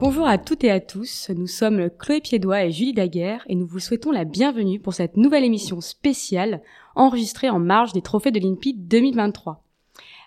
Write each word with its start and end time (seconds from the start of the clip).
Bonjour 0.00 0.28
à 0.28 0.38
toutes 0.38 0.62
et 0.62 0.70
à 0.70 0.78
tous, 0.78 1.28
nous 1.34 1.48
sommes 1.48 1.90
Chloé 1.98 2.20
Piédois 2.20 2.62
et 2.62 2.70
Julie 2.70 2.92
Daguerre 2.92 3.42
et 3.48 3.56
nous 3.56 3.66
vous 3.66 3.80
souhaitons 3.80 4.12
la 4.12 4.24
bienvenue 4.24 4.78
pour 4.78 4.94
cette 4.94 5.16
nouvelle 5.16 5.42
émission 5.42 5.80
spéciale 5.80 6.62
enregistrée 6.94 7.50
en 7.50 7.58
marge 7.58 7.92
des 7.92 8.00
trophées 8.00 8.30
de 8.30 8.38
l'INPI 8.38 8.74
2023. 8.74 9.64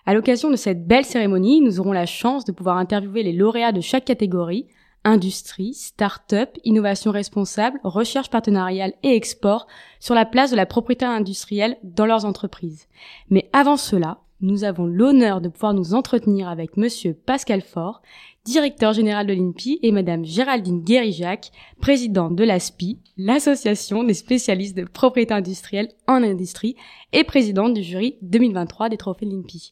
À 0.04 0.12
l'occasion 0.12 0.50
de 0.50 0.56
cette 0.56 0.86
belle 0.86 1.06
cérémonie, 1.06 1.62
nous 1.62 1.80
aurons 1.80 1.92
la 1.92 2.04
chance 2.04 2.44
de 2.44 2.52
pouvoir 2.52 2.76
interviewer 2.76 3.22
les 3.22 3.32
lauréats 3.32 3.72
de 3.72 3.80
chaque 3.80 4.04
catégorie, 4.04 4.66
industrie, 5.04 5.72
start-up, 5.72 6.50
innovation 6.64 7.10
responsable, 7.10 7.80
recherche 7.82 8.28
partenariale 8.28 8.92
et 9.02 9.16
export, 9.16 9.66
sur 10.00 10.14
la 10.14 10.26
place 10.26 10.50
de 10.50 10.56
la 10.56 10.66
propriété 10.66 11.06
industrielle 11.06 11.78
dans 11.82 12.04
leurs 12.04 12.26
entreprises. 12.26 12.88
Mais 13.30 13.48
avant 13.54 13.78
cela, 13.78 14.18
nous 14.42 14.64
avons 14.64 14.86
l'honneur 14.86 15.40
de 15.40 15.48
pouvoir 15.48 15.72
nous 15.72 15.94
entretenir 15.94 16.48
avec 16.48 16.76
monsieur 16.76 17.14
Pascal 17.14 17.62
Faure, 17.62 18.02
directeur 18.44 18.92
général 18.92 19.26
de 19.26 19.32
l'INPI, 19.32 19.78
et 19.82 19.92
madame 19.92 20.24
Géraldine 20.24 20.82
Guérijac, 20.82 21.52
présidente 21.80 22.34
de 22.34 22.44
l'ASPI, 22.44 22.98
l'association 23.16 24.02
des 24.02 24.14
spécialistes 24.14 24.76
de 24.76 24.84
propriété 24.84 25.32
industrielle 25.32 25.88
en 26.08 26.24
industrie, 26.24 26.76
et 27.12 27.22
présidente 27.22 27.74
du 27.74 27.82
jury 27.82 28.16
2023 28.22 28.88
des 28.88 28.96
trophées 28.96 29.26
de 29.26 29.30
l'INPI. 29.30 29.70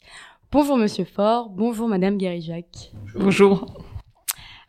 Bonjour 0.52 0.76
monsieur 0.76 1.04
Faure, 1.04 1.50
bonjour 1.50 1.88
madame 1.88 2.16
Guérijac. 2.16 2.92
Bonjour. 3.16 3.66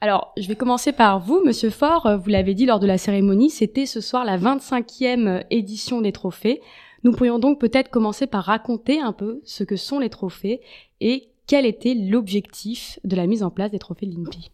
Alors, 0.03 0.33
je 0.35 0.47
vais 0.47 0.55
commencer 0.55 0.93
par 0.93 1.19
vous, 1.19 1.43
Monsieur 1.45 1.69
Faure. 1.69 2.17
Vous 2.23 2.31
l'avez 2.31 2.55
dit 2.55 2.65
lors 2.65 2.79
de 2.79 2.87
la 2.87 2.97
cérémonie, 2.97 3.51
c'était 3.51 3.85
ce 3.85 4.01
soir 4.01 4.25
la 4.25 4.35
25e 4.35 5.43
édition 5.51 6.01
des 6.01 6.11
trophées. 6.11 6.59
Nous 7.03 7.11
pourrions 7.11 7.39
donc 7.39 7.59
peut-être 7.59 7.89
commencer 7.89 8.27
par 8.27 8.45
raconter 8.45 8.99
un 8.99 9.13
peu 9.13 9.41
ce 9.43 9.63
que 9.63 9.75
sont 9.75 9.99
les 9.99 10.09
trophées 10.09 10.61
et 10.99 11.29
quel 11.47 11.65
était 11.65 11.95
l'objectif 11.95 12.99
de 13.03 13.15
la 13.15 13.27
mise 13.27 13.43
en 13.43 13.49
place 13.49 13.71
des 13.71 13.79
trophées 13.79 14.05
de 14.05 14.15
l'INPI. 14.15 14.51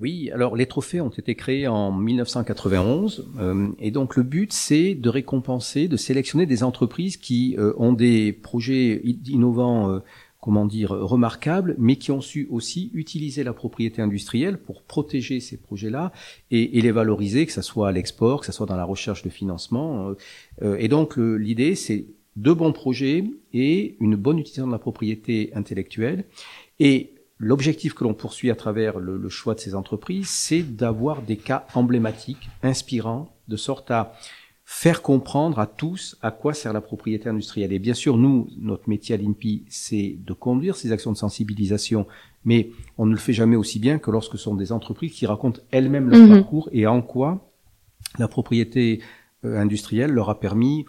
Oui, 0.00 0.30
alors 0.32 0.54
les 0.54 0.66
trophées 0.66 1.00
ont 1.00 1.08
été 1.08 1.34
créés 1.34 1.66
en 1.66 1.90
1991 1.90 3.32
euh, 3.40 3.68
et 3.80 3.90
donc 3.90 4.14
le 4.14 4.22
but 4.22 4.52
c'est 4.52 4.94
de 4.94 5.08
récompenser, 5.08 5.88
de 5.88 5.96
sélectionner 5.96 6.46
des 6.46 6.62
entreprises 6.62 7.16
qui 7.16 7.56
euh, 7.58 7.72
ont 7.78 7.92
des 7.92 8.32
projets 8.32 9.02
innovants 9.26 9.90
euh, 9.90 9.98
comment 10.48 10.64
dire, 10.64 10.92
remarquables, 10.92 11.74
mais 11.76 11.96
qui 11.96 12.10
ont 12.10 12.22
su 12.22 12.48
aussi 12.50 12.90
utiliser 12.94 13.44
la 13.44 13.52
propriété 13.52 14.00
industrielle 14.00 14.56
pour 14.56 14.82
protéger 14.82 15.40
ces 15.40 15.58
projets-là 15.58 16.10
et, 16.50 16.80
les 16.80 16.90
valoriser, 16.90 17.44
que 17.44 17.52
ce 17.52 17.60
soit 17.60 17.90
à 17.90 17.92
l'export, 17.92 18.40
que 18.40 18.46
ce 18.46 18.52
soit 18.52 18.64
dans 18.64 18.74
la 18.74 18.86
recherche 18.86 19.22
de 19.22 19.28
financement. 19.28 20.14
Euh, 20.62 20.76
et 20.78 20.88
donc 20.88 21.18
l'idée, 21.18 21.74
c'est 21.74 22.06
de 22.36 22.52
bons 22.54 22.72
projets 22.72 23.24
et 23.52 23.98
une 24.00 24.16
bonne 24.16 24.38
utilisation 24.38 24.68
de 24.68 24.72
la 24.72 24.78
propriété 24.78 25.50
intellectuelle. 25.54 26.24
Et 26.80 27.12
l'objectif 27.36 27.92
que 27.92 28.04
l'on 28.04 28.14
poursuit 28.14 28.50
à 28.50 28.54
travers 28.54 29.00
le 29.00 29.28
choix 29.28 29.54
de 29.54 29.60
ces 29.60 29.74
entreprises, 29.74 30.30
c'est 30.30 30.62
d'avoir 30.62 31.20
des 31.20 31.36
cas 31.36 31.66
emblématiques, 31.74 32.48
inspirants, 32.62 33.36
de 33.48 33.56
sorte 33.58 33.90
à 33.90 34.14
faire 34.70 35.00
comprendre 35.00 35.58
à 35.60 35.66
tous 35.66 36.18
à 36.20 36.30
quoi 36.30 36.52
sert 36.52 36.74
la 36.74 36.82
propriété 36.82 37.26
industrielle. 37.30 37.72
Et 37.72 37.78
bien 37.78 37.94
sûr, 37.94 38.18
nous, 38.18 38.50
notre 38.60 38.86
métier 38.86 39.14
à 39.14 39.18
l'INPI, 39.18 39.64
c'est 39.70 40.18
de 40.22 40.34
conduire 40.34 40.76
ces 40.76 40.92
actions 40.92 41.10
de 41.10 41.16
sensibilisation, 41.16 42.06
mais 42.44 42.68
on 42.98 43.06
ne 43.06 43.12
le 43.12 43.16
fait 43.16 43.32
jamais 43.32 43.56
aussi 43.56 43.78
bien 43.78 43.98
que 43.98 44.10
lorsque 44.10 44.32
ce 44.32 44.36
sont 44.36 44.54
des 44.54 44.70
entreprises 44.70 45.12
qui 45.12 45.24
racontent 45.24 45.62
elles-mêmes 45.70 46.10
leur 46.10 46.20
mmh. 46.20 46.28
parcours 46.28 46.68
et 46.72 46.86
en 46.86 47.00
quoi 47.00 47.50
la 48.18 48.28
propriété 48.28 49.00
euh, 49.46 49.58
industrielle 49.58 50.10
leur 50.10 50.28
a 50.28 50.38
permis 50.38 50.84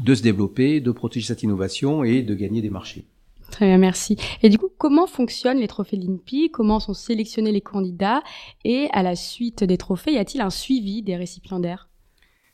de 0.00 0.16
se 0.16 0.22
développer, 0.22 0.80
de 0.80 0.90
protéger 0.90 1.28
cette 1.28 1.44
innovation 1.44 2.02
et 2.02 2.22
de 2.22 2.34
gagner 2.34 2.62
des 2.62 2.70
marchés. 2.70 3.04
Très 3.52 3.66
bien, 3.66 3.78
merci. 3.78 4.16
Et 4.42 4.48
du 4.48 4.58
coup, 4.58 4.70
comment 4.76 5.06
fonctionnent 5.06 5.60
les 5.60 5.68
trophées 5.68 5.96
l'INPI? 5.96 6.50
Comment 6.50 6.80
sont 6.80 6.94
sélectionnés 6.94 7.52
les 7.52 7.60
candidats? 7.60 8.24
Et 8.64 8.88
à 8.92 9.04
la 9.04 9.14
suite 9.14 9.62
des 9.62 9.78
trophées, 9.78 10.14
y 10.14 10.18
a-t-il 10.18 10.40
un 10.40 10.50
suivi 10.50 11.02
des 11.02 11.14
récipiendaires? 11.14 11.88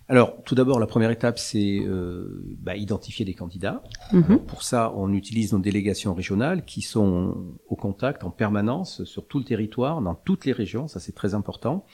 Alors, 0.09 0.43
tout 0.45 0.55
d'abord, 0.55 0.79
la 0.81 0.87
première 0.87 1.11
étape, 1.11 1.39
c'est 1.39 1.81
euh, 1.81 2.57
bah, 2.61 2.77
identifier 2.77 3.25
des 3.25 3.35
candidats. 3.35 3.83
Mhm. 4.13 4.25
Alors, 4.27 4.43
pour 4.43 4.63
ça, 4.63 4.93
on 4.97 5.13
utilise 5.13 5.53
nos 5.53 5.59
délégations 5.59 6.15
régionales 6.15 6.65
qui 6.65 6.81
sont 6.81 7.37
au 7.69 7.77
contact 7.77 8.25
en 8.25 8.31
permanence 8.31 9.05
sur 9.05 9.27
tout 9.27 9.39
le 9.39 9.45
territoire, 9.45 10.01
dans 10.01 10.15
toutes 10.15 10.47
les 10.47 10.53
régions, 10.53 10.89
ça 10.89 10.99
c'est 10.99 11.15
très 11.15 11.35
important, 11.35 11.85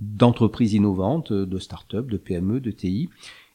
d'entreprises 0.00 0.72
innovantes, 0.74 1.32
de 1.32 1.58
start-up, 1.58 2.10
de 2.10 2.16
PME, 2.16 2.60
de 2.60 2.70
TI. 2.72 3.10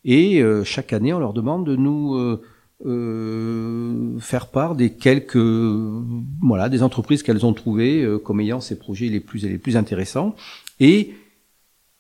Et 0.06 0.42
euh, 0.42 0.64
chaque 0.64 0.94
année, 0.94 1.14
on 1.14 1.20
leur 1.20 1.34
demande 1.34 1.66
de 1.66 1.76
nous 1.76 2.16
euh, 2.16 2.42
euh, 2.86 4.20
faire 4.20 4.48
part 4.48 4.76
des 4.76 4.92
quelques 4.94 5.36
voilà 5.36 6.70
des 6.70 6.84
entreprises 6.84 7.24
qu'elles 7.24 7.44
ont 7.44 7.54
trouvées 7.54 8.04
euh, 8.04 8.20
comme 8.20 8.40
ayant 8.40 8.62
ces 8.62 8.78
projets 8.78 9.08
les 9.08 9.20
plus 9.20 9.44
les 9.44 9.58
plus 9.58 9.78
intéressants 9.78 10.36
et 10.80 11.16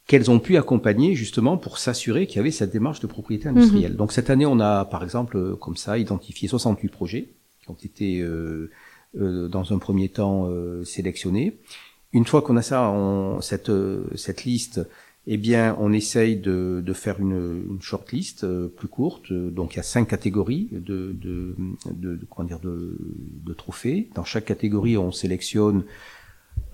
qu'elles 0.07 0.31
ont 0.31 0.39
pu 0.39 0.57
accompagner 0.57 1.15
justement 1.15 1.57
pour 1.57 1.77
s'assurer 1.77 2.27
qu'il 2.27 2.37
y 2.37 2.39
avait 2.39 2.51
cette 2.51 2.71
démarche 2.71 3.01
de 3.01 3.07
propriété 3.07 3.49
industrielle. 3.49 3.91
Mhm. 3.91 3.97
Donc 3.97 4.11
cette 4.13 4.29
année, 4.29 4.45
on 4.45 4.59
a 4.59 4.85
par 4.85 5.03
exemple 5.03 5.55
comme 5.57 5.75
ça 5.75 5.97
identifié 5.97 6.47
68 6.47 6.89
projets 6.89 7.29
qui 7.61 7.69
ont 7.69 7.77
été 7.83 8.21
euh, 8.21 8.71
euh, 9.19 9.47
dans 9.47 9.73
un 9.73 9.77
premier 9.77 10.09
temps 10.09 10.47
euh, 10.47 10.83
sélectionnés. 10.83 11.57
Une 12.13 12.25
fois 12.25 12.41
qu'on 12.41 12.55
a 12.55 12.61
ça, 12.61 12.89
on, 12.89 13.41
cette 13.41 13.71
cette 14.15 14.45
liste, 14.45 14.81
eh 15.29 15.35
bien, 15.35 15.75
on 15.79 15.91
essaye 15.91 16.37
de, 16.37 16.81
de 16.83 16.93
faire 16.93 17.19
une, 17.19 17.65
une 17.69 17.81
shortlist 17.81 18.45
euh, 18.45 18.69
plus 18.69 18.87
courte. 18.87 19.33
Donc, 19.33 19.73
il 19.73 19.77
y 19.77 19.79
a 19.81 19.83
cinq 19.83 20.07
catégories 20.07 20.69
de, 20.71 21.11
de, 21.11 21.53
de, 21.91 22.15
de 22.15 22.25
comment 22.29 22.47
dire, 22.47 22.61
de, 22.61 22.97
de 22.99 23.53
trophées. 23.53 24.09
Dans 24.15 24.23
chaque 24.23 24.45
catégorie, 24.45 24.97
on 24.97 25.11
sélectionne 25.11 25.83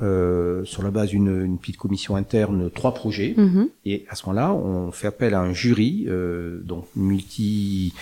euh, 0.02 0.64
sur 0.66 0.82
la 0.84 0.92
base 0.92 1.10
d'une 1.10 1.44
une 1.46 1.58
petite 1.60 1.78
commission 1.78 2.16
interne 2.16 2.70
trois 2.72 2.94
projets 2.94 3.34
Mhm. 3.38 3.70
et 3.86 4.06
à 4.10 4.16
ce 4.16 4.26
moment-là 4.26 4.54
on 4.54 4.92
fait 4.92 5.08
appel 5.08 5.34
à 5.34 5.42
un 5.42 5.54
jury 5.54 6.06
euh, 6.08 6.62
donc 6.64 6.86
multi 6.96 7.94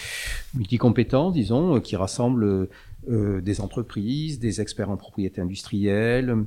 multi 0.55 0.77
compétent 0.77 1.31
disons 1.31 1.75
euh, 1.75 1.79
qui 1.79 1.95
rassemble 1.95 2.67
euh, 3.09 3.41
des 3.41 3.61
entreprises 3.61 4.39
des 4.39 4.61
experts 4.61 4.89
en 4.89 4.97
propriété 4.97 5.41
industrielle 5.41 6.45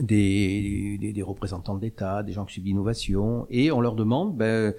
des, 0.00 0.96
des, 1.00 1.12
des 1.12 1.22
représentants 1.22 1.74
de 1.76 1.82
l'État 1.82 2.22
des 2.22 2.32
gens 2.32 2.44
qui 2.44 2.52
suivent 2.54 2.66
l'innovation 2.66 3.46
et 3.50 3.72
on 3.72 3.80
leur 3.80 3.96
demande 3.96 4.36
ben, 4.36 4.72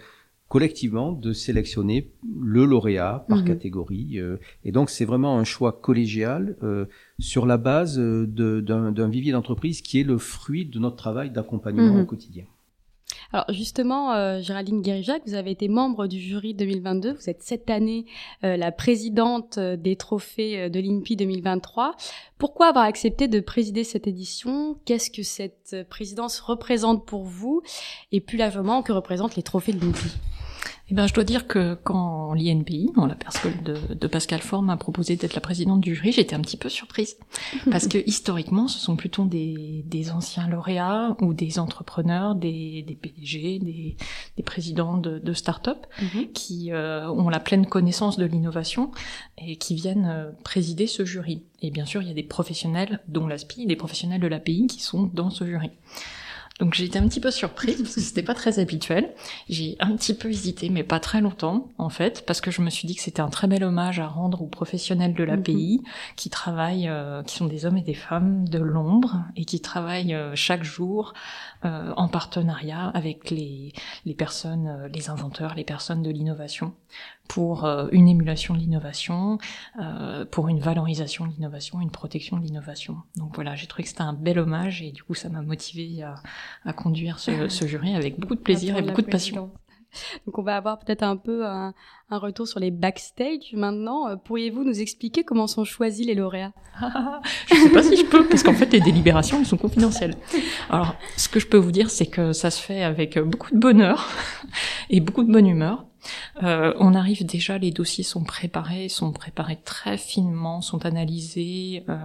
collectivement 0.51 1.13
de 1.13 1.31
sélectionner 1.31 2.11
le 2.39 2.65
lauréat 2.65 3.25
par 3.29 3.39
Mhm. 3.39 3.45
catégorie. 3.45 4.19
euh, 4.19 4.35
et 4.65 4.71
donc 4.73 4.89
c'est 4.89 5.05
vraiment 5.05 5.37
un 5.39 5.45
choix 5.45 5.71
collégial 5.71 6.57
euh, 6.61 6.85
sur 7.19 7.45
la 7.45 7.57
base 7.57 7.97
euh, 7.97 8.27
de- 8.27 8.59
d'un 8.59 9.07
vivier 9.09 9.31
d'entreprise 9.31 9.81
qui 9.81 10.01
est 10.01 10.03
le 10.03 10.17
fruit 10.17 10.65
de 10.65 10.77
notre 10.77 10.97
travail 10.97 11.29
d'accompagnement 11.31 11.93
Mhm. 11.95 12.01
au 12.01 12.05
quotidien. 12.05 12.43
Alors 13.33 13.45
justement, 13.49 14.11
euh, 14.13 14.41
Géraldine 14.41 14.81
Guérijac, 14.81 15.21
vous 15.25 15.35
avez 15.35 15.51
été 15.51 15.69
membre 15.69 16.07
du 16.07 16.19
jury 16.19 16.53
2022. 16.53 17.13
Vous 17.13 17.29
êtes 17.29 17.43
cette 17.43 17.69
année 17.69 18.05
euh, 18.43 18.57
la 18.57 18.73
présidente 18.73 19.57
des 19.57 19.95
trophées 19.95 20.69
de 20.69 20.79
l'INPI 20.81 21.15
2023. 21.15 21.95
Pourquoi 22.37 22.67
avoir 22.67 22.83
accepté 22.85 23.29
de 23.29 23.39
présider 23.39 23.85
cette 23.85 24.05
édition? 24.07 24.77
Qu'est-ce 24.85 25.09
que 25.11 25.23
cette 25.23 25.77
présidence 25.89 26.41
représente 26.41 27.05
pour 27.05 27.23
vous? 27.23 27.61
Et 28.11 28.19
plus 28.19 28.37
largement, 28.37 28.81
que 28.83 28.91
représentent 28.91 29.37
les 29.37 29.43
trophées 29.43 29.71
de 29.73 29.79
l'INPI 29.79 30.09
Eh 30.91 30.93
ben, 30.93 31.07
je 31.07 31.13
dois 31.13 31.23
dire 31.23 31.47
que 31.47 31.75
quand 31.85 32.33
l'INPI, 32.33 32.91
la 32.97 33.15
personne 33.15 33.53
de, 33.63 33.77
de 33.93 34.07
Pascal 34.07 34.41
Faure, 34.41 34.61
m'a 34.61 34.75
proposé 34.75 35.15
d'être 35.15 35.35
la 35.35 35.39
présidente 35.39 35.79
du 35.79 35.95
jury, 35.95 36.11
j'étais 36.11 36.35
un 36.35 36.41
petit 36.41 36.57
peu 36.57 36.67
surprise. 36.67 37.15
Parce 37.71 37.87
que 37.87 37.97
historiquement, 38.05 38.67
ce 38.67 38.77
sont 38.77 38.97
plutôt 38.97 39.23
des, 39.23 39.85
des 39.87 40.11
anciens 40.11 40.49
lauréats 40.49 41.15
ou 41.21 41.33
des 41.33 41.59
entrepreneurs, 41.59 42.35
des, 42.35 42.83
des 42.85 42.95
PDG, 42.95 43.59
des, 43.59 43.95
des 44.35 44.43
présidents 44.43 44.97
de, 44.97 45.17
de 45.17 45.31
start-up 45.33 45.87
qui 46.33 46.73
euh, 46.73 47.09
ont 47.09 47.29
la 47.29 47.39
pleine 47.39 47.67
connaissance 47.67 48.17
de 48.17 48.25
l'innovation 48.25 48.91
et 49.37 49.55
qui 49.55 49.75
viennent 49.75 50.09
euh, 50.11 50.31
présider 50.43 50.87
ce 50.87 51.05
jury. 51.05 51.43
Et 51.61 51.71
bien 51.71 51.85
sûr, 51.85 52.01
il 52.01 52.09
y 52.09 52.11
a 52.11 52.15
des 52.15 52.23
professionnels, 52.23 52.99
dont 53.07 53.27
l'ASPI, 53.27 53.65
des 53.65 53.77
professionnels 53.77 54.19
de 54.19 54.27
l'API 54.27 54.67
qui 54.67 54.81
sont 54.81 55.03
dans 55.13 55.29
ce 55.29 55.45
jury. 55.45 55.69
Donc 56.61 56.75
j'ai 56.75 56.85
été 56.85 56.99
un 56.99 57.07
petit 57.07 57.19
peu 57.19 57.31
surprise 57.31 57.81
parce 57.81 57.95
que 57.95 58.01
c'était 58.01 58.21
pas 58.21 58.35
très 58.35 58.59
habituel. 58.59 59.15
J'ai 59.49 59.77
un 59.79 59.95
petit 59.95 60.13
peu 60.13 60.29
hésité, 60.29 60.69
mais 60.69 60.83
pas 60.83 60.99
très 60.99 61.19
longtemps 61.19 61.69
en 61.79 61.89
fait, 61.89 62.23
parce 62.27 62.39
que 62.39 62.51
je 62.51 62.61
me 62.61 62.69
suis 62.69 62.87
dit 62.87 62.95
que 62.95 63.01
c'était 63.01 63.21
un 63.21 63.29
très 63.29 63.47
bel 63.47 63.63
hommage 63.63 63.99
à 63.99 64.05
rendre 64.05 64.43
aux 64.43 64.47
professionnels 64.47 65.15
de 65.15 65.23
l'API 65.23 65.81
qui 66.15 66.29
travaillent, 66.29 66.87
euh, 66.87 67.23
qui 67.23 67.35
sont 67.35 67.47
des 67.47 67.65
hommes 67.65 67.77
et 67.77 67.81
des 67.81 67.95
femmes 67.95 68.47
de 68.47 68.59
l'ombre 68.59 69.23
et 69.35 69.43
qui 69.43 69.59
travaillent 69.59 70.13
euh, 70.13 70.35
chaque 70.35 70.63
jour 70.63 71.15
euh, 71.65 71.93
en 71.97 72.07
partenariat 72.07 72.89
avec 72.89 73.31
les, 73.31 73.73
les 74.05 74.13
personnes, 74.13 74.67
euh, 74.67 74.87
les 74.87 75.09
inventeurs, 75.09 75.55
les 75.55 75.63
personnes 75.63 76.03
de 76.03 76.11
l'innovation 76.11 76.75
pour 77.27 77.63
euh, 77.63 77.87
une 77.91 78.07
émulation 78.07 78.53
de 78.53 78.59
l'innovation, 78.59 79.37
euh, 79.79 80.25
pour 80.25 80.49
une 80.49 80.59
valorisation 80.59 81.27
de 81.27 81.31
l'innovation, 81.31 81.79
une 81.79 81.91
protection 81.91 82.37
de 82.37 82.43
l'innovation. 82.43 82.97
Donc 83.15 83.35
voilà, 83.35 83.55
j'ai 83.55 83.67
trouvé 83.67 83.83
que 83.83 83.89
c'était 83.89 84.01
un 84.01 84.13
bel 84.13 84.37
hommage 84.37 84.81
et 84.81 84.91
du 84.91 85.03
coup 85.03 85.13
ça 85.13 85.29
m'a 85.29 85.41
motivé 85.41 86.03
à, 86.03 86.15
à 86.65 86.73
conduire 86.73 87.19
ce, 87.19 87.47
ce 87.47 87.65
jury 87.67 87.95
avec 87.95 88.19
beaucoup 88.19 88.35
de 88.35 88.41
plaisir 88.41 88.77
et 88.77 88.81
beaucoup 88.81 89.01
de 89.01 89.07
passion. 89.07 89.51
Donc 90.25 90.37
on 90.37 90.41
va 90.41 90.55
avoir 90.55 90.79
peut-être 90.79 91.03
un 91.03 91.17
peu 91.17 91.45
un, 91.45 91.73
un 92.09 92.17
retour 92.17 92.47
sur 92.47 92.61
les 92.61 92.71
backstage 92.71 93.53
maintenant. 93.53 94.07
Euh, 94.07 94.15
Pourriez-vous 94.15 94.63
nous 94.63 94.79
expliquer 94.79 95.25
comment 95.25 95.47
sont 95.47 95.65
choisis 95.65 96.05
les 96.07 96.15
lauréats? 96.15 96.53
Je 97.49 97.55
sais 97.55 97.69
pas 97.69 97.83
si 97.83 97.97
je 97.97 98.05
peux, 98.05 98.25
parce 98.25 98.41
qu'en 98.41 98.53
fait, 98.53 98.71
les 98.71 98.79
délibérations, 98.79 99.39
elles 99.39 99.45
sont 99.45 99.57
confidentielles. 99.57 100.15
Alors, 100.69 100.95
ce 101.17 101.27
que 101.27 101.41
je 101.41 101.47
peux 101.47 101.57
vous 101.57 101.73
dire, 101.73 101.89
c'est 101.89 102.05
que 102.07 102.31
ça 102.31 102.51
se 102.51 102.61
fait 102.61 102.83
avec 102.83 103.19
beaucoup 103.19 103.53
de 103.53 103.59
bonheur 103.59 104.07
et 104.89 105.01
beaucoup 105.01 105.25
de 105.25 105.31
bonne 105.31 105.47
humeur. 105.47 105.85
Euh, 106.43 106.73
on 106.79 106.93
arrive 106.93 107.25
déjà, 107.25 107.57
les 107.57 107.71
dossiers 107.71 108.03
sont 108.03 108.23
préparés, 108.23 108.89
sont 108.89 109.11
préparés 109.11 109.59
très 109.63 109.97
finement, 109.97 110.61
sont 110.61 110.85
analysés 110.85 111.83
euh, 111.89 111.97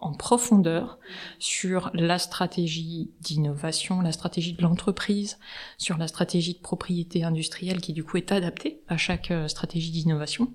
en 0.00 0.12
profondeur 0.12 0.98
sur 1.38 1.90
la 1.94 2.18
stratégie 2.18 3.10
d'innovation, 3.20 4.00
la 4.00 4.12
stratégie 4.12 4.52
de 4.52 4.62
l'entreprise, 4.62 5.38
sur 5.78 5.98
la 5.98 6.08
stratégie 6.08 6.54
de 6.54 6.60
propriété 6.60 7.24
industrielle 7.24 7.80
qui 7.80 7.92
du 7.92 8.04
coup 8.04 8.16
est 8.16 8.32
adaptée 8.32 8.80
à 8.88 8.96
chaque 8.96 9.30
euh, 9.30 9.48
stratégie 9.48 9.90
d'innovation. 9.90 10.50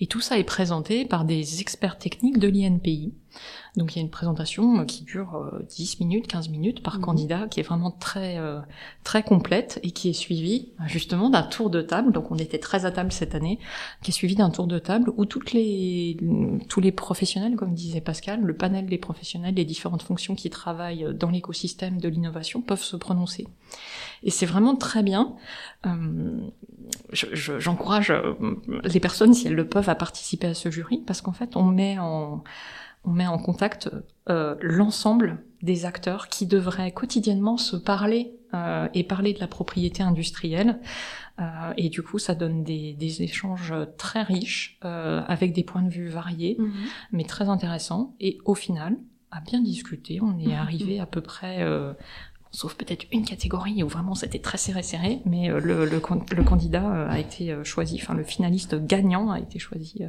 Et 0.00 0.06
tout 0.06 0.20
ça 0.20 0.38
est 0.38 0.44
présenté 0.44 1.04
par 1.04 1.24
des 1.24 1.60
experts 1.60 1.98
techniques 1.98 2.38
de 2.38 2.48
l'INPI. 2.48 3.14
Donc 3.76 3.94
il 3.94 3.98
y 3.98 4.00
a 4.00 4.02
une 4.02 4.10
présentation 4.10 4.80
euh, 4.80 4.84
qui 4.84 5.04
dure 5.04 5.36
euh, 5.36 5.62
10 5.68 6.00
minutes, 6.00 6.26
15 6.26 6.48
minutes 6.48 6.82
par 6.82 6.96
Mhm. 6.96 7.00
candidat, 7.02 7.46
qui 7.48 7.60
est 7.60 7.62
vraiment 7.62 7.90
très 7.90 8.38
euh, 8.38 8.60
très 9.04 9.22
complète 9.22 9.78
et 9.82 9.90
qui 9.92 10.08
est 10.08 10.12
suivie 10.12 10.72
euh, 10.80 10.84
justement 10.86 11.30
d'un 11.30 11.42
tour 11.42 11.70
de 11.70 11.80
table. 11.82 12.12
Donc 12.12 12.30
on 12.30 12.36
était 12.36 12.58
très 12.58 12.84
à 12.86 12.90
table 12.90 13.12
cette 13.12 13.34
année, 13.34 13.58
qui 14.02 14.10
est 14.10 14.14
suivi 14.14 14.34
d'un 14.34 14.50
tour 14.50 14.66
de 14.66 14.78
table 14.78 15.12
où 15.16 15.24
toutes 15.26 15.52
les 15.52 16.16
tous 16.68 16.80
les 16.80 16.92
professionnels, 16.92 17.56
comme 17.56 17.74
disait 17.74 18.00
Pascal, 18.00 18.40
le 18.42 18.56
panel 18.56 18.86
des 18.86 18.98
professionnels, 18.98 19.54
les 19.54 19.64
différentes 19.64 20.02
fonctions 20.02 20.34
qui 20.34 20.50
travaillent 20.50 21.06
dans 21.14 21.30
l'écosystème 21.30 22.00
de 22.00 22.08
l'innovation 22.08 22.60
peuvent 22.62 22.82
se 22.82 22.96
prononcer. 22.96 23.46
Et 24.22 24.30
c'est 24.30 24.46
vraiment 24.46 24.74
très 24.74 25.02
bien. 25.02 25.36
Euh, 25.86 26.40
je- 27.12 27.26
je- 27.32 27.58
j'encourage 27.60 28.10
euh, 28.10 28.34
les 28.84 29.00
personnes, 29.00 29.34
si 29.34 29.46
elles 29.46 29.54
le 29.54 29.68
peuvent, 29.68 29.88
à 29.88 29.94
participer 29.94 30.48
à 30.48 30.54
ce 30.54 30.70
jury, 30.70 30.98
parce 31.06 31.20
qu'en 31.20 31.32
fait, 31.32 31.56
on 31.56 31.64
met 31.64 31.98
en, 31.98 32.42
on 33.08 33.12
met 33.12 33.26
en 33.26 33.38
contact 33.38 33.90
euh, 34.28 34.54
l'ensemble 34.60 35.38
des 35.62 35.86
acteurs 35.86 36.28
qui 36.28 36.46
devraient 36.46 36.92
quotidiennement 36.92 37.56
se 37.56 37.76
parler 37.76 38.34
euh, 38.54 38.88
et 38.94 39.02
parler 39.04 39.32
de 39.32 39.40
la 39.40 39.48
propriété 39.48 40.02
industrielle. 40.02 40.78
Euh, 41.40 41.72
et 41.76 41.88
du 41.88 42.02
coup, 42.02 42.18
ça 42.18 42.34
donne 42.34 42.64
des, 42.64 42.94
des 42.94 43.22
échanges 43.22 43.72
très 43.96 44.22
riches, 44.22 44.78
euh, 44.84 45.22
avec 45.26 45.52
des 45.52 45.64
points 45.64 45.82
de 45.82 45.90
vue 45.90 46.08
variés, 46.08 46.58
mais 47.12 47.24
très 47.24 47.48
intéressants. 47.48 48.14
Et 48.20 48.38
au 48.44 48.54
final, 48.54 48.96
à 49.30 49.40
bien 49.40 49.60
discuter, 49.60 50.20
on 50.20 50.38
est 50.38 50.54
arrivé 50.54 51.00
à 51.00 51.06
peu 51.06 51.20
près... 51.20 51.62
euh, 51.62 51.92
sauf 52.50 52.74
peut-être 52.76 53.04
une 53.12 53.26
catégorie 53.26 53.82
où 53.82 53.88
vraiment 53.88 54.14
c'était 54.14 54.38
très 54.48 54.56
serré 54.56 54.82
serré, 54.82 55.20
mais 55.26 55.50
euh, 55.50 55.60
le, 55.60 55.84
le, 55.84 56.00
le 56.40 56.44
candidat 56.44 56.88
a 57.16 57.18
été 57.18 57.54
choisi, 57.62 57.98
enfin 58.00 58.14
le 58.14 58.24
finaliste 58.24 58.74
gagnant 58.86 59.30
a 59.30 59.38
été 59.38 59.58
choisi 59.58 59.98
euh, 60.00 60.08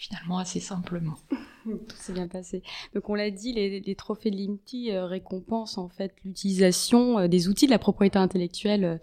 finalement 0.00 0.38
assez 0.38 0.60
simplement. 0.60 1.16
Tout 1.64 1.96
s'est 1.96 2.14
bien 2.14 2.26
passé. 2.26 2.62
Donc 2.94 3.10
on 3.10 3.14
l'a 3.14 3.30
dit, 3.30 3.52
les, 3.52 3.80
les 3.80 3.94
trophées 3.94 4.30
de 4.30 4.36
l'IMTI 4.36 4.92
euh, 4.92 5.04
récompensent 5.04 5.76
en 5.76 5.90
fait 5.90 6.14
l'utilisation 6.24 7.18
euh, 7.18 7.28
des 7.28 7.48
outils 7.48 7.66
de 7.66 7.70
la 7.70 7.78
propriété 7.78 8.18
intellectuelle 8.18 8.84
euh, 8.84 8.96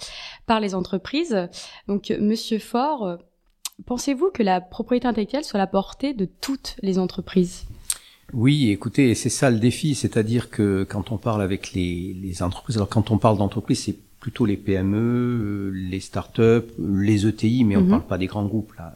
par 0.48 0.60
les 0.60 0.74
entreprises. 0.74 1.50
Donc 1.88 2.10
Monsieur 2.20 2.58
Faure, 2.58 3.20
pensez-vous 3.86 4.32
que 4.32 4.42
la 4.42 4.60
propriété 4.60 5.08
intellectuelle 5.08 5.44
soit 5.44 5.60
à 5.60 5.64
la 5.64 5.68
portée 5.68 6.16
de 6.16 6.26
toutes 6.26 6.78
les 6.82 6.98
entreprises? 6.98 7.66
Oui, 8.34 8.72
écoutez, 8.72 9.14
c'est 9.14 9.30
ça 9.30 9.52
le 9.52 9.60
défi, 9.60 9.94
c'est-à-dire 9.94 10.50
que 10.50 10.84
quand 10.84 11.12
on 11.12 11.18
parle 11.18 11.44
avec 11.44 11.74
les, 11.74 12.14
les 12.20 12.42
entreprises, 12.42 12.76
alors 12.76 12.90
quand 12.90 13.12
on 13.12 13.20
parle 13.20 13.38
d'entreprises, 13.38 13.84
c'est 13.84 13.98
plutôt 14.28 14.46
les 14.46 14.58
PME, 14.58 14.98
euh, 14.98 15.72
les 15.74 16.02
startups, 16.02 16.68
les 16.78 17.26
ETI, 17.26 17.64
mais 17.64 17.78
on 17.78 17.82
Mhm. 17.84 17.90
parle 17.92 18.08
pas 18.08 18.18
des 18.18 18.26
grands 18.28 18.46
groupes 18.46 18.74
là. 18.78 18.94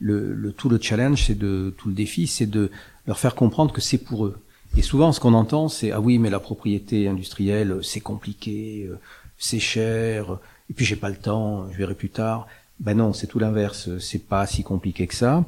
Le, 0.00 0.32
le 0.32 0.52
tout 0.52 0.70
le 0.70 0.78
challenge, 0.80 1.24
c'est 1.26 1.38
de 1.38 1.74
tout 1.76 1.88
le 1.88 1.94
défi, 1.94 2.26
c'est 2.26 2.46
de 2.46 2.70
leur 3.06 3.18
faire 3.18 3.34
comprendre 3.34 3.74
que 3.74 3.82
c'est 3.82 3.98
pour 3.98 4.24
eux. 4.24 4.38
Et 4.78 4.80
souvent, 4.80 5.12
ce 5.12 5.20
qu'on 5.20 5.34
entend, 5.34 5.68
c'est 5.68 5.90
ah 5.92 6.00
oui, 6.00 6.16
mais 6.18 6.30
la 6.30 6.40
propriété 6.40 7.08
industrielle, 7.08 7.80
c'est 7.82 8.00
compliqué, 8.00 8.86
euh, 8.90 8.96
c'est 9.36 9.58
cher, 9.60 10.38
et 10.70 10.72
puis 10.72 10.86
j'ai 10.86 10.96
pas 10.96 11.10
le 11.10 11.16
temps, 11.16 11.68
je 11.70 11.76
verrai 11.76 11.94
plus 11.94 12.08
tard. 12.08 12.46
Ben 12.78 12.96
non, 12.96 13.12
c'est 13.12 13.26
tout 13.26 13.38
l'inverse. 13.38 13.90
C'est 13.98 14.24
pas 14.26 14.46
si 14.46 14.62
compliqué 14.62 15.06
que 15.06 15.14
ça. 15.14 15.44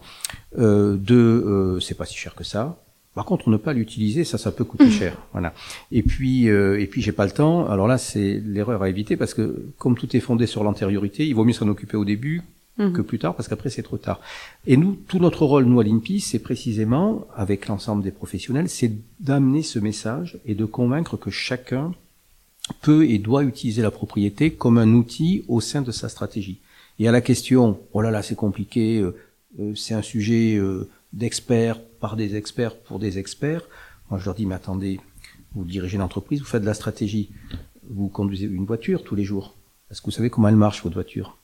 Euh, 0.58 0.96
deux, 0.96 1.14
euh, 1.46 1.80
c'est 1.80 1.94
pas 1.94 2.04
si 2.04 2.16
cher 2.18 2.34
que 2.34 2.44
ça. 2.44 2.76
Par 3.14 3.26
contre, 3.26 3.50
ne 3.50 3.58
pas 3.58 3.72
l'utiliser, 3.74 4.24
ça, 4.24 4.38
ça 4.38 4.52
peut 4.52 4.64
coûter 4.64 4.90
cher. 4.90 5.18
Voilà. 5.32 5.52
Et 5.90 6.02
puis, 6.02 6.48
euh, 6.48 6.80
et 6.80 6.86
puis, 6.86 7.02
j'ai 7.02 7.12
pas 7.12 7.26
le 7.26 7.32
temps. 7.32 7.66
Alors 7.68 7.86
là, 7.86 7.98
c'est 7.98 8.42
l'erreur 8.44 8.82
à 8.82 8.88
éviter 8.88 9.16
parce 9.16 9.34
que 9.34 9.66
comme 9.78 9.96
tout 9.96 10.16
est 10.16 10.20
fondé 10.20 10.46
sur 10.46 10.64
l'antériorité, 10.64 11.26
il 11.26 11.34
vaut 11.34 11.44
mieux 11.44 11.52
s'en 11.52 11.68
occuper 11.68 11.96
au 11.96 12.04
début 12.04 12.42
Mhm. 12.78 12.92
que 12.94 13.02
plus 13.02 13.18
tard 13.18 13.34
parce 13.34 13.48
qu'après 13.48 13.68
c'est 13.68 13.82
trop 13.82 13.98
tard. 13.98 14.20
Et 14.66 14.76
nous, 14.76 14.96
tout 15.06 15.18
notre 15.18 15.44
rôle, 15.44 15.64
nous 15.64 15.78
à 15.80 15.84
l'INPI, 15.84 16.20
c'est 16.20 16.38
précisément, 16.38 17.26
avec 17.36 17.68
l'ensemble 17.68 18.02
des 18.02 18.10
professionnels, 18.10 18.68
c'est 18.68 18.92
d'amener 19.20 19.62
ce 19.62 19.78
message 19.78 20.38
et 20.46 20.54
de 20.54 20.64
convaincre 20.64 21.16
que 21.16 21.30
chacun 21.30 21.92
peut 22.80 23.04
et 23.08 23.18
doit 23.18 23.44
utiliser 23.44 23.82
la 23.82 23.90
propriété 23.90 24.52
comme 24.52 24.78
un 24.78 24.94
outil 24.94 25.44
au 25.48 25.60
sein 25.60 25.82
de 25.82 25.90
sa 25.90 26.08
stratégie. 26.08 26.60
Et 26.98 27.08
à 27.08 27.12
la 27.12 27.20
question, 27.20 27.78
oh 27.92 28.00
là 28.00 28.10
là, 28.10 28.22
c'est 28.22 28.36
compliqué, 28.36 29.00
euh, 29.00 29.14
euh, 29.60 29.74
c'est 29.74 29.94
un 29.94 30.02
sujet 30.02 30.56
euh, 30.56 30.88
d'experts 31.12 31.80
par 32.00 32.16
des 32.16 32.36
experts 32.36 32.76
pour 32.76 32.98
des 32.98 33.18
experts. 33.18 33.62
Moi, 34.10 34.18
je 34.18 34.24
leur 34.24 34.34
dis, 34.34 34.46
mais 34.46 34.54
attendez, 34.54 35.00
vous 35.54 35.64
dirigez 35.64 35.96
une 35.96 36.02
entreprise, 36.02 36.40
vous 36.40 36.46
faites 36.46 36.62
de 36.62 36.66
la 36.66 36.74
stratégie, 36.74 37.30
vous 37.88 38.08
conduisez 38.08 38.46
une 38.46 38.64
voiture 38.64 39.04
tous 39.04 39.14
les 39.14 39.24
jours. 39.24 39.54
Est-ce 39.90 40.00
que 40.00 40.06
vous 40.06 40.12
savez 40.12 40.30
comment 40.30 40.48
elle 40.48 40.56
marche, 40.56 40.82
votre 40.82 40.94
voiture? 40.94 41.36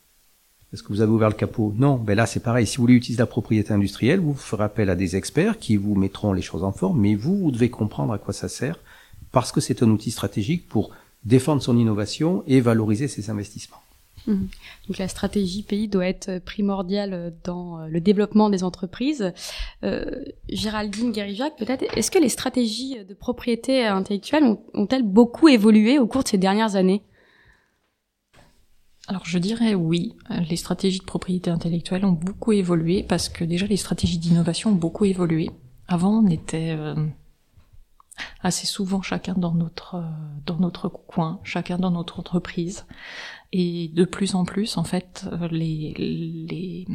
Est-ce 0.72 0.82
que 0.82 0.88
vous 0.88 1.00
avez 1.00 1.12
ouvert 1.12 1.30
le 1.30 1.34
capot? 1.34 1.74
Non. 1.76 1.96
Ben 1.96 2.14
là, 2.14 2.26
c'est 2.26 2.40
pareil. 2.40 2.66
Si 2.66 2.76
vous 2.76 2.82
voulez 2.82 2.94
utiliser 2.94 3.20
la 3.20 3.26
propriété 3.26 3.72
industrielle, 3.72 4.20
vous 4.20 4.34
ferez 4.34 4.64
appel 4.64 4.90
à 4.90 4.96
des 4.96 5.16
experts 5.16 5.58
qui 5.58 5.76
vous 5.76 5.94
mettront 5.94 6.34
les 6.34 6.42
choses 6.42 6.62
en 6.62 6.72
forme, 6.72 7.00
mais 7.00 7.14
vous, 7.14 7.38
vous 7.38 7.50
devez 7.50 7.70
comprendre 7.70 8.12
à 8.12 8.18
quoi 8.18 8.34
ça 8.34 8.48
sert, 8.48 8.78
parce 9.32 9.50
que 9.50 9.60
c'est 9.60 9.82
un 9.82 9.88
outil 9.88 10.10
stratégique 10.10 10.68
pour 10.68 10.90
défendre 11.24 11.62
son 11.62 11.78
innovation 11.78 12.44
et 12.46 12.60
valoriser 12.60 13.08
ses 13.08 13.30
investissements. 13.30 13.82
Donc 14.26 14.98
la 14.98 15.08
stratégie 15.08 15.62
pays 15.62 15.88
doit 15.88 16.06
être 16.06 16.38
primordiale 16.40 17.34
dans 17.44 17.80
euh, 17.80 17.86
le 17.86 18.00
développement 18.00 18.50
des 18.50 18.62
entreprises. 18.64 19.32
Euh, 19.84 20.24
Géraldine 20.48 21.12
Guérijac, 21.12 21.56
peut-être, 21.56 21.84
est-ce 21.96 22.10
que 22.10 22.18
les 22.18 22.28
stratégies 22.28 23.04
de 23.04 23.14
propriété 23.14 23.86
intellectuelle 23.86 24.44
ont- 24.44 24.62
ont-elles 24.74 25.02
beaucoup 25.02 25.48
évolué 25.48 25.98
au 25.98 26.06
cours 26.06 26.24
de 26.24 26.28
ces 26.28 26.38
dernières 26.38 26.76
années? 26.76 27.02
Alors 29.06 29.24
je 29.24 29.38
dirais 29.38 29.74
oui, 29.74 30.14
les 30.50 30.56
stratégies 30.56 30.98
de 30.98 31.04
propriété 31.04 31.50
intellectuelle 31.50 32.04
ont 32.04 32.12
beaucoup 32.12 32.52
évolué 32.52 33.02
parce 33.02 33.30
que 33.30 33.42
déjà 33.44 33.66
les 33.66 33.78
stratégies 33.78 34.18
d'innovation 34.18 34.70
ont 34.70 34.74
beaucoup 34.74 35.06
évolué. 35.06 35.50
Avant 35.86 36.22
on 36.22 36.26
était 36.28 36.74
euh, 36.76 36.94
assez 38.42 38.66
souvent 38.66 39.00
chacun 39.00 39.32
dans 39.32 39.54
notre 39.54 40.04
dans 40.44 40.58
notre 40.58 40.88
coin, 40.90 41.40
chacun 41.42 41.78
dans 41.78 41.90
notre 41.90 42.20
entreprise. 42.20 42.84
Et 43.50 43.88
de 43.94 44.04
plus 44.04 44.34
en 44.34 44.44
plus, 44.44 44.76
en 44.76 44.84
fait, 44.84 45.26
euh, 45.32 45.48
les, 45.50 45.94
les, 45.96 46.86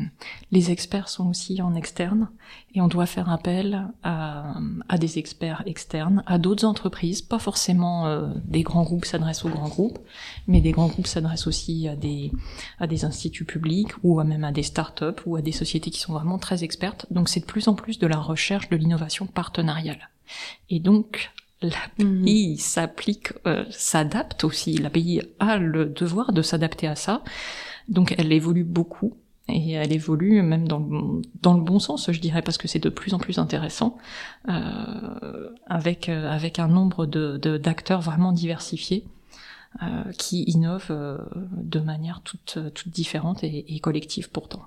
les 0.51 0.71
experts 0.71 1.09
sont 1.09 1.27
aussi 1.27 1.63
en 1.63 1.73
externe 1.73 2.29
et 2.75 2.81
on 2.81 2.87
doit 2.87 3.07
faire 3.07 3.31
appel 3.31 3.87
à, 4.03 4.53
à 4.87 4.97
des 4.99 5.17
experts 5.17 5.63
externes, 5.65 6.21
à 6.27 6.37
d'autres 6.37 6.65
entreprises, 6.65 7.23
pas 7.23 7.39
forcément 7.39 8.05
euh, 8.05 8.31
des 8.45 8.61
grands 8.61 8.83
groupes 8.83 9.05
s'adressent 9.05 9.45
aux 9.45 9.49
grands 9.49 9.67
groupes, 9.67 9.97
mais 10.45 10.61
des 10.61 10.73
grands 10.73 10.89
groupes 10.89 11.07
s'adressent 11.07 11.47
aussi 11.47 11.87
à 11.87 11.95
des, 11.95 12.31
à 12.77 12.85
des 12.85 13.03
instituts 13.03 13.45
publics 13.45 13.91
ou 14.03 14.19
à 14.19 14.23
même 14.23 14.43
à 14.43 14.51
des 14.51 14.63
startups 14.63 15.21
ou 15.25 15.35
à 15.35 15.41
des 15.41 15.51
sociétés 15.51 15.89
qui 15.89 15.99
sont 15.99 16.13
vraiment 16.13 16.37
très 16.37 16.63
expertes. 16.63 17.07
Donc 17.09 17.29
c'est 17.29 17.39
de 17.39 17.45
plus 17.45 17.67
en 17.67 17.73
plus 17.73 17.97
de 17.97 18.05
la 18.05 18.17
recherche 18.17 18.69
de 18.69 18.75
l'innovation 18.75 19.25
partenariale. 19.25 20.11
Et 20.69 20.79
donc 20.79 21.31
l'API 21.63 22.57
s'applique, 22.57 23.33
euh, 23.47 23.65
s'adapte 23.71 24.43
aussi. 24.43 24.77
L'API 24.77 25.21
a 25.39 25.57
le 25.57 25.85
devoir 25.85 26.33
de 26.33 26.41
s'adapter 26.41 26.87
à 26.87 26.95
ça. 26.95 27.23
Donc 27.89 28.15
elle 28.17 28.31
évolue 28.31 28.63
beaucoup. 28.63 29.15
Et 29.49 29.71
elle 29.73 29.91
évolue 29.91 30.41
même 30.41 30.67
dans 30.69 30.79
le, 30.79 31.21
dans 31.41 31.53
le 31.53 31.61
bon 31.61 31.77
sens, 31.79 32.09
je 32.11 32.19
dirais, 32.21 32.41
parce 32.41 32.57
que 32.57 32.69
c'est 32.69 32.79
de 32.79 32.89
plus 32.89 33.13
en 33.13 33.19
plus 33.19 33.39
intéressant, 33.39 33.97
euh, 34.47 35.49
avec, 35.67 36.07
euh, 36.07 36.29
avec 36.31 36.59
un 36.59 36.69
nombre 36.69 37.05
de, 37.05 37.37
de- 37.37 37.57
d'acteurs 37.57 38.01
vraiment 38.01 38.31
diversifiés. 38.31 39.05
qui 40.19 40.43
innovent 40.43 40.91
de 41.57 41.79
manière 41.79 42.21
toute, 42.21 42.59
toute 42.75 42.89
différente 42.93 43.43
et, 43.43 43.75
et 43.75 43.79
collective 43.79 44.29
pourtant. 44.29 44.61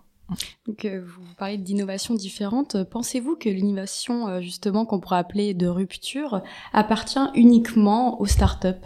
Donc, 0.67 0.87
vous 0.87 1.35
parlez 1.39 1.57
d'innovation 1.57 2.15
différente. 2.15 2.83
Pensez-vous 2.85 3.37
que 3.37 3.49
l'innovation, 3.49 4.41
justement, 4.41 4.85
qu'on 4.85 5.01
pourrait 5.01 5.19
appeler 5.19 5.55
de 5.55 5.69
rupture, 5.69 6.43
appartient 6.73 7.19
uniquement 7.35 8.21
aux 8.21 8.27
startups? 8.27 8.83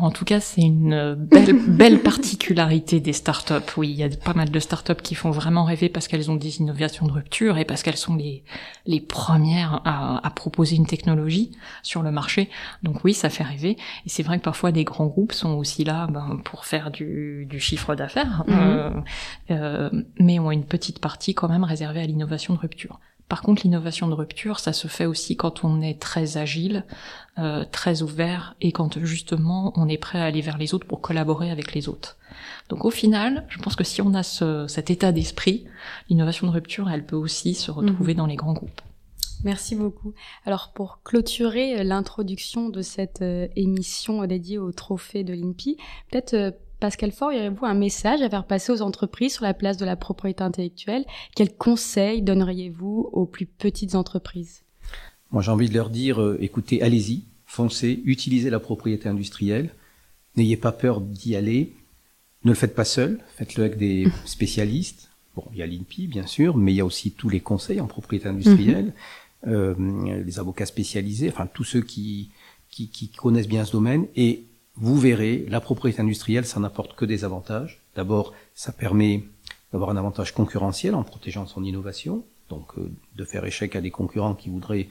En 0.00 0.10
tout 0.10 0.24
cas, 0.24 0.40
c'est 0.40 0.62
une 0.62 1.14
belle, 1.14 1.52
belle 1.68 2.00
particularité 2.00 3.00
des 3.00 3.12
startups. 3.12 3.54
Oui, 3.76 3.90
il 3.90 3.96
y 3.96 4.02
a 4.02 4.08
pas 4.08 4.34
mal 4.34 4.50
de 4.50 4.58
startups 4.60 5.02
qui 5.02 5.14
font 5.14 5.30
vraiment 5.30 5.64
rêver 5.64 5.88
parce 5.88 6.08
qu'elles 6.08 6.30
ont 6.30 6.36
des 6.36 6.58
innovations 6.58 7.06
de 7.06 7.12
rupture 7.12 7.58
et 7.58 7.64
parce 7.64 7.82
qu'elles 7.82 7.96
sont 7.96 8.16
les, 8.16 8.44
les 8.86 9.00
premières 9.00 9.80
à, 9.84 10.26
à, 10.26 10.30
proposer 10.30 10.76
une 10.76 10.86
technologie 10.86 11.52
sur 11.82 12.02
le 12.02 12.10
marché. 12.10 12.48
Donc 12.82 13.04
oui, 13.04 13.14
ça 13.14 13.30
fait 13.30 13.44
rêver. 13.44 13.76
Et 14.06 14.08
c'est 14.08 14.22
vrai 14.22 14.38
que 14.38 14.44
parfois 14.44 14.72
des 14.72 14.84
grands 14.84 15.06
groupes 15.06 15.32
sont 15.32 15.52
aussi 15.54 15.84
là 15.84 16.06
ben, 16.06 16.40
pour 16.44 16.64
faire 16.64 16.90
du, 16.90 17.46
du 17.48 17.60
chiffre 17.60 17.94
d'affaires, 17.94 18.44
mhm. 18.46 18.54
euh, 18.58 18.90
euh, 19.50 19.90
mais 20.18 20.38
ont 20.38 20.50
une 20.50 20.64
petite 20.64 21.00
partie 21.00 21.34
quand 21.34 21.48
même 21.48 21.64
réservée 21.64 22.00
à 22.00 22.06
l'innovation 22.06 22.54
de 22.54 22.58
rupture. 22.58 23.00
Par 23.28 23.42
contre, 23.42 23.62
l'innovation 23.64 24.08
de 24.08 24.14
rupture, 24.14 24.58
ça 24.58 24.72
se 24.72 24.88
fait 24.88 25.04
aussi 25.04 25.36
quand 25.36 25.62
on 25.62 25.82
est 25.82 26.00
très 26.00 26.38
agile, 26.38 26.84
euh, 27.38 27.64
très 27.70 28.02
ouvert, 28.02 28.56
et 28.60 28.72
quand 28.72 28.98
justement 29.04 29.72
on 29.76 29.86
est 29.88 29.98
prêt 29.98 30.18
à 30.18 30.24
aller 30.24 30.40
vers 30.40 30.56
les 30.56 30.72
autres 30.72 30.86
pour 30.86 31.02
collaborer 31.02 31.50
avec 31.50 31.74
les 31.74 31.88
autres. 31.88 32.16
Donc 32.70 32.84
au 32.86 32.90
final, 32.90 33.46
je 33.50 33.58
pense 33.58 33.76
que 33.76 33.84
si 33.84 34.00
on 34.00 34.14
a 34.14 34.22
ce, 34.22 34.66
cet 34.66 34.90
état 34.90 35.12
d'esprit, 35.12 35.66
l'innovation 36.08 36.46
de 36.46 36.52
rupture, 36.52 36.88
elle 36.88 37.04
peut 37.04 37.16
aussi 37.16 37.54
se 37.54 37.70
retrouver 37.70 38.14
mhm. 38.14 38.18
dans 38.18 38.26
les 38.26 38.36
grands 38.36 38.54
groupes. 38.54 38.80
Merci 39.44 39.76
beaucoup. 39.76 40.14
Alors 40.46 40.72
pour 40.74 41.00
clôturer 41.04 41.84
l'introduction 41.84 42.70
de 42.70 42.82
cette 42.82 43.22
euh, 43.22 43.46
émission 43.54 44.24
dédiée 44.26 44.58
au 44.58 44.72
trophée 44.72 45.22
de 45.22 45.32
l'INPI, 45.32 45.76
peut-être 46.10 46.34
euh, 46.34 46.50
Pascal 46.80 47.10
Faure, 47.10 47.32
y 47.32 47.36
aurait-vous 47.38 47.66
un 47.66 47.74
message 47.74 48.22
à 48.22 48.30
faire 48.30 48.46
passer 48.46 48.70
aux 48.70 48.82
entreprises 48.82 49.34
sur 49.34 49.42
la 49.42 49.54
place 49.54 49.76
de 49.76 49.84
la 49.84 49.96
propriété 49.96 50.44
intellectuelle? 50.44 51.04
Quels 51.34 51.54
conseils 51.54 52.22
donneriez-vous 52.22 53.10
aux 53.12 53.26
plus 53.26 53.46
petites 53.46 53.96
entreprises? 53.96 54.62
Moi, 55.32 55.42
j'ai 55.42 55.50
envie 55.50 55.68
de 55.68 55.74
leur 55.74 55.90
dire, 55.90 56.22
euh, 56.22 56.38
écoutez, 56.40 56.80
allez-y, 56.82 57.24
foncez, 57.46 58.00
utilisez 58.04 58.48
la 58.48 58.60
propriété 58.60 59.08
industrielle, 59.08 59.70
n'ayez 60.36 60.56
pas 60.56 60.70
peur 60.70 61.00
d'y 61.00 61.34
aller, 61.34 61.74
ne 62.44 62.50
le 62.50 62.54
faites 62.54 62.76
pas 62.76 62.84
seul, 62.84 63.18
faites-le 63.36 63.64
avec 63.64 63.76
des 63.76 64.06
spécialistes. 64.24 65.10
Bon, 65.34 65.44
il 65.52 65.58
y 65.58 65.62
a 65.62 65.66
l'INPI, 65.66 66.06
bien 66.06 66.26
sûr, 66.26 66.56
mais 66.56 66.72
il 66.72 66.76
y 66.76 66.80
a 66.80 66.84
aussi 66.84 67.10
tous 67.10 67.28
les 67.28 67.40
conseils 67.40 67.80
en 67.80 67.88
propriété 67.88 68.28
industrielle, 68.28 68.94
mhm. 69.44 69.52
euh, 69.52 70.22
les 70.24 70.38
avocats 70.38 70.66
spécialisés, 70.66 71.28
enfin 71.28 71.48
tous 71.52 71.64
ceux 71.64 71.82
qui, 71.82 72.30
qui, 72.70 72.88
qui 72.88 73.08
connaissent 73.08 73.48
bien 73.48 73.64
ce 73.64 73.72
domaine, 73.72 74.06
et 74.14 74.44
vous 74.80 74.96
verrez, 74.98 75.46
la 75.48 75.60
propriété 75.60 76.00
industrielle, 76.00 76.44
ça 76.44 76.60
n'apporte 76.60 76.94
que 76.94 77.04
des 77.04 77.24
avantages. 77.24 77.80
D'abord, 77.96 78.32
ça 78.54 78.72
permet 78.72 79.24
d'avoir 79.72 79.90
un 79.90 79.96
avantage 79.96 80.32
concurrentiel 80.32 80.94
en 80.94 81.02
protégeant 81.02 81.46
son 81.46 81.64
innovation, 81.64 82.24
donc 82.48 82.66
euh, 82.78 82.90
de 83.16 83.24
faire 83.24 83.44
échec 83.44 83.76
à 83.76 83.80
des 83.80 83.90
concurrents 83.90 84.34
qui 84.34 84.48
voudraient 84.48 84.88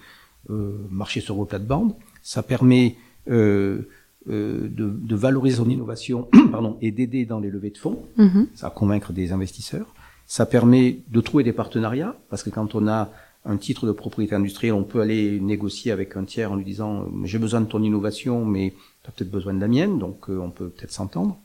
euh, 0.50 0.86
marcher 0.90 1.22
sur 1.22 1.36
vos 1.36 1.46
plates-bandes. 1.46 1.96
Ça 2.22 2.44
permet 2.44 2.96
euh, 3.30 3.90
de, 4.26 4.70
de, 4.70 5.16
valoriser 5.16 5.58
son 5.58 5.70
innovation 5.70 6.28
pardon, 6.52 6.78
et 6.82 6.92
d'aider 6.92 7.26
dans 7.26 7.40
les 7.40 7.50
levées 7.50 7.70
de 7.70 7.78
fonds, 7.78 8.04
mm-hmm. 8.18 8.48
ça 8.56 8.70
convaincre 8.70 9.14
des 9.14 9.32
investisseurs. 9.32 9.94
Ça 10.26 10.46
permet 10.46 11.00
de 11.08 11.22
trouver 11.22 11.46
des 11.46 11.54
partenariats, 11.54 12.18
parce 12.30 12.44
que 12.44 12.50
quand 12.50 12.76
on 12.76 12.90
a 12.90 13.10
un 13.46 13.58
titre 13.58 13.88
de 13.88 13.92
propriété 13.92 14.36
industrielle, 14.36 14.74
on 14.74 14.84
peut 14.84 15.02
aller 15.02 15.40
négocier 15.40 15.92
avec 15.92 16.18
un 16.18 16.26
tiers 16.26 16.52
en 16.52 16.56
lui 16.56 16.66
disant 16.66 17.08
j'ai 17.24 17.40
besoin 17.40 17.62
de 17.62 17.66
ton 17.66 17.82
innovation, 17.82 18.46
mais 18.46 18.74
tu 19.04 19.10
as 19.10 19.12
peut-être 19.12 19.32
besoin 19.32 19.54
de 19.54 19.62
la 19.62 19.68
mienne, 19.68 20.00
donc 20.00 20.30
euh, 20.30 20.40
on 20.40 20.52
peut 20.52 20.70
peut-être 20.70 20.92
s'entendre. 20.92 21.38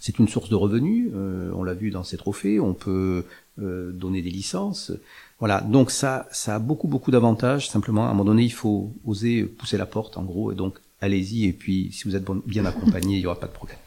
C'est 0.00 0.18
une 0.18 0.28
source 0.28 0.50
de 0.50 0.54
revenus, 0.54 1.10
euh, 1.14 1.50
on 1.54 1.64
l'a 1.64 1.72
vu 1.72 1.90
dans 1.90 2.04
ces 2.04 2.18
trophées, 2.18 2.60
on 2.60 2.74
peut 2.74 3.24
euh, 3.58 3.90
donner 3.92 4.20
des 4.20 4.30
licences. 4.30 4.92
Voilà, 5.38 5.62
donc 5.62 5.90
ça, 5.90 6.28
ça 6.30 6.56
a 6.56 6.58
beaucoup, 6.58 6.88
beaucoup 6.88 7.10
d'avantages. 7.10 7.70
Simplement, 7.70 8.06
à 8.06 8.08
un 8.08 8.12
moment 8.12 8.24
donné, 8.24 8.42
il 8.42 8.52
faut 8.52 8.92
oser 9.06 9.44
pousser 9.44 9.78
la 9.78 9.86
porte, 9.86 10.18
en 10.18 10.24
gros, 10.24 10.52
et 10.52 10.54
donc 10.54 10.78
allez-y, 11.00 11.46
et 11.46 11.52
puis 11.52 11.90
si 11.92 12.04
vous 12.04 12.16
êtes 12.16 12.24
bien 12.46 12.66
accompagné, 12.66 13.16
il 13.16 13.20
n'y 13.20 13.26
aura 13.26 13.40
pas 13.40 13.46
de 13.46 13.52
problème. 13.52 13.78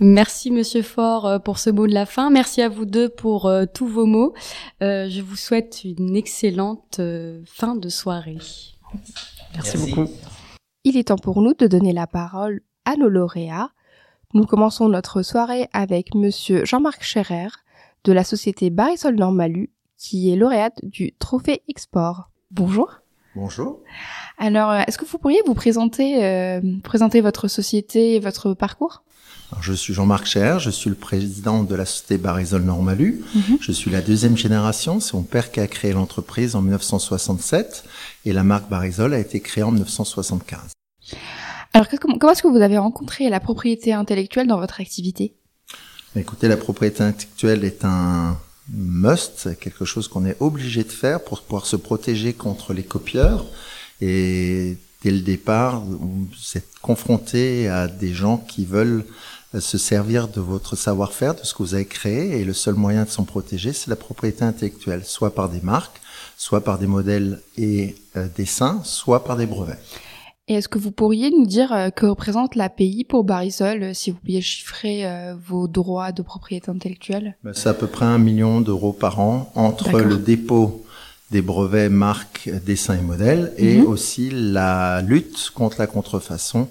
Merci 0.00 0.50
Monsieur 0.50 0.82
Fort 0.82 1.42
pour 1.42 1.58
ce 1.58 1.70
mot 1.70 1.86
de 1.86 1.94
la 1.94 2.06
fin. 2.06 2.30
Merci 2.30 2.62
à 2.62 2.68
vous 2.68 2.84
deux 2.84 3.08
pour 3.08 3.50
tous 3.74 3.86
vos 3.86 4.06
mots. 4.06 4.34
je 4.80 5.20
vous 5.20 5.36
souhaite 5.36 5.84
une 5.84 6.16
excellente 6.16 7.00
fin 7.46 7.74
de 7.74 7.88
soirée. 7.88 8.38
Merci, 9.54 9.76
beaucoup 9.78 10.08
il 10.88 10.96
est 10.96 11.08
temps 11.08 11.16
pour 11.16 11.42
nous 11.42 11.52
de 11.52 11.66
donner 11.66 11.92
la 11.92 12.06
parole 12.06 12.62
à 12.86 12.96
nos 12.96 13.10
lauréats. 13.10 13.70
Nous 14.32 14.46
commençons 14.46 14.88
notre 14.88 15.20
soirée 15.22 15.68
avec 15.74 16.14
monsieur 16.14 16.64
Jean-Marc 16.64 17.02
Scherer 17.02 17.48
de 18.04 18.12
la 18.12 18.24
société 18.24 18.70
Barisol 18.70 19.14
Normalu 19.14 19.70
qui 19.98 20.32
est 20.32 20.36
lauréate 20.36 20.80
du 20.82 21.12
Trophée 21.18 21.62
Export. 21.68 22.30
Bonjour. 22.50 23.00
Bonjour. 23.34 23.80
Alors, 24.38 24.70
euh, 24.70 24.80
est-ce 24.86 24.96
que 24.96 25.04
vous 25.04 25.18
pourriez 25.18 25.42
vous 25.44 25.54
présenter, 25.54 26.24
euh, 26.24 26.60
présenter 26.82 27.20
votre 27.20 27.48
société 27.48 28.14
et 28.14 28.20
votre 28.20 28.54
parcours? 28.54 29.02
Je 29.60 29.72
suis 29.72 29.94
Jean-Marc 29.94 30.26
Cher, 30.26 30.58
je 30.58 30.70
suis 30.70 30.90
le 30.90 30.96
président 30.96 31.64
de 31.64 31.74
la 31.74 31.86
société 31.86 32.18
Barisol 32.18 32.62
Normalu. 32.62 33.22
Mhm. 33.34 33.58
Je 33.60 33.72
suis 33.72 33.90
la 33.90 34.00
deuxième 34.00 34.36
génération, 34.36 35.00
c'est 35.00 35.14
mon 35.14 35.22
père 35.22 35.50
qui 35.50 35.60
a 35.60 35.66
créé 35.66 35.92
l'entreprise 35.92 36.54
en 36.54 36.60
1967 36.60 37.84
et 38.24 38.32
la 38.32 38.44
marque 38.44 38.68
Barisol 38.68 39.14
a 39.14 39.18
été 39.18 39.40
créée 39.40 39.64
en 39.64 39.70
1975. 39.70 40.72
Alors, 41.72 41.86
comment 42.00 42.32
est-ce 42.32 42.42
que 42.42 42.48
vous 42.48 42.60
avez 42.62 42.78
rencontré 42.78 43.28
la 43.28 43.40
propriété 43.40 43.92
intellectuelle 43.92 44.46
dans 44.46 44.58
votre 44.58 44.80
activité? 44.80 45.34
Écoutez, 46.16 46.48
la 46.48 46.56
propriété 46.56 47.02
intellectuelle 47.02 47.64
est 47.64 47.84
un 47.84 48.38
must, 48.72 49.58
quelque 49.60 49.84
chose 49.84 50.08
qu'on 50.08 50.26
est 50.26 50.36
obligé 50.40 50.84
de 50.84 50.92
faire 50.92 51.22
pour 51.22 51.42
pouvoir 51.42 51.66
se 51.66 51.76
protéger 51.76 52.32
contre 52.32 52.72
les 52.72 52.82
copieurs. 52.82 53.46
Et 54.00 54.76
dès 55.02 55.10
le 55.10 55.20
départ, 55.20 55.80
vous 55.80 56.28
êtes 56.54 56.68
confronté 56.82 57.68
à 57.68 57.86
des 57.86 58.12
gens 58.12 58.38
qui 58.38 58.64
veulent 58.64 59.04
se 59.58 59.78
servir 59.78 60.28
de 60.28 60.40
votre 60.40 60.76
savoir-faire, 60.76 61.34
de 61.34 61.44
ce 61.44 61.54
que 61.54 61.62
vous 61.62 61.74
avez 61.74 61.86
créé, 61.86 62.40
et 62.40 62.44
le 62.44 62.52
seul 62.52 62.74
moyen 62.74 63.04
de 63.04 63.08
s'en 63.08 63.24
protéger, 63.24 63.72
c'est 63.72 63.88
la 63.88 63.96
propriété 63.96 64.44
intellectuelle, 64.44 65.04
soit 65.04 65.34
par 65.34 65.48
des 65.48 65.60
marques, 65.60 66.00
soit 66.36 66.62
par 66.62 66.78
des 66.78 66.86
modèles 66.86 67.40
et 67.56 67.96
euh, 68.16 68.26
dessins, 68.36 68.80
soit 68.84 69.24
par 69.24 69.36
des 69.36 69.46
brevets. 69.46 69.78
Et 70.48 70.54
est-ce 70.54 70.68
que 70.68 70.78
vous 70.78 70.90
pourriez 70.90 71.30
nous 71.30 71.44
dire 71.44 71.72
euh, 71.74 71.90
que 71.90 72.06
représente 72.06 72.54
l'API 72.54 73.04
pour 73.04 73.22
Barisol, 73.22 73.82
euh, 73.82 73.94
si 73.94 74.10
vous 74.10 74.16
pouviez 74.16 74.40
chiffrer 74.40 75.06
euh, 75.06 75.34
vos 75.46 75.68
droits 75.68 76.10
de 76.10 76.22
propriété 76.22 76.70
intellectuelle? 76.70 77.36
Ben, 77.44 77.52
C'est 77.52 77.68
à 77.68 77.74
peu 77.74 77.86
près 77.86 78.06
un 78.06 78.16
million 78.16 78.62
d'euros 78.62 78.94
par 78.94 79.20
an 79.20 79.52
entre 79.54 80.00
le 80.00 80.16
dépôt 80.16 80.84
des 81.30 81.42
brevets, 81.42 81.90
marques, 81.90 82.48
dessins 82.64 82.94
et 82.94 83.02
modèles, 83.02 83.52
et 83.58 83.76
mhm. 83.76 83.86
aussi 83.86 84.30
la 84.30 85.02
lutte 85.02 85.50
contre 85.54 85.78
la 85.78 85.86
contrefaçon 85.86 86.68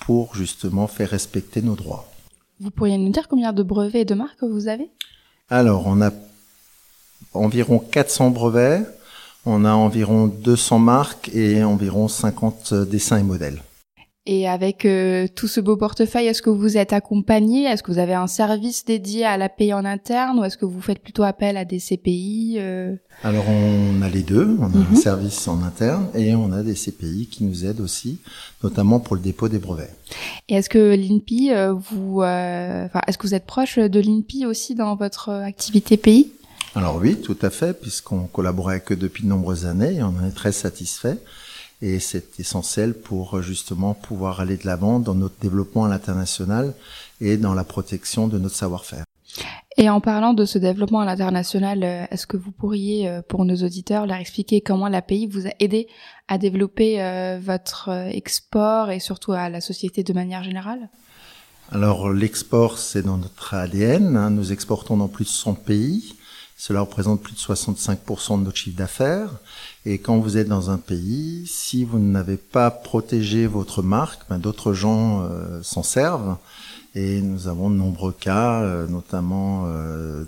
pour 0.00 0.34
justement 0.34 0.86
faire 0.86 1.10
respecter 1.10 1.62
nos 1.62 1.74
droits. 1.74 2.10
Vous 2.60 2.70
pourriez 2.70 2.98
nous 2.98 3.10
dire 3.10 3.28
combien 3.28 3.52
de 3.52 3.62
brevets 3.62 4.02
et 4.02 4.04
de 4.04 4.14
marques 4.14 4.42
vous 4.42 4.68
avez? 4.68 4.88
Alors, 5.50 5.86
on 5.86 6.00
a 6.00 6.10
environ 7.34 7.78
400 7.78 8.30
brevets, 8.30 8.86
on 9.44 9.64
a 9.64 9.72
environ 9.72 10.26
200 10.26 10.78
marques 10.78 11.30
et 11.34 11.64
environ 11.64 12.08
50 12.08 12.74
dessins 12.74 13.18
et 13.18 13.22
modèles. 13.22 13.62
Et 14.24 14.48
avec 14.48 14.84
euh, 14.84 15.26
tout 15.34 15.48
ce 15.48 15.60
beau 15.60 15.76
portefeuille, 15.76 16.26
est-ce 16.26 16.42
que 16.42 16.50
vous 16.50 16.76
êtes 16.76 16.92
accompagné? 16.92 17.64
Est-ce 17.64 17.82
que 17.82 17.90
vous 17.90 17.98
avez 17.98 18.14
un 18.14 18.28
service 18.28 18.84
dédié 18.84 19.24
à 19.24 19.36
l'API 19.36 19.74
en 19.74 19.84
interne 19.84 20.38
ou 20.38 20.44
est-ce 20.44 20.56
que 20.56 20.64
vous 20.64 20.80
faites 20.80 21.00
plutôt 21.00 21.24
appel 21.24 21.56
à 21.56 21.64
des 21.64 21.80
CPI 21.80 22.54
euh? 22.58 22.94
Alors 23.24 23.44
on 23.48 24.00
a 24.00 24.08
les 24.08 24.22
deux, 24.22 24.56
on 24.60 24.66
a 24.66 24.76
un 24.76 24.90
mhm. 24.90 24.94
service 24.94 25.48
en 25.48 25.64
interne 25.64 26.06
et 26.14 26.36
on 26.36 26.52
a 26.52 26.62
des 26.62 26.74
CPI 26.74 27.26
qui 27.32 27.42
nous 27.42 27.64
aident 27.64 27.80
aussi, 27.80 28.20
notamment 28.62 29.00
pour 29.00 29.16
le 29.16 29.22
dépôt 29.22 29.48
des 29.48 29.58
brevets. 29.58 29.92
Et 30.48 30.54
est-ce 30.54 30.70
que 30.70 30.94
l'INPI, 30.94 31.50
euh, 31.50 31.72
vous, 31.72 32.18
enfin, 32.18 33.00
est-ce 33.08 33.18
que 33.18 33.26
vous 33.26 33.34
êtes 33.34 33.46
proche 33.46 33.80
de 33.80 34.00
l'INPI 34.00 34.46
aussi 34.46 34.76
dans 34.76 34.94
votre 34.94 35.30
activité 35.30 35.96
pays 35.96 36.32
alors 36.74 36.96
oui, 36.96 37.20
tout 37.20 37.36
à 37.42 37.50
fait, 37.50 37.78
puisqu'on 37.78 38.22
collabore 38.22 38.70
avec 38.70 38.90
eux 38.92 38.96
depuis 38.96 39.24
de 39.24 39.28
nombreuses 39.28 39.66
années 39.66 39.96
et 39.96 40.02
on 40.02 40.06
en 40.06 40.26
est 40.26 40.34
très 40.34 40.52
satisfait. 40.52 41.18
Et 41.82 41.98
c'est 41.98 42.40
essentiel 42.40 42.94
pour 42.94 43.42
justement 43.42 43.92
pouvoir 43.92 44.40
aller 44.40 44.56
de 44.56 44.66
l'avant 44.66 45.00
dans 45.00 45.14
notre 45.14 45.38
développement 45.40 45.84
à 45.84 45.88
l'international 45.88 46.74
et 47.20 47.36
dans 47.36 47.54
la 47.54 47.64
protection 47.64 48.28
de 48.28 48.38
notre 48.38 48.54
savoir-faire. 48.54 49.04
Et 49.78 49.88
en 49.88 50.00
parlant 50.00 50.34
de 50.34 50.44
ce 50.44 50.58
développement 50.58 51.00
à 51.00 51.06
l'international, 51.06 51.82
euh, 51.82 52.04
est-ce 52.10 52.26
que 52.26 52.36
vous 52.36 52.52
pourriez, 52.52 53.08
euh, 53.08 53.22
pour 53.26 53.44
nos 53.44 53.56
auditeurs, 53.56 54.06
leur 54.06 54.18
expliquer 54.18 54.60
comment 54.60 54.88
l'API 54.88 55.26
vous 55.26 55.46
a 55.46 55.50
aidé 55.60 55.88
à 56.28 56.36
développer 56.36 57.02
euh, 57.02 57.40
votre 57.42 57.88
export 57.88 58.90
et 58.90 59.00
surtout 59.00 59.32
à 59.32 59.48
la 59.48 59.60
société 59.60 60.02
de 60.02 60.12
manière 60.12 60.44
générale? 60.44 60.90
Alors 61.70 62.10
l'export, 62.10 62.76
c'est 62.76 63.02
dans 63.02 63.16
notre 63.16 63.54
ADN. 63.54 64.16
Hein. 64.16 64.30
Nous 64.30 64.52
exportons 64.52 64.98
dans 64.98 65.08
plus 65.08 65.24
de 65.24 65.30
100 65.30 65.54
pays 65.54 66.16
Cela 66.58 66.82
représente 66.82 67.22
plus 67.22 67.32
de 67.32 67.38
65% 67.38 68.38
de 68.38 68.44
notre 68.44 68.58
chiffre 68.58 68.76
d'affaires. 68.76 69.30
Et 69.84 69.98
quand 69.98 70.18
vous 70.18 70.36
êtes 70.36 70.48
dans 70.48 70.70
un 70.70 70.78
pays, 70.78 71.44
si 71.46 71.84
vous 71.84 71.98
n'avez 71.98 72.36
pas 72.36 72.70
protégé 72.70 73.46
votre 73.46 73.82
marque, 73.82 74.22
ben, 74.30 74.38
d'autres 74.38 74.72
gens 74.72 75.22
euh, 75.22 75.60
s'en 75.62 75.82
servent. 75.82 76.36
Et 76.94 77.20
nous 77.20 77.48
avons 77.48 77.68
de 77.68 77.74
nombreux 77.74 78.12
cas, 78.12 78.62
euh, 78.62 78.86
notamment 78.86 79.64
euh, 79.66 80.24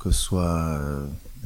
que 0.00 0.10
ce 0.10 0.20
soit, 0.20 0.80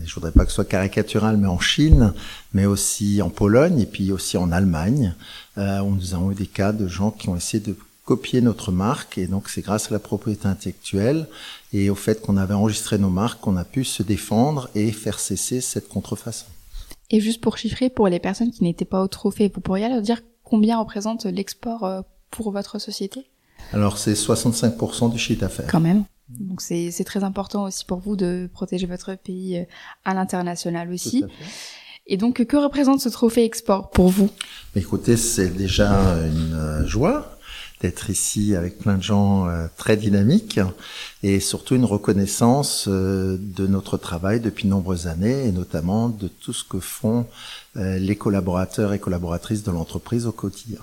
je 0.02 0.14
voudrais 0.14 0.30
pas 0.30 0.44
que 0.44 0.50
ce 0.50 0.56
soit 0.56 0.64
caricatural, 0.64 1.36
mais 1.36 1.48
en 1.48 1.58
Chine, 1.58 2.14
mais 2.54 2.64
aussi 2.64 3.20
en 3.20 3.30
Pologne 3.30 3.80
et 3.80 3.86
puis 3.86 4.10
aussi 4.12 4.38
en 4.38 4.52
Allemagne, 4.52 5.14
où 5.56 5.90
nous 5.90 6.14
avons 6.14 6.30
eu 6.30 6.36
des 6.36 6.46
cas 6.46 6.72
de 6.72 6.86
gens 6.86 7.10
qui 7.10 7.28
ont 7.28 7.36
essayé 7.36 7.60
de 7.60 7.76
copier 8.04 8.40
notre 8.42 8.70
marque 8.70 9.18
et 9.18 9.26
donc 9.26 9.48
c'est 9.48 9.62
grâce 9.62 9.88
à 9.88 9.94
la 9.94 9.98
propriété 9.98 10.46
intellectuelle 10.46 11.26
et 11.72 11.90
au 11.90 11.94
fait 11.94 12.20
qu'on 12.20 12.36
avait 12.36 12.54
enregistré 12.54 12.98
nos 12.98 13.10
marques 13.10 13.40
qu'on 13.40 13.56
a 13.56 13.64
pu 13.64 13.84
se 13.84 14.02
défendre 14.02 14.68
et 14.74 14.92
faire 14.92 15.18
cesser 15.18 15.60
cette 15.60 15.88
contrefaçon. 15.88 16.46
Et 17.14 17.21
juste 17.21 17.40
pour 17.40 17.56
chiffrer, 17.59 17.90
pour 17.90 18.09
les 18.09 18.18
personnes 18.18 18.50
qui 18.50 18.64
n'étaient 18.64 18.85
pas 18.85 19.00
au 19.00 19.06
trophée, 19.06 19.49
vous 19.54 19.61
pourriez 19.61 19.88
leur 19.88 20.02
dire 20.02 20.23
combien 20.42 20.80
représente 20.80 21.26
l'export 21.26 21.85
euh, 21.85 22.00
pour 22.33 22.50
votre 22.50 22.80
société? 22.80 23.30
Alors 23.73 23.99
c'est 23.99 24.14
65% 24.14 25.12
du 25.12 25.18
chiffre 25.21 25.40
d'affaires. 25.40 25.68
Quand 25.71 25.78
même. 25.78 26.06
Donc 26.28 26.61
c'est 26.61 26.90
très 27.06 27.23
important 27.23 27.62
aussi 27.66 27.85
pour 27.85 28.00
vous 28.00 28.16
de 28.16 28.50
protéger 28.52 28.88
votre 28.88 29.14
pays 29.14 29.59
euh, 29.59 29.64
à 30.04 30.12
l'international 30.12 30.90
aussi. 30.90 31.25
Et 32.09 32.16
donc 32.16 32.44
que 32.44 32.56
représente 32.56 33.00
ce 33.00 33.09
trophée 33.11 33.44
export 33.44 33.90
pour 33.90 34.09
vous? 34.09 34.28
Écoutez, 34.75 35.16
c'est 35.16 35.50
déjà 35.50 35.90
une 35.92 36.52
euh, 36.52 36.85
joie 36.85 37.33
d'être 37.84 38.08
ici 38.08 38.56
avec 38.56 38.78
plein 38.78 38.96
de 38.96 39.02
gens 39.02 39.46
euh, 39.46 39.66
très 39.76 39.98
dynamiques 39.98 40.58
et 41.22 41.38
surtout 41.38 41.74
une 41.74 41.84
reconnaissance 41.84 42.86
euh, 42.88 43.36
de 43.38 43.66
notre 43.66 43.98
travail 43.98 44.40
depuis 44.40 44.64
de 44.64 44.70
nombreuses 44.70 45.06
années 45.06 45.44
et 45.46 45.52
notamment 45.52 46.08
de 46.08 46.28
tout 46.28 46.54
ce 46.54 46.64
que 46.64 46.80
font 46.80 47.26
euh, 47.76 47.98
les 47.98 48.16
collaborateurs 48.16 48.94
et 48.94 48.98
collaboratrices 48.98 49.64
de 49.64 49.70
l'entreprise 49.70 50.26
au 50.26 50.32
quotidien. 50.32 50.80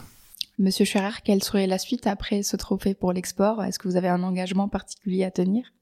Monsieur 0.60 0.86
Scherer, 0.86 1.22
quelle 1.26 1.44
serait 1.44 1.66
la 1.66 1.80
suite 1.80 2.06
après 2.06 2.44
ce 2.44 2.56
trophée 2.56 2.94
pour 2.94 3.14
l'export? 3.14 3.64
Est-ce 3.64 3.80
que 3.80 3.88
vous 3.88 3.96
avez 3.96 4.10
un 4.10 4.22
engagement 4.22 4.68
particulier 4.68 5.24
à 5.24 5.32
tenir? 5.32 5.74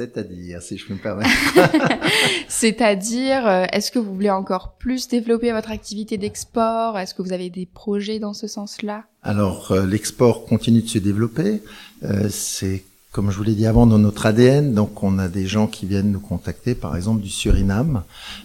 C'est-à-dire, 0.00 0.62
si 0.62 0.78
je 0.78 0.86
peux 0.86 0.94
me 0.94 0.98
permettre. 0.98 1.30
C'est-à-dire, 2.48 3.46
euh, 3.46 3.64
est-ce 3.72 3.90
que 3.90 3.98
vous 3.98 4.14
voulez 4.14 4.30
encore 4.30 4.76
plus 4.78 5.08
développer 5.08 5.52
votre 5.52 5.70
activité 5.70 6.16
d'export? 6.16 6.98
Est-ce 6.98 7.14
que 7.14 7.20
vous 7.20 7.32
avez 7.32 7.50
des 7.50 7.66
projets 7.66 8.18
dans 8.18 8.32
ce 8.32 8.46
sens-là? 8.46 9.04
Alors, 9.22 9.72
euh, 9.72 9.84
l'export 9.84 10.46
continue 10.46 10.80
de 10.80 10.88
se 10.88 10.98
développer. 10.98 11.62
Euh, 12.02 12.28
c'est 12.30 12.84
comme 13.12 13.32
je 13.32 13.36
vous 13.36 13.42
l'ai 13.42 13.54
dit 13.54 13.66
avant, 13.66 13.88
dans 13.88 13.98
notre 13.98 14.26
ADN, 14.26 14.72
donc 14.72 15.02
on 15.02 15.18
a 15.18 15.26
des 15.26 15.44
gens 15.44 15.66
qui 15.66 15.84
viennent 15.84 16.12
nous 16.12 16.20
contacter, 16.20 16.76
par 16.76 16.94
exemple 16.94 17.20
du 17.20 17.28
Suriname 17.28 18.04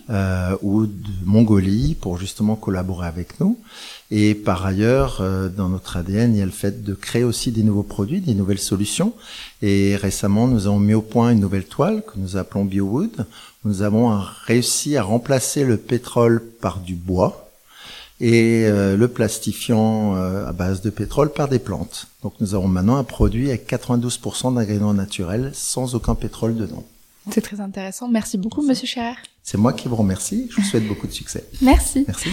euh, 0.10 0.58
ou 0.64 0.88
de 0.88 1.10
Mongolie, 1.24 1.94
pour 1.94 2.18
justement 2.18 2.56
collaborer 2.56 3.08
avec 3.08 3.40
nous. 3.40 3.60
Et 4.10 4.34
par 4.34 4.66
ailleurs, 4.66 5.20
euh, 5.22 5.50
dans 5.50 5.70
notre 5.70 5.98
ADN, 5.98 6.34
il 6.34 6.40
y 6.40 6.42
a 6.42 6.46
le 6.46 6.52
fait 6.52 6.84
de 6.84 6.96
créer 6.96 7.24
aussi 7.24 7.52
des 7.52 7.62
nouveaux 7.62 7.84
produits, 7.84 8.22
des 8.22 8.34
nouvelles 8.34 8.58
solutions. 8.58 9.14
Et 9.62 9.96
récemment, 9.98 10.48
nous 10.48 10.66
avons 10.66 10.80
mis 10.80 10.96
au 10.96 11.04
point 11.04 11.30
une 11.30 11.42
nouvelle 11.42 11.66
toile 11.66 12.02
que 12.02 12.18
nous 12.18 12.36
appelons 12.36 12.66
BioWood. 12.66 13.28
Nous 13.66 13.84
avons 13.84 14.20
réussi 14.48 14.98
à 14.98 15.04
remplacer 15.04 15.64
le 15.64 15.78
pétrole 15.78 16.44
par 16.60 16.80
du 16.80 16.96
bois 16.96 17.45
et 18.22 18.66
euh, 18.66 18.96
le 18.96 19.08
plastifiant 19.08 20.16
euh, 20.16 20.48
à 20.48 20.54
base 20.54 20.82
de 20.82 20.90
pétrole 20.90 21.32
par 21.32 21.50
des 21.50 21.60
plantes. 21.60 22.08
Donc 22.24 22.34
nous 22.40 22.56
avons 22.56 22.68
maintenant 22.68 22.98
un 22.98 23.04
produit 23.04 23.50
avec 23.50 23.70
92% 23.70 24.56
d'ingrédients 24.56 24.94
naturels 24.94 25.52
sans 25.54 25.96
aucun 25.96 26.16
pétrole 26.16 26.56
dedans. 26.56 26.84
C'est 27.32 27.42
très 27.42 27.60
intéressant. 27.60 28.08
Merci 28.08 28.38
beaucoup, 28.38 28.62
Monsieur 28.62 28.88
Scherer. 28.88 29.16
C'est 29.44 29.58
moi 29.58 29.74
qui 29.74 29.88
vous 29.88 29.96
remercie. 29.96 30.48
Je 30.52 30.58
vous 30.58 30.68
souhaite 30.68 30.88
beaucoup 30.88 31.08
de 31.08 31.12
succès. 31.12 31.44
Merci. 31.62 32.06
Merci. 32.08 32.30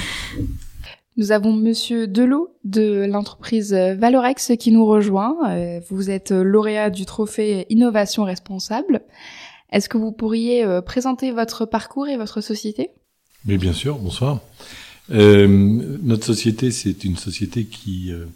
Nous 1.17 1.33
avons 1.33 1.53
Monsieur 1.53 2.07
Delot 2.07 2.55
de 2.65 3.07
l'entreprise 3.07 3.73
Valorex 3.73 4.53
qui 4.59 4.71
nous 4.71 4.87
rejoint. 4.87 5.37
Euh, 5.49 5.81
vous 5.91 6.11
êtes 6.11 6.31
lauréat 6.31 6.91
du 6.91 7.07
trophée 7.07 7.67
Innovation 7.71 8.25
Responsable. 8.25 9.03
Est-ce 9.73 9.89
que 9.89 9.99
vous 9.99 10.13
pourriez 10.13 10.67
présenter 10.85 11.33
votre 11.33 11.65
parcours 11.65 12.07
et 12.07 12.19
votre 12.19 12.43
société? 12.43 12.91
Mais 13.47 13.57
bien 13.57 13.73
sûr. 13.73 13.97
Bonsoir. 13.97 14.41
Euh, 15.11 15.49
notre 16.03 16.27
société, 16.27 16.71
c'est 16.71 17.05
une 17.05 17.17
société 17.17 17.65
qui 17.65 18.13
euh, 18.13 18.27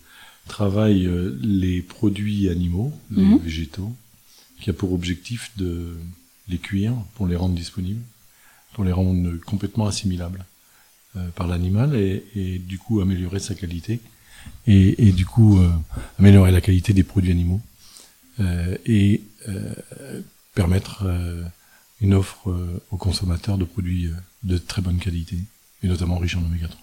travaille 0.49 1.07
euh, 1.07 1.39
les 1.41 1.81
produits 1.83 2.49
animaux, 2.49 2.93
les 3.11 3.23
mhm. 3.23 3.39
végétaux, 3.39 3.95
qui 4.61 4.71
a 4.71 4.73
pour 4.73 4.93
objectif 4.93 5.53
de 5.57 5.97
les 6.49 6.59
cuire 6.59 6.95
pour 7.15 7.27
les 7.27 7.37
rendre 7.37 7.55
disponibles, 7.55 8.03
pour 8.73 8.85
les 8.85 8.93
rendre 8.93 9.37
complètement 9.45 9.87
assimilables 9.87 10.45
par 11.35 11.47
l'animal 11.47 11.97
et, 11.97 12.25
et, 12.35 12.59
du 12.59 12.79
coup 12.79 13.01
améliorer 13.01 13.41
sa 13.41 13.55
qualité 13.55 14.01
et, 14.67 15.09
et 15.09 15.13
du 15.13 15.25
coup 15.25 15.59
améliorer 16.19 16.53
la 16.53 16.61
qualité 16.61 16.93
des 16.93 17.03
produits 17.03 17.33
animaux 17.33 17.61
et 18.85 19.23
permettre 20.55 21.05
une 22.03 22.13
offre 22.13 22.55
aux 22.91 22.97
consommateurs 22.99 23.57
de 23.57 23.65
produits 23.65 24.11
de 24.45 24.59
très 24.59 24.83
bonne 24.83 24.99
qualité 24.99 25.39
et 25.83 25.89
notamment 25.89 26.19
riche 26.19 26.37
en 26.37 26.45
oméga 26.45 26.69
3. 26.69 26.81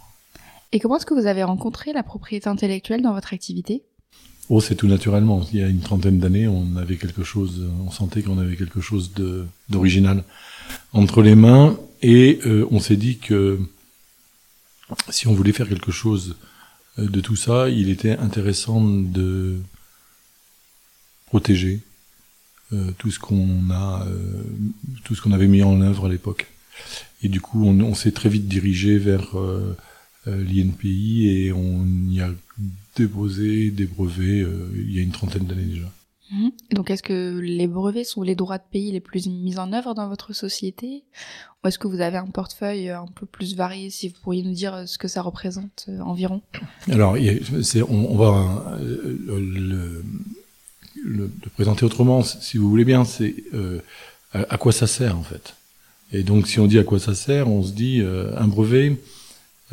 Et 0.72 0.80
comment 0.80 0.98
est-ce 0.98 1.06
que 1.06 1.14
vous 1.14 1.28
avez 1.28 1.44
rencontré 1.44 1.94
la 1.94 2.04
propriété 2.04 2.50
intellectuelle 2.50 3.02
dans 3.02 3.14
votre 3.14 3.34
activité? 3.34 3.84
Oh, 4.50 4.60
c'est 4.60 4.76
tout 4.76 4.88
naturellement. 4.88 5.46
Il 5.54 5.60
y 5.60 5.64
a 5.64 5.68
une 5.68 5.80
trentaine 5.80 6.20
d'années, 6.20 6.48
on 6.48 6.76
avait 6.76 6.98
quelque 6.98 7.24
chose, 7.24 7.64
on 7.86 7.92
sentait 7.92 8.24
qu'on 8.24 8.40
avait 8.40 8.58
quelque 8.58 8.82
chose 8.82 9.12
d'original 9.70 10.24
entre 10.92 11.22
les 11.22 11.36
mains, 11.36 11.78
et 12.02 12.40
euh, 12.46 12.68
on 12.72 12.80
s'est 12.80 12.98
dit 12.98 13.20
que 13.20 13.60
si 15.10 15.28
on 15.28 15.34
voulait 15.34 15.54
faire 15.54 15.70
quelque 15.70 15.92
chose 15.92 16.36
euh, 17.00 17.08
de 17.08 17.22
tout 17.22 17.38
ça, 17.38 17.70
il 17.70 17.90
était 17.90 18.18
intéressant 18.18 18.82
de 18.84 19.60
protéger 21.28 21.80
euh, 22.74 22.92
tout 22.98 23.12
ce 23.12 23.20
qu'on 23.20 23.70
a, 23.72 24.06
tout 25.06 25.16
ce 25.16 25.22
qu'on 25.22 25.32
avait 25.32 25.48
mis 25.48 25.64
en 25.64 25.80
œuvre 25.82 26.08
à 26.08 26.10
l'époque. 26.10 26.48
Et 27.24 27.30
du 27.30 27.42
coup, 27.42 27.66
on, 27.66 27.80
on 27.80 27.96
s'est 27.96 28.12
très 28.12 28.30
vite 28.30 28.48
dirigé 28.48 28.98
vers 28.98 29.38
euh, 29.40 29.76
euh 30.28 30.44
l'INPI 30.44 31.28
et 31.28 31.54
on 31.54 31.86
y 32.10 32.22
a 32.22 32.30
déposé 32.96 33.72
des 33.72 33.86
brevets 33.86 34.44
euh, 34.44 34.70
il 34.76 34.94
y 34.94 35.00
a 35.00 35.02
une 35.02 35.12
trentaine 35.12 35.46
d'années 35.46 35.64
déjà. 35.64 35.90
Mhm. 36.32 36.52
Donc, 36.72 36.90
est-ce 36.90 37.04
que 37.04 37.40
les 37.40 37.68
brevets 37.68 38.04
sont 38.04 38.24
les 38.24 38.36
droits 38.36 38.58
de 38.58 38.64
pays 38.72 38.92
les 38.92 39.00
plus 39.00 39.28
mis 39.28 39.58
en 39.58 39.72
œuvre 39.74 39.94
dans 39.94 40.08
votre 40.08 40.34
société? 40.34 41.04
Ou 41.64 41.68
est-ce 41.68 41.80
que 41.80 41.88
vous 41.88 42.02
avez 42.02 42.18
un 42.18 42.28
portefeuille 42.28 42.90
un 42.90 43.08
peu 43.16 43.26
plus 43.26 43.56
varié 43.56 43.90
Si 43.90 44.10
vous 44.10 44.16
pourriez 44.22 44.44
nous 44.44 44.54
dire 44.54 44.88
ce 44.88 44.98
que 44.98 45.08
ça 45.08 45.22
représente 45.22 45.86
euh, 45.90 46.00
environ? 46.00 46.42
Alors, 46.90 47.18
c'est, 47.62 47.84
on, 47.84 48.12
on, 48.14 48.18
va 48.18 48.78
le, 48.82 49.40
le, 49.40 50.04
le, 51.04 51.32
présenter 51.56 51.86
autrement, 51.86 52.24
si 52.24 52.58
vous 52.58 52.70
voulez 52.70 52.86
bien. 52.86 53.06
C'est 53.06 53.36
à 54.34 54.58
quoi 54.58 54.72
ça 54.72 54.88
sert 54.88 55.18
en 55.18 55.24
fait? 55.24 55.54
Et 56.14 56.22
donc, 56.22 56.48
si 56.48 56.60
on 56.60 56.68
dit 56.68 56.78
à 56.78 56.84
quoi 56.84 57.00
ça 57.00 57.16
sert, 57.16 57.48
on 57.48 57.64
se 57.64 57.72
dit 57.72 58.00
euh, 58.00 58.32
un 58.38 58.48
brevet. 58.48 58.98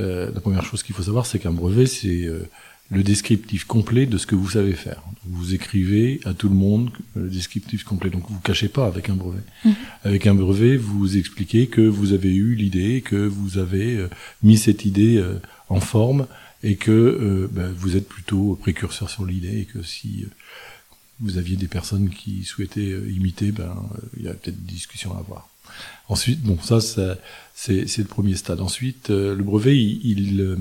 Euh, 0.01 0.31
la 0.33 0.41
première 0.41 0.65
chose 0.65 0.83
qu'il 0.83 0.95
faut 0.95 1.03
savoir, 1.03 1.27
c'est 1.27 1.39
qu'un 1.39 1.53
brevet, 1.53 1.85
c'est 1.85 2.25
euh, 2.25 2.49
le 2.91 3.03
descriptif 3.03 3.65
complet 3.65 4.07
de 4.07 4.17
ce 4.17 4.27
que 4.27 4.35
vous 4.35 4.49
savez 4.49 4.73
faire. 4.73 5.03
Vous 5.27 5.53
écrivez 5.55 6.19
à 6.25 6.33
tout 6.33 6.49
le 6.49 6.55
monde 6.55 6.91
le 7.15 7.29
descriptif 7.29 7.85
complet. 7.85 8.09
Donc, 8.09 8.25
vous 8.31 8.41
cachez 8.41 8.69
pas 8.69 8.87
avec 8.87 9.11
un 9.11 9.15
brevet. 9.15 9.43
Mmh. 9.67 9.71
Avec 10.05 10.27
un 10.27 10.35
brevet, 10.35 10.79
vous 10.79 11.19
expliquez 11.19 11.67
que 11.67 11.83
vous 11.83 12.15
avez 12.15 12.35
eu 12.35 12.55
l'idée, 12.55 13.03
que 13.03 13.17
vous 13.17 13.59
avez 13.59 14.07
mis 14.43 14.57
cette 14.57 14.87
idée 14.87 15.23
en 15.69 15.81
forme 15.81 16.27
et 16.63 16.77
que 16.77 17.49
ben, 17.53 17.71
vous 17.77 17.97
êtes 17.97 18.09
plutôt 18.09 18.57
précurseur 18.57 19.11
sur 19.11 19.27
l'idée 19.27 19.61
et 19.61 19.65
que 19.67 19.83
si 19.83 20.25
vous 21.21 21.37
aviez 21.37 21.57
des 21.57 21.69
personnes 21.69 22.09
qui 22.09 22.45
souhaitaient 22.45 22.97
imiter, 23.15 23.53
ben 23.53 23.77
il 24.17 24.25
y 24.25 24.29
a 24.29 24.35
peut-être 24.35 24.65
des 24.65 24.73
discussions 24.73 25.15
à 25.15 25.19
avoir. 25.19 25.50
Ensuite, 26.11 26.43
bon, 26.43 26.59
ça, 26.61 26.81
c'est 27.55 27.99
le 27.99 28.05
premier 28.05 28.35
stade. 28.35 28.61
Ensuite, 28.61 29.11
euh, 29.11 29.37
le 29.37 29.45
brevet, 29.45 29.79
il, 29.79 30.41
euh, 30.41 30.57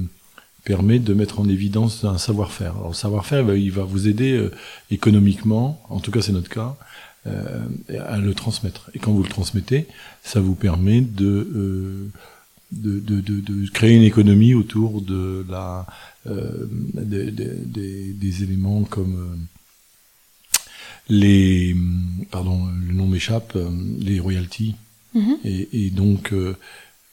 permet 0.63 0.99
de 0.99 1.15
mettre 1.15 1.39
en 1.39 1.49
évidence 1.49 2.03
un 2.03 2.19
savoir-faire. 2.19 2.75
Alors, 2.75 2.89
le 2.89 2.93
savoir-faire, 2.93 3.55
il 3.55 3.71
va 3.71 3.83
vous 3.83 4.07
aider 4.07 4.33
euh, 4.33 4.51
économiquement, 4.91 5.81
en 5.89 5.99
tout 5.99 6.11
cas 6.11 6.21
c'est 6.21 6.33
notre 6.33 6.49
cas, 6.49 6.77
à 7.25 8.17
le 8.17 8.33
transmettre. 8.33 8.89
Et 8.93 8.99
quand 8.99 9.11
vous 9.11 9.23
le 9.23 9.29
transmettez, 9.29 9.87
ça 10.23 10.39
vous 10.39 10.55
permet 10.55 11.01
de, 11.01 12.09
de, 12.71 12.99
de, 12.99 13.21
de, 13.21 13.69
créer 13.71 13.95
une 13.95 14.03
économie 14.03 14.53
autour 14.53 15.01
de 15.01 15.45
la, 15.49 15.85
des, 16.25 17.31
des, 17.31 18.13
des, 18.13 18.43
éléments 18.43 18.83
comme 18.83 19.47
les, 21.07 21.75
pardon, 22.31 22.67
le 22.87 22.93
nom 22.93 23.05
m'échappe, 23.05 23.57
les 23.99 24.19
royalties 24.19 24.75
Mhm. 25.13 25.37
Et, 25.43 25.85
et, 25.85 25.89
donc 25.89 26.33
euh, 26.33 26.55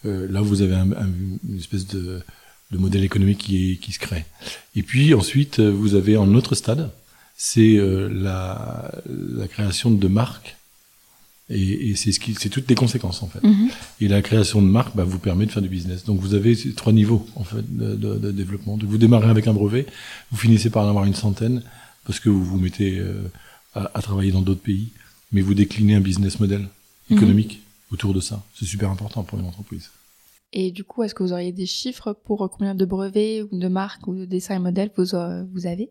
euh, 0.05 0.27
là, 0.31 0.41
vous 0.41 0.63
avez 0.63 0.75
un, 0.75 0.93
un, 0.93 1.09
une 1.49 1.59
espèce 1.59 1.87
de, 1.87 2.21
de, 2.71 2.79
modèle 2.79 3.05
économique 3.05 3.39
qui, 3.39 3.73
est, 3.73 3.77
qui 3.77 3.93
se 3.93 3.99
crée. 3.99 4.25
Et 4.75 4.83
puis 4.83 5.15
ensuite, 5.15 5.61
vous 5.61 5.95
avez 5.95 6.17
un 6.17 6.35
autre 6.35 6.55
stade, 6.55 6.91
c'est 7.37 7.77
euh, 7.77 8.09
la, 8.09 8.91
la, 9.09 9.47
création 9.49 9.91
de 9.91 10.09
marques 10.09 10.57
Et, 11.51 11.91
et 11.91 11.97
c'est 11.97 12.13
ce 12.13 12.21
qui, 12.21 12.35
c'est 12.35 12.49
toutes 12.49 12.69
les 12.69 12.75
conséquences 12.75 13.23
en 13.23 13.29
fait. 13.29 13.43
Mhm. 13.43 13.69
Et 14.01 14.09
la 14.09 14.23
création 14.23 14.63
de 14.63 14.69
marque 14.69 14.97
bah, 14.97 15.05
vous 15.05 15.19
permet 15.19 15.47
de 15.47 15.53
faire 15.53 15.63
du 15.63 15.69
business. 15.69 16.05
Donc 16.05 16.21
vous 16.21 16.35
avez 16.35 16.57
trois 16.75 16.93
niveaux 16.93 17.27
en 17.35 17.45
fait 17.45 17.65
de, 17.77 17.95
de, 17.95 18.17
de 18.17 18.31
développement. 18.31 18.77
Donc 18.77 18.89
vous 18.89 18.99
démarrez 18.99 19.31
avec 19.31 19.47
un 19.47 19.55
brevet, 19.55 19.87
vous 20.31 20.39
finissez 20.39 20.71
par 20.71 20.85
en 20.85 20.89
avoir 20.89 21.05
une 21.05 21.15
centaine 21.15 21.63
parce 22.05 22.21
que 22.21 22.29
vous 22.29 22.45
vous 22.45 22.59
mettez 22.59 22.99
euh, 22.99 23.31
à, 23.75 23.91
à, 23.95 24.03
travailler 24.03 24.33
dans 24.33 24.43
d'autres 24.43 24.63
pays, 24.63 24.89
mais 25.33 25.41
vous 25.41 25.55
déclinez 25.55 25.95
un 25.95 26.01
business 26.01 26.41
model 26.41 26.69
économique 27.11 27.63
autour 27.93 28.15
de 28.15 28.21
ça. 28.21 28.45
C'est 28.55 28.65
super 28.65 28.91
important 28.91 29.23
pour 29.25 29.39
une 29.39 29.47
entreprise. 29.47 29.91
Et 30.53 30.71
du 30.71 30.85
coup, 30.85 31.03
est-ce 31.03 31.15
que 31.15 31.23
vous 31.23 31.33
auriez 31.33 31.53
des 31.53 31.67
chiffres 31.67 32.13
pour 32.13 32.49
combien 32.51 32.75
de 32.75 32.85
brevets 32.85 33.43
ou 33.43 33.59
de 33.59 33.69
marques 33.69 34.07
ou 34.07 34.15
de 34.15 34.25
dessins 34.25 34.57
et 34.57 34.59
modèles 34.59 34.91
vous, 34.97 35.15
euh, 35.15 35.45
vous 35.53 35.67
avez? 35.67 35.91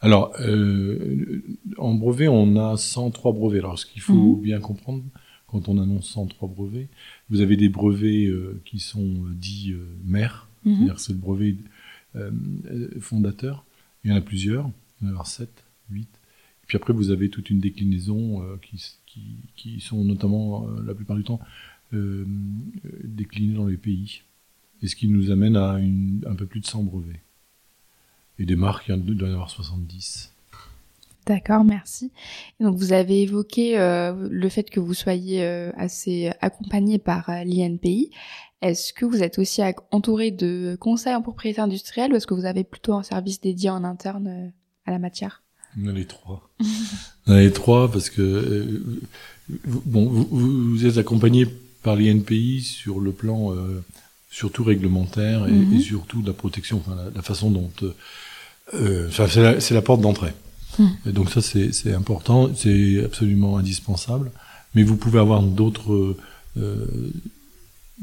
Alors, 0.00 0.32
euh, 0.40 1.42
en 1.78 1.94
brevet, 1.94 2.28
on 2.28 2.56
a 2.56 2.76
103 2.76 3.32
brevets. 3.32 3.60
Alors, 3.60 3.78
ce 3.78 3.86
qu'il 3.86 4.02
faut 4.02 4.36
Mhm. 4.36 4.40
bien 4.42 4.60
comprendre, 4.60 5.04
quand 5.46 5.68
on 5.68 5.78
annonce 5.80 6.08
103 6.08 6.48
brevets, 6.48 6.88
vous 7.30 7.40
avez 7.40 7.56
des 7.56 7.68
brevets 7.68 8.26
euh, 8.26 8.60
qui 8.64 8.80
sont 8.80 9.00
euh, 9.26 9.30
dits 9.34 9.72
euh, 9.72 9.84
mères, 10.04 10.48
Mhm. 10.64 10.74
c'est-à-dire 10.76 10.94
que 10.96 11.00
c'est 11.00 11.12
le 11.12 11.18
brevet 11.18 11.56
euh, 12.16 12.30
euh, 12.66 13.00
fondateur. 13.00 13.64
Il 14.04 14.10
y 14.10 14.14
en 14.14 14.16
a 14.16 14.20
plusieurs, 14.20 14.68
il 15.00 15.04
y 15.04 15.06
en 15.06 15.08
a 15.08 15.10
avoir 15.12 15.26
7, 15.26 15.50
8. 15.90 16.08
Et 16.08 16.66
puis 16.66 16.76
après, 16.76 16.92
vous 16.92 17.10
avez 17.10 17.28
toute 17.30 17.50
une 17.50 17.60
déclinaison 17.60 18.42
euh, 18.42 18.56
qui, 18.62 18.82
qui, 19.56 19.80
sont 19.80 20.04
notamment, 20.04 20.66
euh, 20.66 20.82
la 20.86 20.94
plupart 20.94 21.16
du 21.16 21.24
temps, 21.24 21.40
euh, 21.92 22.24
déclinées 23.04 23.54
dans 23.54 23.66
les 23.66 23.76
pays. 23.76 24.22
Et 24.82 24.88
ce 24.88 24.96
qui 24.96 25.08
nous 25.08 25.30
amène 25.30 25.56
à 25.56 25.74
un 25.74 26.34
peu 26.34 26.46
plus 26.46 26.60
de 26.60 26.66
100 26.66 26.82
brevets. 26.84 27.20
Et 28.38 28.44
des 28.44 28.56
marques, 28.56 28.88
il 28.88 29.16
doit 29.16 29.28
y 29.28 29.30
en 29.30 29.34
avoir 29.34 29.50
70. 29.50 30.32
D'accord, 31.24 31.62
merci. 31.62 32.10
Donc 32.58 32.76
vous 32.76 32.92
avez 32.92 33.22
évoqué 33.22 33.78
euh, 33.78 34.28
le 34.28 34.48
fait 34.48 34.68
que 34.68 34.80
vous 34.80 34.94
soyez 34.94 35.44
assez 35.76 36.32
accompagné 36.40 36.98
par 36.98 37.30
l'INPI. 37.44 38.10
Est-ce 38.60 38.92
que 38.92 39.04
vous 39.04 39.22
êtes 39.22 39.38
aussi 39.38 39.62
entouré 39.92 40.32
de 40.32 40.76
conseils 40.80 41.14
en 41.14 41.22
propriété 41.22 41.60
industrielle 41.60 42.12
ou 42.12 42.16
est-ce 42.16 42.26
que 42.26 42.34
vous 42.34 42.44
avez 42.44 42.64
plutôt 42.64 42.94
un 42.94 43.04
service 43.04 43.40
dédié 43.40 43.70
en 43.70 43.84
interne 43.84 44.52
à 44.84 44.90
la 44.90 44.98
matière? 44.98 45.41
Les 45.76 46.04
trois. 46.06 46.48
On 47.26 47.32
a 47.32 47.40
les 47.40 47.52
trois 47.52 47.90
parce 47.90 48.10
que 48.10 48.20
euh, 48.22 48.82
vous- 49.64 49.82
bon, 49.86 50.06
vous, 50.08 50.28
vous- 50.30 50.86
êtes 50.86 50.98
accompagné 50.98 51.46
par 51.82 51.96
l'INPI 51.96 52.60
sur 52.62 53.00
le 53.00 53.12
plan 53.12 53.52
euh, 53.54 53.82
surtout 54.30 54.64
réglementaire 54.64 55.46
et, 55.46 55.52
Mhm. 55.52 55.74
et 55.74 55.80
surtout 55.80 56.22
de 56.22 56.26
la 56.28 56.32
protection, 56.32 56.78
enfin 56.84 56.94
la, 56.96 57.10
la 57.14 57.22
façon 57.22 57.50
dont 57.50 57.70
euh, 57.82 57.94
euh, 58.74 59.08
enfin, 59.08 59.26
c'est 59.28 59.42
la, 59.42 59.60
c'est 59.60 59.74
la 59.74 59.82
porte 59.82 60.00
d'entrée. 60.00 60.32
Et 61.06 61.12
donc 61.12 61.28
ça 61.30 61.42
c'est 61.42 61.92
important, 61.92 62.50
c'est 62.54 63.04
absolument 63.04 63.58
indispensable. 63.58 64.30
Mais 64.74 64.82
vous 64.84 64.96
pouvez 64.96 65.18
avoir 65.18 65.42
d'autres 65.42 66.16
euh, 66.56 66.86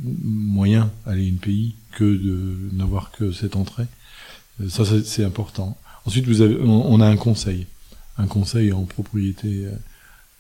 moyens 0.03 0.88
à 1.05 1.15
l'INPI 1.15 1.73
que 1.93 2.03
de 2.03 2.69
n'avoir 2.73 3.12
que 3.12 3.32
cette 3.32 3.55
entrée. 3.55 3.86
Ça 4.69 4.86
c'est- 4.86 5.03
c'est 5.05 5.23
important. 5.23 5.77
Ensuite, 6.10 6.26
vous 6.26 6.41
avez, 6.41 6.56
on, 6.60 6.91
on 6.91 7.02
a 7.02 7.08
un 7.08 7.17
conseil, 7.17 7.67
un 8.17 8.26
conseil 8.26 8.72
en 8.74 8.84
propriété 8.86 9.67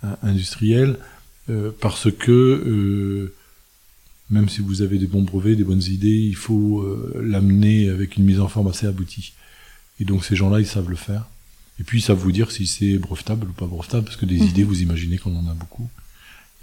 euh, 0.03 0.15
industrielle, 0.23 0.97
euh, 1.51 1.69
parce 1.79 2.09
que 2.11 2.31
euh, 2.31 3.35
même 4.31 4.49
si 4.49 4.61
vous 4.61 4.81
avez 4.81 4.97
des 4.97 5.05
bons 5.05 5.21
brevets, 5.21 5.55
des 5.55 5.63
bonnes 5.63 5.83
idées, 5.83 6.07
il 6.33 6.35
faut 6.35 6.81
euh, 6.81 7.21
l'amener 7.23 7.87
avec 7.87 8.17
une 8.17 8.23
mise 8.23 8.39
en 8.39 8.47
forme 8.47 8.67
assez 8.69 8.87
aboutie. 8.87 9.33
Et 9.99 10.05
donc 10.05 10.25
ces 10.25 10.35
gens-là, 10.35 10.59
ils 10.59 10.65
savent 10.65 10.89
le 10.89 10.95
faire. 10.95 11.27
Et 11.79 11.83
puis 11.83 11.99
ils 11.99 12.01
savent 12.01 12.17
vous 12.17 12.31
dire 12.31 12.49
si 12.49 12.65
c'est 12.65 12.97
brevetable 12.97 13.47
ou 13.49 13.53
pas 13.53 13.67
brevetable, 13.67 14.05
parce 14.05 14.17
que 14.17 14.25
des 14.25 14.39
Mhm. 14.39 14.47
idées, 14.47 14.63
vous 14.63 14.81
imaginez 14.81 15.19
qu'on 15.19 15.35
en 15.35 15.47
a 15.51 15.53
beaucoup, 15.53 15.87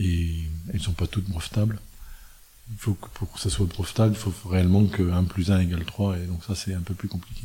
et 0.00 0.34
elles 0.74 0.80
sont 0.80 0.94
pas 0.94 1.06
toutes 1.06 1.28
brevetables. 1.28 1.78
Il 2.72 2.78
faut 2.78 2.94
que 2.94 3.06
pour 3.14 3.32
que 3.32 3.38
ça 3.38 3.50
soit 3.50 3.66
brevetable, 3.66 4.16
il 4.16 4.18
faut 4.18 4.48
réellement 4.48 4.84
que 4.86 5.04
1 5.12 5.22
plus 5.22 5.52
1 5.52 5.60
égale 5.60 5.84
3, 5.84 6.18
et 6.18 6.26
donc 6.26 6.42
ça 6.44 6.56
c'est 6.56 6.74
un 6.74 6.80
peu 6.80 6.94
plus 6.94 7.06
compliqué. 7.06 7.44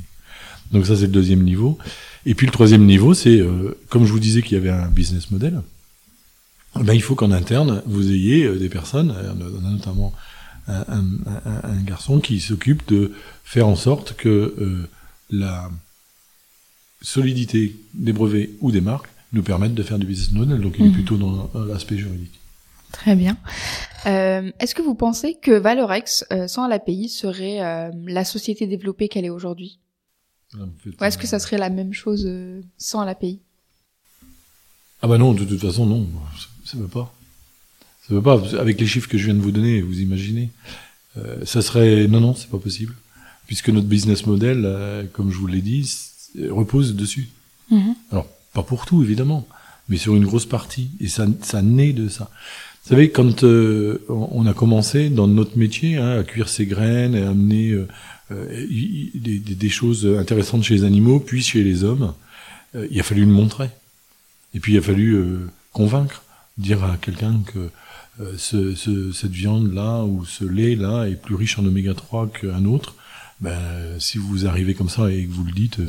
Donc 0.71 0.85
ça 0.85 0.95
c'est 0.95 1.01
le 1.03 1.07
deuxième 1.11 1.43
niveau. 1.43 1.77
Et 2.25 2.35
puis 2.35 2.45
le 2.45 2.51
troisième 2.51 2.85
niveau, 2.85 3.13
c'est 3.13 3.39
euh, 3.39 3.77
comme 3.89 4.05
je 4.05 4.11
vous 4.11 4.19
disais 4.19 4.41
qu'il 4.41 4.53
y 4.53 4.57
avait 4.61 4.69
un 4.69 4.87
business 4.87 5.31
model, 5.31 5.61
eh 6.79 6.83
ben, 6.83 6.93
il 6.93 7.01
faut 7.01 7.15
qu'en 7.15 7.31
interne 7.31 7.81
vous 7.85 8.11
ayez 8.11 8.45
euh, 8.45 8.57
des 8.57 8.69
personnes, 8.69 9.11
euh, 9.17 9.33
on 9.61 9.65
a 9.65 9.69
notamment 9.71 10.13
un, 10.67 10.81
un- 10.87 11.41
un- 11.45 11.61
un 11.69 11.81
garçon 11.83 12.19
qui 12.19 12.39
s'occupe 12.39 12.87
de 12.87 13.11
faire 13.43 13.67
en 13.67 13.75
sorte 13.75 14.13
que 14.15 14.29
euh, 14.29 14.87
la 15.31 15.69
solidité 17.01 17.75
des 17.93 18.13
brevets 18.13 18.49
ou 18.61 18.71
des 18.71 18.81
marques 18.81 19.07
nous 19.33 19.43
permette 19.43 19.73
de 19.73 19.83
faire 19.83 19.97
du 19.97 20.05
business 20.05 20.31
model. 20.31 20.59
Donc 20.61 20.75
il 20.77 20.85
est 20.85 20.89
Mhm. 20.89 20.93
plutôt 20.93 21.17
dans 21.17 21.49
l'aspect 21.67 21.97
juridique. 21.97 22.39
Très 22.91 23.15
bien. 23.15 23.37
Euh, 24.05 24.51
Est-ce 24.59 24.75
que 24.75 24.81
vous 24.81 24.95
pensez 24.95 25.35
que 25.41 25.51
Valorex, 25.51 26.25
euh, 26.33 26.47
sans 26.47 26.67
l'API, 26.67 27.07
serait 27.07 27.61
euh, 27.61 27.89
la 28.05 28.25
société 28.25 28.67
développée 28.67 29.07
qu'elle 29.07 29.23
est 29.25 29.29
aujourd'hui? 29.29 29.79
Ou 30.57 31.03
est-ce 31.03 31.17
que 31.17 31.23
un- 31.23 31.27
ça 31.29 31.39
serait 31.39 31.57
la 31.57 31.69
même 31.69 31.93
chose 31.93 32.23
euh, 32.27 32.61
sans 32.77 33.03
l'API 33.05 33.39
Ah 35.01 35.07
bah 35.07 35.17
non, 35.17 35.33
de 35.33 35.45
toute 35.45 35.59
façon, 35.61 35.85
non. 35.85 36.07
Ça 36.65 36.77
ne 36.77 36.83
veut 36.83 36.87
pas. 36.87 37.13
Ça 38.07 38.13
veut 38.13 38.21
pas. 38.21 38.41
Avec 38.59 38.79
les 38.79 38.87
chiffres 38.87 39.07
que 39.09 39.17
je 39.17 39.25
viens 39.25 39.33
de 39.33 39.41
vous 39.41 39.51
donner, 39.51 39.81
vous 39.81 39.99
imaginez. 39.99 40.49
Euh, 41.17 41.45
ça 41.45 41.61
serait... 41.61 42.07
Non, 42.07 42.19
non, 42.19 42.35
c'est 42.35 42.49
pas 42.49 42.57
possible. 42.59 42.93
Puisque 43.47 43.69
notre 43.69 43.87
business 43.87 44.25
model, 44.25 44.63
euh, 44.65 45.03
comme 45.13 45.31
je 45.31 45.37
vous 45.37 45.47
l'ai 45.47 45.61
dit, 45.61 45.89
repose 46.49 46.95
dessus. 46.95 47.29
Mhm. 47.69 47.95
Alors, 48.11 48.27
pas 48.53 48.63
pour 48.63 48.85
tout, 48.85 49.01
évidemment, 49.03 49.47
mais 49.89 49.97
sur 49.97 50.15
une 50.15 50.25
grosse 50.25 50.45
partie. 50.45 50.89
Et 50.99 51.07
ça, 51.07 51.25
ça 51.41 51.61
naît 51.61 51.93
de 51.93 52.07
ça. 52.09 52.29
Vous 52.83 52.89
savez, 52.89 53.11
quand 53.11 53.43
euh, 53.43 54.03
on 54.09 54.45
a 54.47 54.53
commencé 54.53 55.09
dans 55.09 55.27
notre 55.27 55.57
métier 55.57 55.97
hein, 55.97 56.19
à 56.19 56.23
cuire 56.23 56.49
ses 56.49 56.65
graines, 56.65 57.15
à 57.15 57.29
amener 57.29 57.69
euh, 57.71 57.81
euh, 57.81 57.87
y- 58.69 59.11
y- 59.13 59.39
des, 59.55 59.69
choses 59.69 60.05
intéressantes 60.19 60.63
chez 60.63 60.75
les 60.75 60.83
animaux, 60.83 61.19
puis 61.19 61.41
chez 61.41 61.63
les 61.63 61.83
hommes, 61.83 62.13
euh, 62.75 62.87
il 62.91 62.99
a 62.99 63.03
fallu 63.03 63.21
le 63.25 63.31
montrer. 63.31 63.69
Et 64.53 64.59
puis 64.59 64.73
il 64.73 64.77
a 64.77 64.81
fallu 64.81 65.13
euh, 65.15 65.47
convaincre, 65.73 66.23
dire 66.57 66.83
à 66.83 66.97
quelqu'un 66.97 67.41
que 67.45 67.69
euh, 68.19 68.33
ce, 68.37 68.75
ce- 68.75 69.11
cette 69.11 69.31
viande-là 69.31 70.03
ou 70.03 70.25
ce 70.25 70.43
lait-là 70.43 71.05
est 71.05 71.15
plus 71.21 71.35
riche 71.35 71.57
en 71.59 71.65
oméga 71.65 71.93
3 71.93 72.27
qu'un 72.29 72.65
autre. 72.65 72.95
Ben, 73.39 73.57
si 73.99 74.17
vous 74.17 74.45
arrivez 74.45 74.73
comme 74.75 74.89
ça 74.89 75.11
et 75.11 75.25
que 75.25 75.31
vous 75.31 75.43
le 75.45 75.51
dites, 75.53 75.79
euh, 75.79 75.85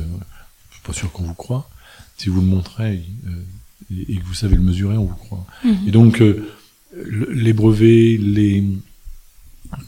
je 0.69 0.75
suis 0.75 0.83
pas 0.83 0.93
sûr 0.93 1.11
qu'on 1.11 1.23
vous 1.23 1.33
croit. 1.35 1.69
Si 2.17 2.29
vous 2.29 2.41
le 2.41 2.47
montrez 2.47 3.03
euh, 3.27 3.95
et, 4.09 4.15
que 4.15 4.23
vous 4.25 4.33
savez 4.33 4.55
le 4.55 4.61
mesurer, 4.61 4.97
on 4.97 5.05
vous 5.05 5.15
croit. 5.15 5.45
Mhm. 5.63 5.77
Et 5.87 5.91
donc, 5.91 6.21
euh, 6.21 6.47
le- 6.95 7.31
les 7.31 7.53
brevets, 7.53 8.17
les, 8.19 8.63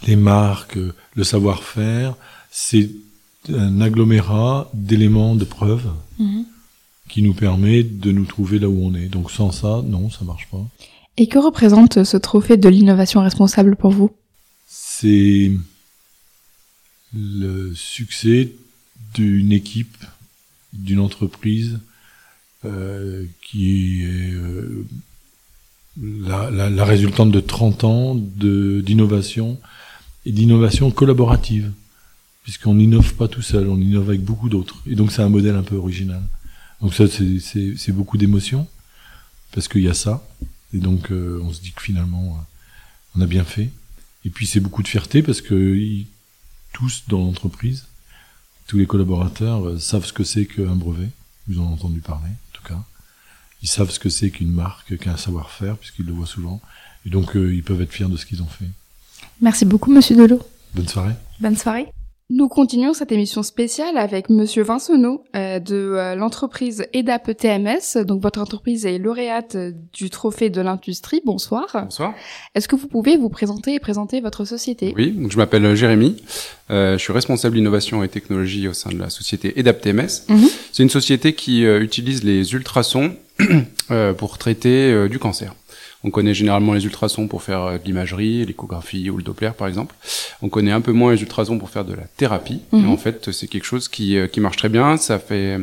les 0.07 0.15
marques, 0.15 0.77
euh, 0.77 0.93
le 1.15 1.23
savoir-faire, 1.23 2.15
c'est 2.57 2.89
un 3.49 3.81
agglomérat 3.81 4.69
d'éléments 4.73 5.35
de 5.35 5.43
preuve 5.43 5.85
Mhm. 6.19 6.45
qui 7.09 7.21
nous 7.21 7.33
permet 7.33 7.83
de 7.83 8.11
nous 8.13 8.25
trouver 8.25 8.59
là 8.59 8.69
où 8.69 8.79
on 8.81 8.95
est. 8.95 9.09
Donc 9.09 9.29
sans 9.29 9.51
ça, 9.51 9.83
non, 9.85 10.09
ça 10.09 10.23
marche 10.23 10.47
pas. 10.49 10.65
Et 11.17 11.27
que 11.27 11.37
représente 11.37 12.03
ce 12.05 12.17
trophée 12.17 12.55
de 12.57 12.69
l'innovation 12.69 13.19
responsable 13.21 13.75
pour 13.75 13.91
vous? 13.91 14.09
C'est 14.67 15.51
le 17.13 17.73
succès 17.75 18.51
d'une 19.13 19.51
équipe, 19.51 19.97
d'une 20.73 20.99
entreprise 20.99 21.79
euh, 22.63 23.25
qui 23.43 24.01
est 24.03 24.31
euh, 24.33 24.85
la, 26.01 26.49
la, 26.49 26.69
la 26.69 26.85
résultante 26.85 27.31
de 27.31 27.39
30 27.41 27.83
ans 27.83 28.15
d'innovation 28.15 29.59
et 30.25 30.31
d'innovation 30.31 30.89
collaborative, 30.91 31.71
puisqu'on 32.45 32.75
n'innove 32.75 33.15
pas 33.15 33.27
tout 33.27 33.41
seul, 33.41 33.67
on 33.69 33.77
innove 33.81 34.07
avec 34.09 34.21
beaucoup 34.23 34.49
d'autres. 34.49 34.77
Et 34.85 34.93
donc 34.95 35.11
c'est 35.11 35.23
un 35.23 35.29
modèle 35.29 35.55
un 35.55 35.63
peu 35.63 35.75
original. 35.75 36.21
Donc 36.79 36.93
ça, 36.93 37.05
c'est- 37.07 37.91
beaucoup 37.91 38.17
d'émotion, 38.17 38.67
parce 39.51 39.67
qu'il 39.67 39.81
y 39.81 39.89
a 39.89 39.95
ça. 39.95 40.23
Et 40.73 40.77
donc 40.77 41.11
euh, 41.11 41.41
on 41.43 41.51
se 41.51 41.59
dit 41.61 41.71
que 41.71 41.81
finalement, 41.81 42.37
euh, 42.39 43.17
on 43.17 43.21
a 43.21 43.25
bien 43.25 43.43
fait. 43.43 43.69
Et 44.25 44.29
puis 44.29 44.45
c'est 44.45 44.59
beaucoup 44.59 44.83
de 44.83 44.87
fierté, 44.87 45.23
parce 45.23 45.41
que 45.41 45.55
ils- 45.75 46.05
tous 46.71 47.03
dans 47.07 47.19
l'entreprise, 47.19 47.85
tous 48.67 48.77
les 48.77 48.85
collaborateurs 48.85 49.67
euh, 49.67 49.79
savent 49.79 50.05
ce 50.05 50.13
que 50.13 50.23
c'est 50.23 50.45
qu'un 50.45 50.75
brevet. 50.75 51.09
Ils 51.47 51.59
en 51.59 51.63
ont 51.63 51.73
entendu 51.73 51.99
parler, 51.99 52.29
en 52.29 52.51
tout 52.53 52.63
cas. 52.63 52.83
Ils 53.63 53.69
savent 53.69 53.89
ce 53.89 53.99
que 53.99 54.09
c'est 54.09 54.29
qu'une 54.29 54.51
marque, 54.51 54.97
qu'un 54.97 55.17
savoir-faire, 55.17 55.77
puisqu'ils 55.77 56.05
le 56.05 56.13
voient 56.13 56.27
souvent. 56.27 56.61
Et 57.07 57.09
donc, 57.09 57.35
euh, 57.35 57.53
ils 57.55 57.63
peuvent 57.63 57.81
être 57.81 57.91
fiers 57.93 58.07
de 58.07 58.17
ce 58.17 58.25
qu'ils 58.27 58.41
ont 58.43 58.47
fait. 58.47 58.69
Merci 59.41 59.65
beaucoup, 59.65 59.91
Monsieur 59.91 60.15
Delot. 60.15 60.41
Bonne 60.75 60.87
soirée. 60.87 61.13
Bonne 61.39 61.55
soirée. 61.57 61.87
Nous 62.31 62.47
continuons 62.47 62.95
cette 62.95 63.11
émission 63.11 63.43
spéciale 63.43 63.97
avec 63.97 64.31
Monsieur 64.31 64.63
Vincenot 64.63 65.23
euh, 65.35 65.59
de 65.59 65.75
euh, 65.75 66.15
l'entreprise 66.15 66.87
EDAP 66.91 67.37
TMS. 67.37 68.03
Donc 68.03 68.19
votre 68.19 68.41
entreprise 68.41 68.87
est 68.87 68.97
lauréate 68.97 69.53
euh, 69.53 69.71
du 69.93 70.09
trophée 70.09 70.49
de 70.49 70.59
l'industrie. 70.59 71.21
Bonsoir. 71.23 71.67
Bonsoir. 71.83 72.15
Est-ce 72.55 72.67
que 72.67 72.75
vous 72.75 72.87
pouvez 72.87 73.15
vous 73.15 73.29
présenter 73.29 73.75
et 73.75 73.79
présenter 73.79 74.21
votre 74.21 74.43
société? 74.43 74.91
Oui, 74.97 75.11
donc 75.11 75.31
je 75.31 75.37
m'appelle 75.37 75.63
euh, 75.65 75.75
Jérémy. 75.75 76.17
Euh, 76.71 76.97
je 76.97 77.03
suis 77.03 77.13
responsable 77.13 77.59
innovation 77.59 78.03
et 78.03 78.09
technologie 78.09 78.67
au 78.67 78.73
sein 78.73 78.89
de 78.89 78.97
la 78.97 79.11
société 79.11 79.59
EDAPTMS. 79.59 80.25
Mhm. 80.27 80.47
C'est 80.71 80.81
une 80.81 80.89
société 80.89 81.33
qui 81.33 81.61
utilise 81.61 82.23
les 82.23 82.53
ultrasons 82.53 83.15
euh, 83.91 84.13
pour 84.13 84.39
traiter 84.39 85.07
du 85.09 85.19
cancer. 85.19 85.53
On 86.05 86.11
connaît 86.11 86.35
généralement 86.35 86.73
les 86.73 86.85
ultrasons 86.85 87.27
pour 87.27 87.41
faire 87.41 87.63
euh, 87.63 87.77
de 87.79 87.83
l'imagerie, 87.83 88.45
l'échographie 88.45 89.09
ou 89.09 89.17
le 89.17 89.23
Doppler 89.23 89.49
par 89.57 89.67
exemple. 89.67 89.95
On 90.43 90.49
connaît 90.49 90.71
un 90.71 90.81
peu 90.81 90.91
moins 90.91 91.11
les 91.11 91.21
ultrasons 91.21 91.57
pour 91.57 91.71
faire 91.71 91.83
de 91.83 91.95
la 91.95 92.03
thérapie. 92.03 92.61
Mhm. 92.71 92.85
Et 92.85 92.87
en 92.87 92.97
fait, 92.97 93.31
c'est 93.31 93.47
quelque 93.47 93.63
chose 93.63 93.87
qui, 93.87 94.15
euh, 94.15 94.27
qui 94.27 94.39
marche 94.39 94.57
très 94.57 94.69
bien. 94.69 94.97
Ça 94.97 95.17
fait, 95.17 95.57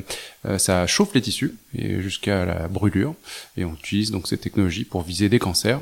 euh, 0.44 0.58
ça 0.58 0.88
chauffe 0.88 1.14
les 1.14 1.22
tissus 1.22 1.54
et 1.78 2.02
jusqu'à 2.02 2.44
la 2.44 2.66
brûlure. 2.66 3.14
Et 3.56 3.64
on 3.64 3.74
utilise 3.74 4.10
donc 4.10 4.26
ces 4.26 4.36
technologies 4.36 4.84
pour 4.84 5.02
viser 5.02 5.28
des 5.28 5.38
cancers, 5.38 5.80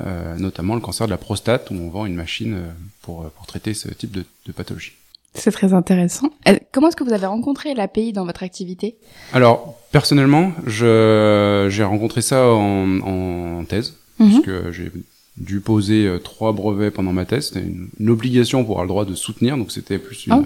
euh, 0.00 0.34
notamment 0.36 0.74
le 0.74 0.80
cancer 0.80 1.06
de 1.06 1.10
la 1.10 1.18
prostate, 1.18 1.70
où 1.70 1.74
on 1.74 1.90
vend 1.90 2.06
une 2.06 2.14
machine 2.14 2.56
pour, 3.02 3.28
pour 3.30 3.46
traiter 3.46 3.74
ce 3.74 3.88
type 3.88 4.12
de, 4.12 4.24
de 4.46 4.52
pathologie. 4.52 4.92
C'est 5.34 5.52
très 5.52 5.72
intéressant. 5.72 6.30
Euh, 6.48 6.56
Comment 6.72 6.88
est-ce 6.88 6.96
que 6.96 7.04
vous 7.04 7.12
avez 7.12 7.26
rencontré 7.26 7.74
l'API 7.74 8.12
dans 8.12 8.24
votre 8.24 8.42
activité? 8.42 8.96
Alors, 9.32 9.78
personnellement, 9.92 10.52
je, 10.66 11.68
j'ai 11.70 11.84
rencontré 11.84 12.20
ça 12.22 12.46
en, 12.46 13.00
en 13.00 13.64
thèse, 13.64 13.96
parce 14.18 14.40
que 14.40 14.72
j'ai 14.72 14.90
dû 15.36 15.60
poser 15.60 16.06
euh, 16.06 16.18
trois 16.18 16.52
brevets 16.52 16.90
pendant 16.90 17.12
ma 17.12 17.24
thèse. 17.24 17.48
C'était 17.48 17.60
une, 17.60 17.88
une 17.98 18.10
obligation 18.10 18.62
pour 18.64 18.72
avoir 18.74 18.84
le 18.84 18.88
droit 18.88 19.04
de 19.06 19.14
soutenir, 19.14 19.56
donc 19.56 19.72
c'était 19.72 19.98
plus 19.98 20.26
une, 20.26 20.44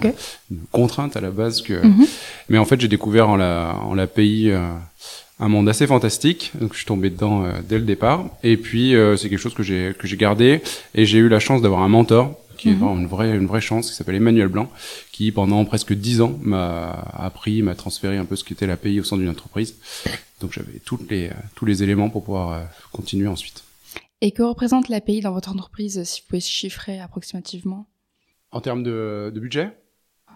contrainte 0.71 1.17
à 1.17 1.21
la 1.21 1.31
base 1.31 1.61
que. 1.61 1.85
Mhm. 1.85 2.05
Mais 2.49 2.57
en 2.57 2.65
fait, 2.65 2.79
j'ai 2.79 2.87
découvert 2.87 3.27
en 3.27 3.35
la, 3.35 3.75
en 3.83 3.93
l'API 3.93 4.51
euh, 4.51 4.69
un 5.39 5.49
monde 5.49 5.67
assez 5.67 5.85
fantastique, 5.85 6.51
donc 6.61 6.71
je 6.71 6.77
suis 6.77 6.85
tombé 6.85 7.09
dedans 7.09 7.43
euh, 7.43 7.51
dès 7.67 7.77
le 7.77 7.83
départ. 7.83 8.25
Et 8.43 8.55
puis, 8.55 8.95
euh, 8.95 9.17
c'est 9.17 9.29
quelque 9.29 9.39
chose 9.39 9.55
que 9.55 9.63
j'ai 9.63 9.93
que 9.99 10.07
j'ai 10.07 10.15
gardé, 10.17 10.61
et 10.93 11.05
j'ai 11.05 11.17
eu 11.17 11.27
la 11.27 11.39
chance 11.39 11.61
d'avoir 11.61 11.81
un 11.81 11.89
mentor 11.89 12.39
qui 12.65 12.71
est 12.71 12.73
Mhm. 12.73 12.79
vraiment 12.79 12.99
une 12.99 13.05
vraie 13.07 13.35
une 13.37 13.45
vraie 13.45 13.61
chance, 13.61 13.89
qui 13.91 13.95
s'appelle 13.95 14.15
Emmanuel 14.15 14.47
Blanc, 14.47 14.69
qui 15.11 15.31
pendant 15.31 15.63
presque 15.65 15.93
dix 15.93 16.19
ans 16.21 16.35
m'a 16.41 16.89
appris, 17.13 17.61
m'a 17.61 17.75
transféré 17.75 18.17
un 18.17 18.25
peu 18.25 18.35
ce 18.35 18.43
qu'était 18.43 18.65
l'API 18.65 18.99
au 18.99 19.03
sein 19.03 19.17
d'une 19.17 19.29
entreprise. 19.29 19.75
Donc 20.41 20.51
j'avais 20.51 20.79
toutes 20.83 21.09
les 21.11 21.29
tous 21.55 21.65
les 21.65 21.83
éléments 21.83 22.09
pour 22.09 22.23
pouvoir 22.23 22.51
euh, 22.53 22.63
continuer 22.91 23.27
ensuite. 23.27 23.63
Et 24.21 24.31
que 24.31 24.41
représente 24.41 24.89
l'API 24.89 25.21
dans 25.21 25.31
votre 25.33 25.49
entreprise, 25.51 26.01
si 26.05 26.21
vous 26.21 26.27
pouvez 26.27 26.39
chiffrer 26.39 26.99
approximativement? 26.99 27.85
En 28.51 28.61
termes 28.61 28.81
de, 28.81 29.31
de 29.35 29.39
budget? 29.39 29.69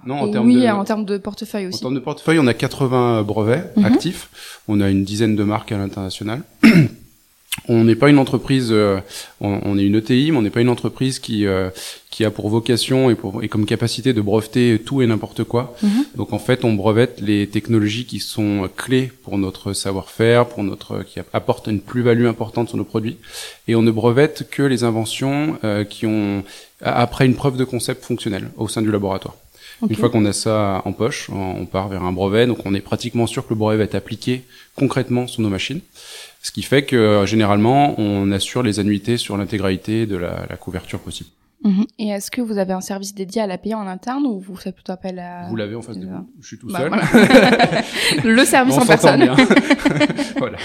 Non, 0.06 0.20
en 0.20 0.32
termes 0.32 0.48
Oui, 0.48 0.62
de... 0.62 0.68
en 0.68 0.84
termes 0.84 1.06
de 1.06 1.18
portefeuille 1.18 1.66
En 1.66 1.70
aussi. 1.70 1.80
termes 1.82 1.96
de 1.96 2.00
portefeuille, 2.00 2.38
on 2.40 2.48
a 2.48 2.54
80 2.54 3.24
brevets 3.24 3.72
Mhm. 3.76 3.86
actifs. 3.86 4.62
On 4.68 4.80
a 4.82 4.90
une 4.90 5.04
dizaine 5.04 5.36
de 5.36 5.44
marques 5.44 5.72
à 5.72 5.78
l'international. 5.78 6.44
on 7.68 7.84
n'est 7.84 7.96
pas 7.96 8.10
une 8.10 8.20
entreprise, 8.20 8.70
euh, 8.72 9.00
on, 9.42 9.60
on 9.64 9.78
est 9.78 9.86
une 9.86 9.96
ETI, 9.96 10.32
mais 10.32 10.38
on 10.38 10.42
n'est 10.42 10.50
pas 10.50 10.62
une 10.62 10.70
entreprise 10.70 11.20
qui 11.20 11.46
euh, 11.46 11.70
qui 12.10 12.26
a 12.26 12.32
pour 12.32 12.50
vocation 12.50 13.10
et, 13.10 13.16
pour, 13.16 13.44
et 13.44 13.48
comme 13.48 13.66
capacité 13.66 14.14
de 14.14 14.22
breveter 14.22 14.80
tout 14.84 15.02
et 15.02 15.08
n'importe 15.08 15.44
quoi. 15.44 15.76
Mhm. 15.84 16.06
Donc 16.16 16.34
en 16.34 16.40
fait, 16.40 16.64
on 16.64 16.74
brevette 16.74 17.22
les 17.22 17.48
technologies 17.48 18.06
qui 18.06 18.20
sont 18.20 18.70
clés 18.76 19.12
pour 19.24 19.38
notre 19.38 19.74
savoir-faire, 19.74 20.48
pour 20.48 20.64
notre 20.64 21.04
qui 21.04 21.20
apportent 21.34 21.68
une 21.68 21.82
plus-value 21.82 22.26
importante 22.26 22.70
sur 22.70 22.78
nos 22.78 22.84
produits, 22.84 23.18
et 23.68 23.76
on 23.76 23.82
ne 23.82 23.92
brevette 23.92 24.48
que 24.50 24.64
les 24.64 24.84
inventions 24.84 25.58
euh, 25.64 25.84
qui 25.84 26.06
ont 26.06 26.44
après 26.82 27.26
une 27.26 27.36
preuve 27.36 27.58
de 27.58 27.64
concept 27.64 28.06
fonctionnel 28.06 28.50
au 28.58 28.68
sein 28.68 28.82
du 28.82 28.92
laboratoire. 28.92 29.36
Une 29.88 29.96
fois 29.96 30.10
qu'on 30.10 30.26
a 30.26 30.34
ça 30.34 30.82
en 30.84 30.92
poche, 30.92 31.30
on 31.30 31.66
part 31.66 31.88
vers 31.88 32.04
un 32.04 32.12
brevet, 32.12 32.46
donc 32.48 32.66
on 32.66 32.74
est 32.74 32.82
pratiquement 32.82 33.28
sûr 33.28 33.46
que 33.46 33.52
le 33.52 33.56
brevet 33.56 33.78
va 33.78 33.84
être 33.86 33.96
appliqué 33.96 34.44
concrètement 34.76 35.26
sur 35.28 35.42
nos 35.42 35.50
machines. 35.50 35.80
Ce 36.42 36.52
qui 36.52 36.62
fait 36.64 36.84
que 36.84 36.96
euh, 36.96 37.26
généralement, 37.26 37.96
on 38.00 38.32
assure 38.32 38.64
les 38.64 38.80
annuités 38.80 39.18
sur 39.18 39.36
l'intégralité 39.38 40.06
de 40.06 40.16
la, 40.16 40.46
la 40.50 40.56
couverture 40.58 41.00
possible. 41.00 41.30
Mhm. 41.66 41.86
Et 42.00 42.08
est-ce 42.08 42.32
que 42.32 42.40
vous 42.42 42.58
avez 42.58 42.72
un 42.72 42.80
service 42.80 43.14
dédié 43.14 43.42
à 43.42 43.48
l'API 43.48 43.74
en 43.76 43.86
interne 43.86 44.26
ou 44.26 44.40
vous 44.40 44.56
faites 44.56 44.74
plutôt 44.76 44.94
appel 44.94 45.20
à... 45.20 45.48
Vous 45.50 45.58
l'avez 45.58 45.76
en 45.76 45.82
face 45.82 45.98
de 45.98 46.06
vous. 46.08 46.30
Je 46.40 46.48
suis 46.48 46.58
tout 46.58 46.68
Bah, 46.68 46.80
seul. 46.80 46.88
voilà. 46.88 47.82
Le 48.24 48.46
service 48.46 48.78
en 48.78 48.86
personne. 48.86 49.20
bien. 49.20 49.36
voilà. 50.38 50.58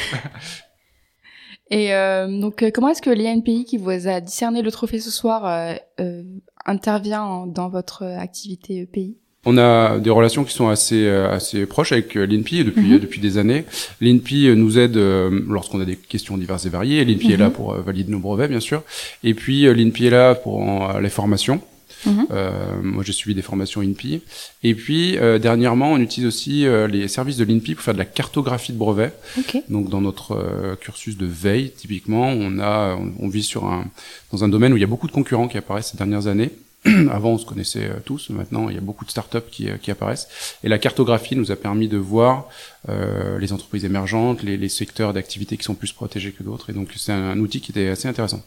Et 1.70 1.94
euh, 1.94 2.28
donc, 2.40 2.64
comment 2.72 2.90
est-ce 2.90 3.02
que 3.02 3.10
l'INPI 3.10 3.64
qui 3.64 3.78
vous 3.78 3.90
a 4.06 4.20
discerné 4.20 4.62
le 4.62 4.70
trophée 4.70 5.00
ce 5.00 5.10
soir 5.10 5.46
euh, 5.46 5.74
euh, 6.00 6.22
intervient 6.66 7.22
en- 7.22 7.46
dans 7.46 7.68
votre 7.68 8.04
activité 8.04 8.80
EPI 8.82 9.16
On 9.46 9.59
a 9.59 9.98
des 9.98 10.11
relations 10.11 10.44
qui 10.44 10.54
sont 10.54 10.68
assez 10.68 11.07
euh, 11.07 11.30
assez 11.30 11.66
proches 11.66 11.92
avec 11.92 12.16
euh, 12.16 12.24
l'INPI 12.26 12.64
depuis 12.64 12.92
Mhm. 12.92 12.98
depuis 12.98 13.20
des 13.20 13.37
années. 13.38 13.64
L'INPI 14.00 14.48
euh, 14.48 14.54
nous 14.54 14.78
aide 14.78 14.96
lorsqu'on 14.96 15.80
a 15.80 15.85
des 15.85 15.96
questions 15.96 16.37
diverses 16.38 16.66
et 16.66 16.70
variées. 16.70 17.04
L'INPI 17.04 17.33
est 17.33 17.37
là 17.37 17.46
Mhm. 17.48 17.52
pour 17.52 17.74
valider 17.74 18.11
nos 18.11 18.20
brevets, 18.20 18.48
bien 18.48 18.61
sûr. 18.61 18.83
Et 19.22 19.35
puis 19.35 19.62
l'INPI 19.74 20.07
est 20.07 20.11
là 20.11 20.35
pour 20.35 20.61
en- 20.61 20.98
les 20.98 21.11
formations. 21.11 21.61
Mhm. 22.07 22.26
Euh, 22.33 22.50
moi, 22.83 23.02
j'ai 23.02 23.12
suivi 23.14 23.35
des 23.35 23.40
formations 23.40 23.80
INPI. 23.80 24.20
Et 24.62 24.74
puis, 24.74 25.16
euh, 25.16 25.38
dernièrement, 25.38 25.92
on 25.92 25.98
utilise 25.98 26.26
aussi 26.28 26.66
euh, 26.66 26.87
les 26.87 27.09
services 27.09 27.38
de 27.38 27.44
l'INPI 27.44 27.74
pour 27.74 27.83
faire 27.85 27.94
de 27.94 27.98
la 27.98 28.04
cartographie 28.04 28.72
de 28.74 28.78
brevets. 28.78 29.12
Ok. 29.38 29.57
Donc, 29.70 29.88
dans 29.88 30.02
notre 30.02 30.76
cursus 30.83 31.16
de 31.16 31.24
veille, 31.24 31.70
typiquement, 31.74 32.28
on 32.28 32.59
a, 32.59 32.96
on, 33.00 33.12
on 33.20 33.28
vit 33.28 33.42
sur 33.42 33.64
un, 33.64 33.87
dans 34.33 34.44
un 34.44 34.48
domaine 34.48 34.74
où 34.74 34.76
il 34.76 34.80
y 34.80 34.85
a 34.85 34.87
beaucoup 34.87 35.07
de 35.07 35.12
concurrents 35.12 35.48
qui 35.48 35.57
apparaissent 35.57 35.92
ces 35.92 35.96
dernières 35.96 36.26
années. 36.26 36.50
Avant, 37.11 37.31
on 37.31 37.38
se 37.38 37.47
connaissait 37.47 37.85
euh, 37.85 38.01
tous. 38.05 38.29
Maintenant, 38.31 38.68
il 38.68 38.75
y 38.75 38.79
a 38.79 38.83
beaucoup 38.83 39.05
de 39.05 39.11
startups 39.11 39.38
qui, 39.51 39.70
euh, 39.70 39.77
qui 39.79 39.90
apparaissent. 39.90 40.29
Et 40.62 40.68
la 40.68 40.79
cartographie 40.79 41.35
nous 41.35 41.51
a 41.51 41.57
permis 41.57 41.88
de 41.88 41.97
voir 41.97 42.49
euh, 42.90 43.38
les 43.38 43.53
entreprises 43.53 43.85
émergentes, 43.87 44.42
les, 44.42 44.68
secteurs 44.68 45.12
d'activité 45.12 45.57
qui 45.57 45.64
sont 45.64 45.75
plus 45.75 45.92
protégés 45.92 46.33
que 46.33 46.42
d'autres. 46.42 46.70
Et 46.70 46.73
donc, 46.73 46.88
c'est 46.97 47.12
un, 47.12 47.31
un 47.31 47.38
outil 47.38 47.61
qui 47.61 47.70
était 47.70 47.88
assez 47.88 48.09
intéressant. 48.09 48.42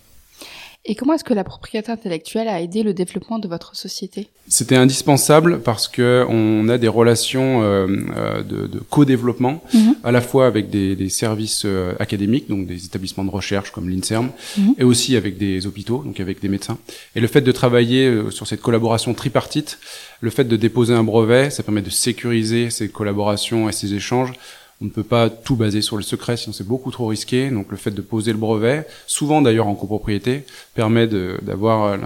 Et 0.89 0.95
comment 0.95 1.13
est-ce 1.15 1.26
que 1.26 1.34
la 1.34 1.43
propriété 1.43 1.91
intellectuelle 1.91 2.47
a 2.47 2.62
aidé 2.62 2.82
le 2.82 2.93
développement 2.93 3.39
de 3.39 3.47
votre 3.50 3.76
société? 3.76 4.30
C'était 4.47 4.78
indispensable 4.78 5.60
parce 5.60 5.89
que 5.89 6.26
on 6.30 6.69
a 6.69 6.78
des 6.78 6.88
relations 6.88 7.62
euh, 7.62 7.88
euh, 8.15 8.41
de, 8.41 8.67
de 8.67 8.80
co-développement 8.80 9.62
Mhm. 9.73 9.95
à 10.06 10.12
la 10.13 10.21
fois 10.21 10.47
avec 10.47 10.69
des, 10.69 10.95
des 10.95 11.10
services 11.10 11.63
euh, 11.65 11.93
académiques, 12.00 12.47
donc 12.47 12.67
des 12.67 12.86
établissements 12.86 13.26
de 13.26 13.30
recherche 13.30 13.71
comme 13.71 13.89
l'Inserm, 13.89 14.30
Mhm. 14.58 14.76
et 14.78 14.86
aussi 14.86 15.17
avec 15.17 15.38
des 15.38 15.67
hôpitaux, 15.67 16.04
donc 16.06 16.21
avec 16.21 16.41
des 16.41 16.47
médecins. 16.47 16.78
Et 17.15 17.19
le 17.19 17.28
fait 17.28 17.41
de 17.41 17.52
travailler 17.52 18.10
sur 18.32 18.47
cette 18.47 18.62
collaboration 18.62 19.13
tripartite, 19.13 19.80
le 20.21 20.30
fait 20.30 20.45
de 20.45 20.56
déposer 20.56 20.93
un 20.93 21.04
brevet, 21.04 21.50
ça 21.50 21.63
permet 21.63 21.82
de 21.82 21.89
sécuriser 21.89 22.69
ces 22.69 22.88
collaborations 22.88 23.67
et 23.67 23.73
ces 23.73 23.93
échanges. 23.93 24.32
On 24.79 24.85
ne 24.85 24.89
peut 24.91 25.03
pas 25.03 25.31
tout 25.31 25.55
baser 25.55 25.81
sur 25.81 25.97
le 25.97 26.03
secret, 26.03 26.37
sinon 26.37 26.53
c'est 26.53 26.67
beaucoup 26.67 26.91
trop 26.91 27.07
risqué. 27.07 27.49
Donc 27.49 27.71
le 27.71 27.77
fait 27.77 27.91
de 27.91 28.01
poser 28.01 28.31
le 28.31 28.37
brevet, 28.37 28.85
souvent 29.07 29.41
d'ailleurs 29.41 29.67
en 29.67 29.73
copropriété, 29.73 30.43
permet 30.75 31.07
d'avoir 31.07 31.97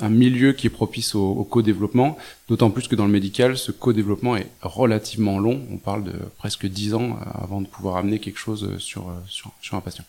un, 0.00 0.08
milieu 0.10 0.52
qui 0.52 0.66
est 0.66 0.70
propice 0.70 1.14
au, 1.14 1.30
au 1.30 1.44
co-développement. 1.44 2.18
D'autant 2.48 2.70
plus 2.70 2.88
que 2.88 2.94
dans 2.94 3.06
le 3.06 3.12
médical, 3.12 3.56
ce 3.56 3.72
co-développement 3.72 4.36
est 4.36 4.48
relativement 4.60 5.38
long. 5.38 5.60
On 5.70 5.78
parle 5.78 6.04
de 6.04 6.12
presque 6.36 6.66
10 6.66 6.94
ans 6.94 7.10
euh, 7.10 7.44
avant 7.44 7.60
de 7.60 7.66
pouvoir 7.66 7.96
amener 7.96 8.18
quelque 8.18 8.38
chose 8.38 8.76
sur, 8.78 9.08
euh, 9.08 9.76
un 9.76 9.80
patient. 9.80 10.04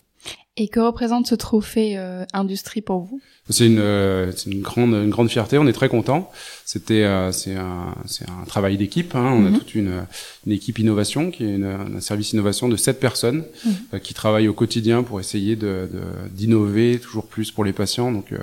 Et 0.58 0.67
que 0.67 0.82
représente 0.82 1.25
ce 1.25 1.36
trophée 1.36 1.97
euh, 1.97 2.25
industrie 2.34 2.82
pour 2.82 2.99
vous? 2.99 3.21
C'est 3.49 3.65
une, 3.65 3.79
euh, 3.79 4.32
une 4.45 4.62
grande, 4.62 4.93
une 4.93 5.10
grande 5.10 5.29
fierté. 5.29 5.58
On 5.58 5.65
est 5.67 5.73
très 5.73 5.88
content. 5.88 6.29
C'était, 6.65 7.03
euh, 7.05 7.32
c'est 7.32 7.55
un, 7.55 7.95
un 8.27 8.45
travail 8.45 8.75
d'équipe. 8.77 9.15
Hein. 9.15 9.32
On 9.34 9.39
Mhm. 9.39 9.55
a 9.55 9.58
toute 9.58 9.73
une, 9.73 10.05
une 10.45 10.51
équipe 10.51 10.77
innovation 10.79 11.32
qui 11.32 11.45
est 11.45 11.55
une, 11.55 11.63
un 11.63 12.01
service 12.01 12.34
innovation 12.34 12.67
de 12.67 12.75
sept 12.75 12.99
personnes 12.99 13.45
Mhm. 13.65 13.73
euh, 13.93 13.99
qui 13.99 14.13
travaillent 14.13 14.49
au 14.49 14.53
quotidien 14.53 15.01
pour 15.01 15.21
essayer 15.21 15.55
de, 15.55 15.89
de- 15.93 16.29
d'innover 16.32 16.99
toujours 16.99 17.25
plus 17.25 17.51
pour 17.51 17.63
les 17.63 17.73
patients. 17.73 18.12
Donc, 18.12 18.34
euh, 18.34 18.39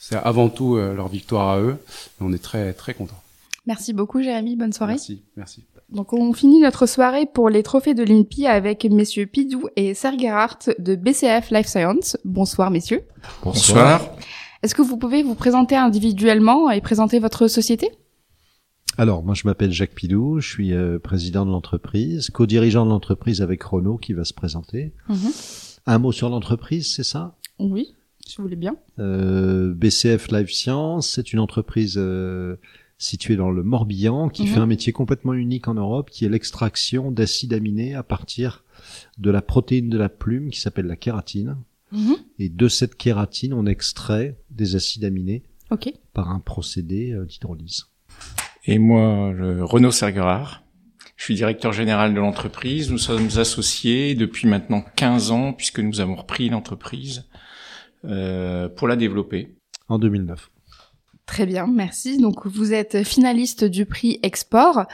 c'est 0.00 0.16
avant 0.16 0.48
tout 0.48 0.76
euh, 0.76 0.94
leur 0.94 1.08
victoire 1.08 1.50
à 1.50 1.60
eux. 1.60 1.76
Et 2.18 2.22
on 2.22 2.32
est 2.32 2.42
très, 2.42 2.72
très 2.72 2.94
content. 2.94 3.20
Merci 3.66 3.92
beaucoup 3.92 4.22
Jérémy, 4.22 4.56
bonne 4.56 4.72
soirée. 4.72 4.94
Merci, 4.94 5.20
merci. 5.36 5.62
Donc 5.90 6.12
on 6.12 6.32
finit 6.34 6.60
notre 6.60 6.86
soirée 6.86 7.24
pour 7.26 7.48
les 7.48 7.62
trophées 7.62 7.94
de 7.94 8.02
l'INPI 8.02 8.46
avec 8.46 8.84
messieurs 8.84 9.26
Pidou 9.26 9.68
et 9.76 9.94
Sergerhardt 9.94 10.70
de 10.78 10.96
BCF 10.96 11.50
Life 11.50 11.66
Science. 11.66 12.18
Bonsoir 12.24 12.70
messieurs. 12.70 13.04
Bonsoir. 13.42 14.02
Est-ce 14.62 14.74
que 14.74 14.82
vous 14.82 14.98
pouvez 14.98 15.22
vous 15.22 15.34
présenter 15.34 15.76
individuellement 15.76 16.70
et 16.70 16.80
présenter 16.80 17.20
votre 17.20 17.46
société? 17.46 17.90
Alors, 18.98 19.22
moi, 19.22 19.34
je 19.34 19.46
m'appelle 19.46 19.70
Jacques 19.70 19.94
Pidou, 19.94 20.40
je 20.40 20.48
suis 20.48 20.72
euh, 20.74 20.98
président 20.98 21.46
de 21.46 21.52
l'entreprise, 21.52 22.30
co-dirigeant 22.30 22.84
de 22.84 22.90
l'entreprise 22.90 23.40
avec 23.40 23.62
Renault 23.62 23.96
qui 23.96 24.12
va 24.12 24.24
se 24.24 24.34
présenter. 24.34 24.92
Mhm. 25.08 25.30
Un 25.86 25.98
mot 25.98 26.10
sur 26.10 26.28
l'entreprise, 26.28 26.92
c'est 26.92 27.04
ça? 27.04 27.36
Oui, 27.60 27.94
si 28.26 28.36
vous 28.36 28.42
voulez 28.42 28.56
bien. 28.56 28.76
Euh, 28.98 29.72
BCF 29.72 30.32
Life 30.32 30.50
Science, 30.50 31.08
c'est 31.08 31.32
une 31.32 31.38
entreprise 31.38 31.94
euh, 31.96 32.56
située 32.98 33.36
dans 33.36 33.50
le 33.50 33.62
Morbihan 33.62 34.28
qui 34.28 34.42
Mhm. 34.42 34.48
fait 34.48 34.58
un 34.60 34.66
métier 34.66 34.92
complètement 34.92 35.32
unique 35.34 35.68
en 35.68 35.74
Europe, 35.74 36.10
qui 36.10 36.24
est 36.24 36.28
l'extraction 36.28 37.10
d'acides 37.12 37.52
aminés 37.54 37.94
à 37.94 38.02
partir 38.02 38.64
de 39.18 39.30
la 39.30 39.40
protéine 39.42 39.88
de 39.88 39.96
la 39.98 40.08
plume 40.08 40.50
qui 40.50 40.60
s'appelle 40.60 40.86
la 40.86 40.96
kératine. 40.96 41.56
Mhm. 41.92 42.16
Et 42.38 42.48
de 42.48 42.68
cette 42.68 42.96
kératine, 42.96 43.54
on 43.54 43.66
extrait 43.66 44.36
des 44.50 44.74
acides 44.76 45.04
aminés 45.04 45.42
Ok. 45.70 45.92
par 46.12 46.30
un 46.30 46.40
procédé 46.40 47.12
euh, 47.12 47.24
d'hydrolyse. 47.24 47.86
Et 48.66 48.78
moi, 48.78 49.32
le 49.32 49.64
Renaud 49.64 49.90
Sergerard. 49.92 50.62
Je 51.16 51.24
suis 51.24 51.34
directeur 51.34 51.72
général 51.72 52.14
de 52.14 52.20
l'entreprise. 52.20 52.90
Nous 52.92 52.98
sommes 52.98 53.28
associés 53.38 54.14
depuis 54.14 54.46
maintenant 54.46 54.84
15 54.96 55.30
ans 55.32 55.52
puisque 55.52 55.80
nous 55.80 56.00
avons 56.00 56.14
repris 56.14 56.48
l'entreprise 56.48 57.24
euh, 58.04 58.68
pour 58.68 58.86
la 58.86 58.94
développer. 58.96 59.56
En 59.88 59.98
2009. 59.98 60.50
Très 61.28 61.44
bien, 61.44 61.66
merci. 61.66 62.16
Donc 62.16 62.46
vous 62.46 62.72
êtes 62.72 63.04
finaliste 63.04 63.62
du 63.62 63.84
prix 63.84 64.18
Export. 64.22 64.86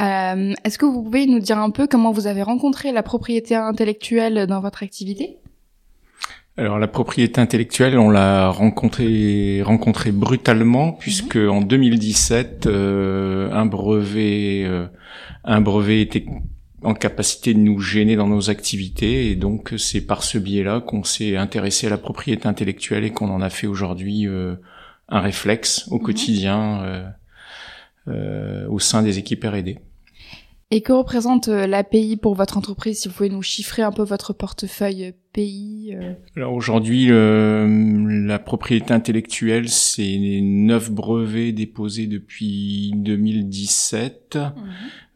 Euh, 0.00 0.54
Est-ce 0.64 0.78
que 0.78 0.86
vous 0.86 1.02
pouvez 1.02 1.26
nous 1.26 1.40
dire 1.40 1.58
un 1.58 1.70
peu 1.70 1.88
comment 1.88 2.12
vous 2.12 2.28
avez 2.28 2.42
rencontré 2.42 2.92
la 2.92 3.02
propriété 3.02 3.56
intellectuelle 3.56 4.46
dans 4.46 4.60
votre 4.60 4.84
activité? 4.84 5.38
Alors 6.56 6.78
la 6.78 6.86
propriété 6.86 7.40
intellectuelle, 7.40 7.98
on 7.98 8.10
l'a 8.10 8.48
rencontrée 8.50 9.60
rencontré 9.64 10.12
brutalement 10.12 10.92
puisque 10.92 11.36
en 11.36 11.60
2017, 11.60 12.66
euh, 12.66 13.50
un 13.50 13.66
brevet 13.66 14.62
euh, 14.64 14.86
un 15.42 15.60
brevet 15.60 16.00
était 16.00 16.26
en 16.84 16.94
capacité 16.94 17.54
de 17.54 17.58
nous 17.58 17.80
gêner 17.80 18.14
dans 18.14 18.28
nos 18.28 18.50
activités 18.50 19.30
et 19.30 19.34
donc 19.34 19.74
c'est 19.78 20.00
par 20.00 20.22
ce 20.22 20.38
biais-là 20.38 20.80
qu'on 20.80 21.02
s'est 21.02 21.36
intéressé 21.36 21.88
à 21.88 21.90
la 21.90 21.98
propriété 21.98 22.46
intellectuelle 22.46 23.02
et 23.02 23.10
qu'on 23.10 23.30
en 23.30 23.40
a 23.40 23.50
fait 23.50 23.66
aujourd'hui 23.66 24.28
euh, 24.28 24.54
un 25.08 25.20
réflexe 25.20 25.86
au 25.90 25.98
quotidien 25.98 26.82
euh, 26.82 27.08
euh, 28.08 28.66
au 28.68 28.78
sein 28.78 29.02
des 29.02 29.18
équipes 29.18 29.44
R&D. 29.44 29.78
Et 30.70 30.80
que 30.80 30.92
représente 30.92 31.48
euh, 31.48 31.66
l'API 31.66 32.16
pour 32.16 32.34
votre 32.34 32.56
entreprise 32.56 33.00
Si 33.00 33.08
vous 33.08 33.14
pouvez 33.14 33.28
nous 33.28 33.42
chiffrer 33.42 33.82
un 33.82 33.92
peu 33.92 34.02
votre 34.02 34.32
portefeuille 34.32 35.12
pays. 35.34 35.94
euh. 35.94 36.14
Alors 36.34 36.54
aujourd'hui, 36.54 37.08
la 37.08 38.38
propriété 38.38 38.92
intellectuelle, 38.92 39.68
c'est 39.68 40.40
neuf 40.42 40.90
brevets 40.90 41.52
déposés 41.52 42.06
depuis 42.06 42.92
2017 42.96 44.38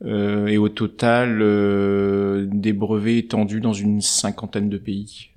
euh, 0.05 0.46
et 0.46 0.59
au 0.59 0.68
total 0.68 1.38
euh, 1.40 2.46
des 2.53 2.75
brevets 2.75 3.16
étendus 3.16 3.61
dans 3.61 3.72
une 3.72 4.03
cinquantaine 4.03 4.68
de 4.68 4.77
pays. 4.77 5.31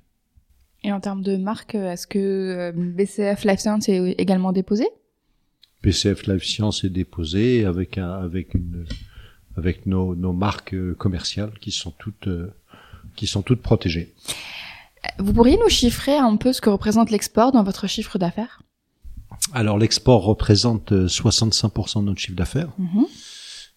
Et 0.82 0.92
en 0.92 1.00
termes 1.00 1.22
de 1.22 1.36
marque, 1.36 1.74
est-ce 1.74 2.06
que 2.06 2.18
euh, 2.18 2.72
BCF 2.74 3.44
Life 3.44 3.60
Science 3.60 3.88
est 3.88 4.14
également 4.18 4.52
déposé 4.52 4.86
PCF 5.82 6.26
Life 6.26 6.44
Science 6.44 6.84
est 6.84 6.90
déposé 6.90 7.64
avec 7.64 7.98
un, 7.98 8.10
avec 8.10 8.54
une 8.54 8.86
avec 9.56 9.86
nos, 9.86 10.14
nos 10.14 10.32
marques 10.32 10.74
euh, 10.74 10.94
commerciales 10.94 11.52
qui 11.60 11.70
sont 11.70 11.90
toutes 11.90 12.28
euh, 12.28 12.54
qui 13.16 13.26
sont 13.26 13.42
toutes 13.42 13.62
protégées. 13.62 14.14
Vous 15.18 15.32
pourriez 15.32 15.56
nous 15.56 15.68
chiffrer 15.68 16.16
un 16.16 16.36
peu 16.36 16.52
ce 16.52 16.60
que 16.60 16.70
représente 16.70 17.10
l'export 17.10 17.52
dans 17.52 17.62
votre 17.62 17.86
chiffre 17.86 18.18
d'affaires? 18.18 18.62
Alors 19.52 19.78
l'export 19.78 20.24
représente 20.24 20.92
euh, 20.92 21.06
65% 21.06 22.00
de 22.00 22.04
notre 22.04 22.20
chiffre 22.20 22.36
d'affaires. 22.36 22.70
Mhm. 22.78 23.06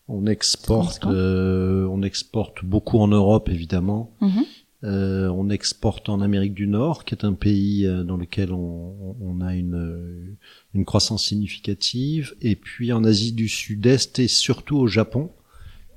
On 0.09 0.27
exporte 0.27 1.05
euh, 1.05 1.87
on 1.87 2.03
exporte 2.03 2.65
beaucoup 2.65 2.99
en 2.99 3.07
Europe 3.07 3.49
évidemment. 3.49 4.11
Mhm. 4.21 4.43
Euh, 4.83 5.29
on 5.29 5.49
exporte 5.49 6.09
en 6.09 6.19
Amérique 6.19 6.53
du 6.53 6.67
Nord, 6.67 7.05
qui 7.05 7.15
est 7.15 7.23
un 7.23 7.33
pays 7.33 7.85
euh, 7.85 8.03
dans 8.03 8.17
lequel 8.17 8.51
on, 8.51 9.15
on 9.21 9.39
a 9.39 9.55
une, 9.55 9.75
euh, 9.75 10.35
une 10.73 10.83
croissance 10.83 11.25
significative, 11.25 12.35
et 12.41 12.55
puis 12.55 12.91
en 12.91 13.05
Asie 13.05 13.31
du 13.31 13.47
Sud-Est 13.47 14.19
et 14.19 14.27
surtout 14.27 14.77
au 14.77 14.87
Japon, 14.87 15.31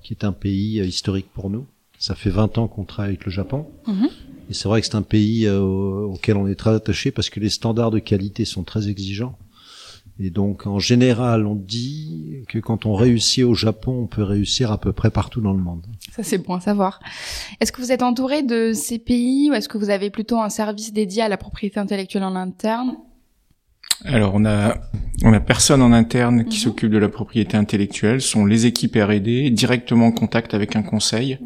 qui 0.03 0.15
est 0.15 0.25
un 0.25 0.33
pays 0.33 0.81
euh, 0.81 0.85
historique 0.85 1.27
pour 1.35 1.51
nous. 1.51 1.67
Ça 1.99 2.15
fait 2.15 2.31
20 2.31 2.59
ans 2.59 2.69
qu'on 2.69 2.85
travaille 2.85 3.13
avec 3.13 3.25
le 3.25 3.33
Japon. 3.33 3.67
Mhm. 3.89 4.09
Et 4.51 4.55
c'est 4.55 4.69
vrai 4.69 4.81
que 4.81 4.87
c'est 4.87 4.95
un 4.95 5.03
pays 5.03 5.49
auquel 5.49 6.37
on 6.37 6.47
est 6.47 6.55
très 6.55 6.73
attaché 6.73 7.11
parce 7.11 7.31
que 7.31 7.41
les 7.41 7.49
standards 7.49 7.91
de 7.91 7.99
qualité 7.99 8.45
sont 8.45 8.63
très 8.63 8.89
exigeants. 8.89 9.37
Et 10.19 10.31
donc, 10.31 10.67
en 10.67 10.79
général, 10.79 11.47
on 11.47 11.55
dit 11.55 12.45
que 12.49 12.59
quand 12.59 12.87
on 12.87 12.95
réussit 12.95 13.45
au 13.45 13.53
Japon, 13.53 14.01
on 14.05 14.07
peut 14.07 14.23
réussir 14.23 14.73
à 14.73 14.79
peu 14.79 14.93
près 14.93 15.11
partout 15.11 15.43
dans 15.43 15.53
le 15.53 15.59
monde. 15.59 15.85
Ça, 16.11 16.23
c'est 16.23 16.39
bon 16.39 16.55
à 16.55 16.61
savoir. 16.61 17.01
Est-ce 17.61 17.71
que 17.71 17.83
vous 17.83 17.93
êtes 17.93 18.03
entouré 18.03 18.43
de 18.43 18.73
ces 18.73 18.99
pays 18.99 19.51
ou 19.51 19.55
est-ce 19.55 19.69
que 19.69 19.77
vous 19.77 19.91
avez 19.91 20.09
plutôt 20.09 20.41
un 20.41 20.49
service 20.49 20.93
dédié 20.95 21.23
à 21.23 21.29
la 21.29 21.37
propriété 21.37 21.79
intellectuelle 21.79 22.25
en 22.25 22.35
interne? 22.35 22.97
Alors 24.05 24.35
on 24.35 24.45
a 24.45 24.77
on 25.25 25.33
a 25.33 25.41
personne 25.41 25.81
en 25.81 25.93
interne 25.93 26.45
qui 26.45 26.59
s'occupe 26.59 26.91
de 26.91 26.99
la 26.99 27.09
propriété 27.09 27.57
intellectuelle, 27.57 28.21
ce 28.21 28.29
sont 28.29 28.45
les 28.45 28.67
équipes 28.67 28.95
R&D 28.95 29.51
directement 29.51 30.09
en 30.09 30.13
contact 30.13 30.53
avec 30.53 30.77
un 30.77 30.83
conseil 30.83 31.39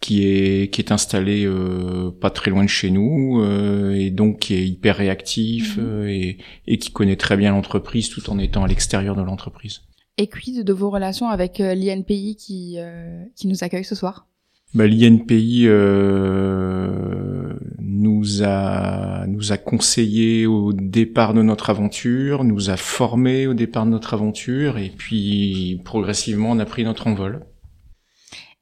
qui 0.00 0.26
est 0.26 0.72
qui 0.72 0.80
est 0.80 0.92
installé 0.92 1.44
euh, 1.44 2.10
pas 2.10 2.30
très 2.30 2.50
loin 2.50 2.64
de 2.64 2.68
chez 2.68 2.90
nous 2.90 3.40
euh, 3.40 3.94
et 3.94 4.10
donc 4.10 4.40
qui 4.40 4.54
est 4.54 4.66
hyper 4.66 4.96
réactif 4.96 5.76
euh, 5.78 6.06
et 6.06 6.38
et 6.66 6.78
qui 6.78 6.92
connaît 6.92 7.16
très 7.16 7.36
bien 7.36 7.50
l'entreprise 7.52 8.08
tout 8.08 8.30
en 8.30 8.38
étant 8.38 8.64
à 8.64 8.68
l'extérieur 8.68 9.16
de 9.16 9.22
l'entreprise. 9.22 9.82
Et 10.18 10.26
quid 10.26 10.64
de 10.64 10.72
vos 10.72 10.90
relations 10.90 11.28
avec 11.28 11.60
euh, 11.60 11.74
l'INPI 11.74 12.34
qui, 12.36 12.74
euh, 12.78 13.22
qui 13.36 13.46
nous 13.46 13.62
accueille 13.62 13.84
ce 13.84 13.94
soir? 13.94 14.26
Bah, 14.74 14.88
L'INPI 14.88 15.62
euh, 15.66 17.54
nous 17.78 18.42
a 18.42 19.26
nous 19.28 19.52
a 19.52 19.56
conseillé 19.56 20.46
au 20.46 20.72
départ 20.72 21.34
de 21.34 21.42
notre 21.42 21.70
aventure, 21.70 22.42
nous 22.42 22.68
a 22.68 22.76
formé 22.76 23.46
au 23.46 23.54
départ 23.54 23.86
de 23.86 23.90
notre 23.90 24.12
aventure, 24.12 24.76
et 24.76 24.90
puis 24.90 25.80
progressivement 25.84 26.50
on 26.50 26.58
a 26.58 26.66
pris 26.66 26.84
notre 26.84 27.06
envol. 27.06 27.46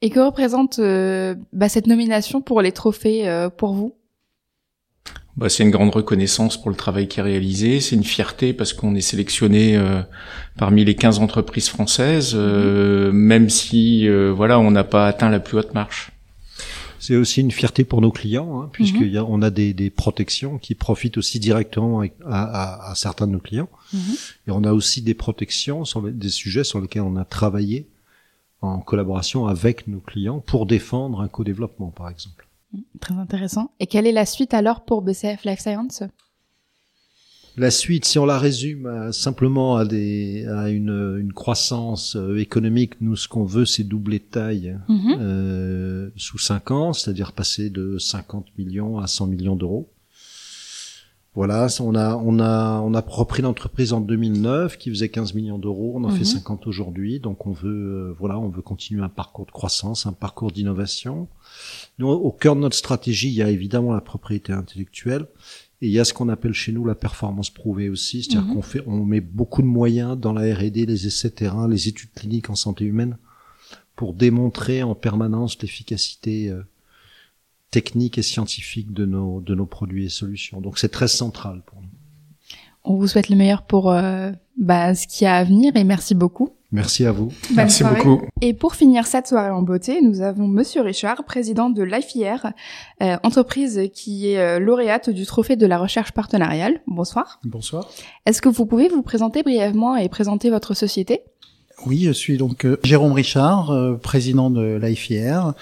Et 0.02 0.10
que 0.10 0.20
représente 0.20 0.78
euh, 0.78 1.34
bah, 1.52 1.68
cette 1.68 1.86
nomination 1.86 2.42
pour 2.42 2.60
les 2.60 2.72
trophées 2.72 3.28
euh, 3.28 3.48
pour 3.48 3.74
vous? 3.74 3.94
Bah, 5.36 5.48
c'est 5.48 5.62
une 5.62 5.70
grande 5.70 5.90
reconnaissance 5.94 6.60
pour 6.60 6.70
le 6.70 6.76
travail 6.76 7.08
qui 7.08 7.20
est 7.20 7.22
réalisé, 7.22 7.80
c'est 7.80 7.94
une 7.96 8.04
fierté 8.04 8.52
parce 8.54 8.72
qu'on 8.72 8.94
est 8.94 9.00
sélectionné 9.02 9.76
euh, 9.76 10.00
parmi 10.56 10.84
les 10.84 10.94
15 10.94 11.18
entreprises 11.18 11.68
françaises, 11.68 12.32
euh, 12.34 13.12
même 13.12 13.50
si 13.50 14.08
euh, 14.08 14.32
voilà 14.34 14.58
on 14.58 14.70
n'a 14.70 14.84
pas 14.84 15.06
atteint 15.06 15.28
la 15.28 15.40
plus 15.40 15.58
haute 15.58 15.74
marche. 15.74 16.10
C'est 16.98 17.16
aussi 17.16 17.42
une 17.42 17.50
fierté 17.52 17.84
pour 17.84 18.00
nos 18.00 18.10
clients, 18.10 18.62
hein, 18.62 18.70
puisqu'il 18.72 19.16
on 19.20 19.42
a 19.42 19.50
des, 19.50 19.74
des 19.74 19.90
protections 19.90 20.56
qui 20.58 20.74
profitent 20.74 21.18
aussi 21.18 21.38
directement 21.38 22.00
à, 22.00 22.06
à- 22.24 22.90
à 22.90 22.94
certains 22.94 23.26
de 23.26 23.32
nos 23.32 23.38
clients. 23.38 23.68
Et 24.48 24.50
on 24.50 24.64
a 24.64 24.72
aussi 24.72 25.02
des 25.02 25.14
protections 25.14 25.84
sur 25.84 26.00
les- 26.04 26.12
des 26.12 26.30
sujets 26.30 26.64
sur 26.64 26.80
lesquels 26.80 27.02
on 27.02 27.16
a 27.16 27.24
travaillé 27.26 27.86
en 28.62 28.80
collaboration 28.80 29.46
avec 29.46 29.86
nos 29.86 30.00
clients 30.00 30.40
pour 30.40 30.66
défendre 30.66 31.20
un 31.20 31.28
co-développement, 31.28 31.90
par 31.90 32.08
exemple. 32.08 32.48
Très 33.00 33.14
intéressant. 33.14 33.70
Et 33.80 33.86
quelle 33.86 34.06
est 34.06 34.12
la 34.12 34.26
suite 34.26 34.52
alors 34.54 34.84
pour 34.84 35.02
BCF 35.02 35.44
Life 35.44 35.60
Science? 35.60 36.02
La 37.58 37.70
suite, 37.70 38.04
si 38.04 38.18
on 38.18 38.26
la 38.26 38.38
résume 38.38 38.84
à- 38.86 39.12
simplement 39.12 39.76
à, 39.76 39.86
des, 39.86 40.46
à 40.46 40.68
une, 40.68 41.16
une 41.18 41.32
croissance 41.32 42.14
euh, 42.14 42.36
économique, 42.36 43.00
nous, 43.00 43.16
ce 43.16 43.28
qu'on 43.28 43.44
veut, 43.46 43.64
c'est 43.64 43.84
doubler 43.84 44.18
de 44.18 44.24
taille 44.24 44.76
Mhm. 44.90 45.16
euh, 45.18 46.10
sous 46.16 46.38
5 46.38 46.70
ans, 46.70 46.92
c'est-à-dire 46.92 47.32
passer 47.32 47.70
de 47.70 47.96
50 47.96 48.46
millions 48.58 48.98
à 48.98 49.06
100 49.06 49.26
millions 49.28 49.56
d'euros. 49.56 49.88
Voilà, 51.36 51.66
on 51.80 51.94
a, 51.94 52.16
on 52.16 52.38
a, 52.40 52.80
on 52.80 52.94
a 52.94 53.00
repris 53.06 53.42
l'entreprise 53.42 53.92
en 53.92 54.00
2009 54.00 54.78
qui 54.78 54.88
faisait 54.88 55.10
15 55.10 55.34
millions 55.34 55.58
d'euros, 55.58 55.92
on 55.94 56.02
en 56.04 56.08
Mhm. 56.08 56.16
fait 56.16 56.24
50 56.24 56.66
aujourd'hui, 56.66 57.20
donc 57.20 57.46
on 57.46 57.52
veut, 57.52 57.68
euh, 58.08 58.14
voilà, 58.18 58.38
on 58.38 58.48
veut 58.48 58.62
continuer 58.62 59.02
un 59.02 59.10
parcours 59.10 59.44
de 59.44 59.50
croissance, 59.50 60.06
un 60.06 60.14
parcours 60.14 60.50
d'innovation. 60.50 61.28
Nous, 61.98 62.08
au 62.08 62.32
cœur 62.32 62.56
de 62.56 62.60
notre 62.62 62.74
stratégie, 62.76 63.28
il 63.28 63.34
y 63.34 63.42
a 63.42 63.50
évidemment 63.50 63.92
la 63.92 64.00
propriété 64.00 64.54
intellectuelle 64.54 65.26
et 65.82 65.88
il 65.88 65.92
y 65.92 66.00
a 66.00 66.06
ce 66.06 66.14
qu'on 66.14 66.30
appelle 66.30 66.54
chez 66.54 66.72
nous 66.72 66.86
la 66.86 66.94
performance 66.94 67.50
prouvée 67.50 67.90
aussi, 67.90 68.22
c'est-à-dire 68.22 68.48
Mhm. 68.48 68.54
qu'on 68.54 68.62
fait, 68.62 68.82
on 68.86 69.04
met 69.04 69.20
beaucoup 69.20 69.60
de 69.60 69.66
moyens 69.66 70.18
dans 70.18 70.32
la 70.32 70.42
R&D, 70.54 70.86
les 70.86 71.06
essais 71.06 71.28
terrain, 71.30 71.68
les 71.68 71.86
études 71.86 72.12
cliniques 72.14 72.48
en 72.48 72.54
santé 72.56 72.86
humaine 72.86 73.18
pour 73.94 74.14
démontrer 74.14 74.82
en 74.82 74.94
permanence 74.94 75.60
l'efficacité 75.60 76.48
euh, 76.48 76.62
technique 77.70 78.18
et 78.18 78.22
scientifique 78.22 78.92
de 78.92 79.06
nos 79.06 79.40
de 79.40 79.54
nos 79.54 79.66
produits 79.66 80.06
et 80.06 80.08
solutions. 80.08 80.60
Donc 80.60 80.78
c'est 80.78 80.88
très 80.88 81.08
central 81.08 81.62
pour 81.66 81.80
nous. 81.80 81.88
On 82.84 82.94
vous 82.94 83.08
souhaite 83.08 83.28
le 83.28 83.36
meilleur 83.36 83.62
pour 83.62 83.90
euh, 83.90 84.30
bah, 84.56 84.94
ce 84.94 85.06
qui 85.08 85.26
a 85.26 85.36
à 85.36 85.44
venir 85.44 85.74
et 85.76 85.84
merci 85.84 86.14
beaucoup. 86.14 86.50
Merci 86.72 87.06
à 87.06 87.12
vous. 87.12 87.32
Bonne 87.54 87.68
soirée. 87.68 88.02
Et 88.40 88.52
pour 88.52 88.74
finir 88.74 89.06
cette 89.06 89.28
soirée 89.28 89.50
en 89.50 89.62
beauté, 89.62 90.00
nous 90.02 90.20
avons 90.20 90.48
Monsieur 90.48 90.82
Richard, 90.82 91.24
président 91.24 91.70
de 91.70 91.82
l'IFIR, 91.82 92.52
euh, 93.02 93.16
entreprise 93.22 93.88
qui 93.94 94.30
est 94.30 94.38
euh, 94.38 94.58
lauréate 94.58 95.10
du 95.10 95.26
trophée 95.26 95.56
de 95.56 95.66
la 95.66 95.78
recherche 95.78 96.12
partenariale. 96.12 96.80
Bonsoir. 96.86 97.40
Bonsoir. 97.44 97.88
Est-ce 98.26 98.42
que 98.42 98.48
vous 98.48 98.66
pouvez 98.66 98.88
vous 98.88 99.02
présenter 99.02 99.42
brièvement 99.42 99.96
et 99.96 100.08
présenter 100.08 100.50
votre 100.50 100.74
société? 100.74 101.22
Oui, 101.84 102.04
je 102.04 102.12
suis 102.12 102.38
donc 102.38 102.64
euh, 102.64 102.78
Jérôme 102.84 103.12
Richard, 103.12 103.70
euh, 103.70 103.96
président 103.96 104.50
de 104.50 104.78
l'IFIR. 104.82 105.52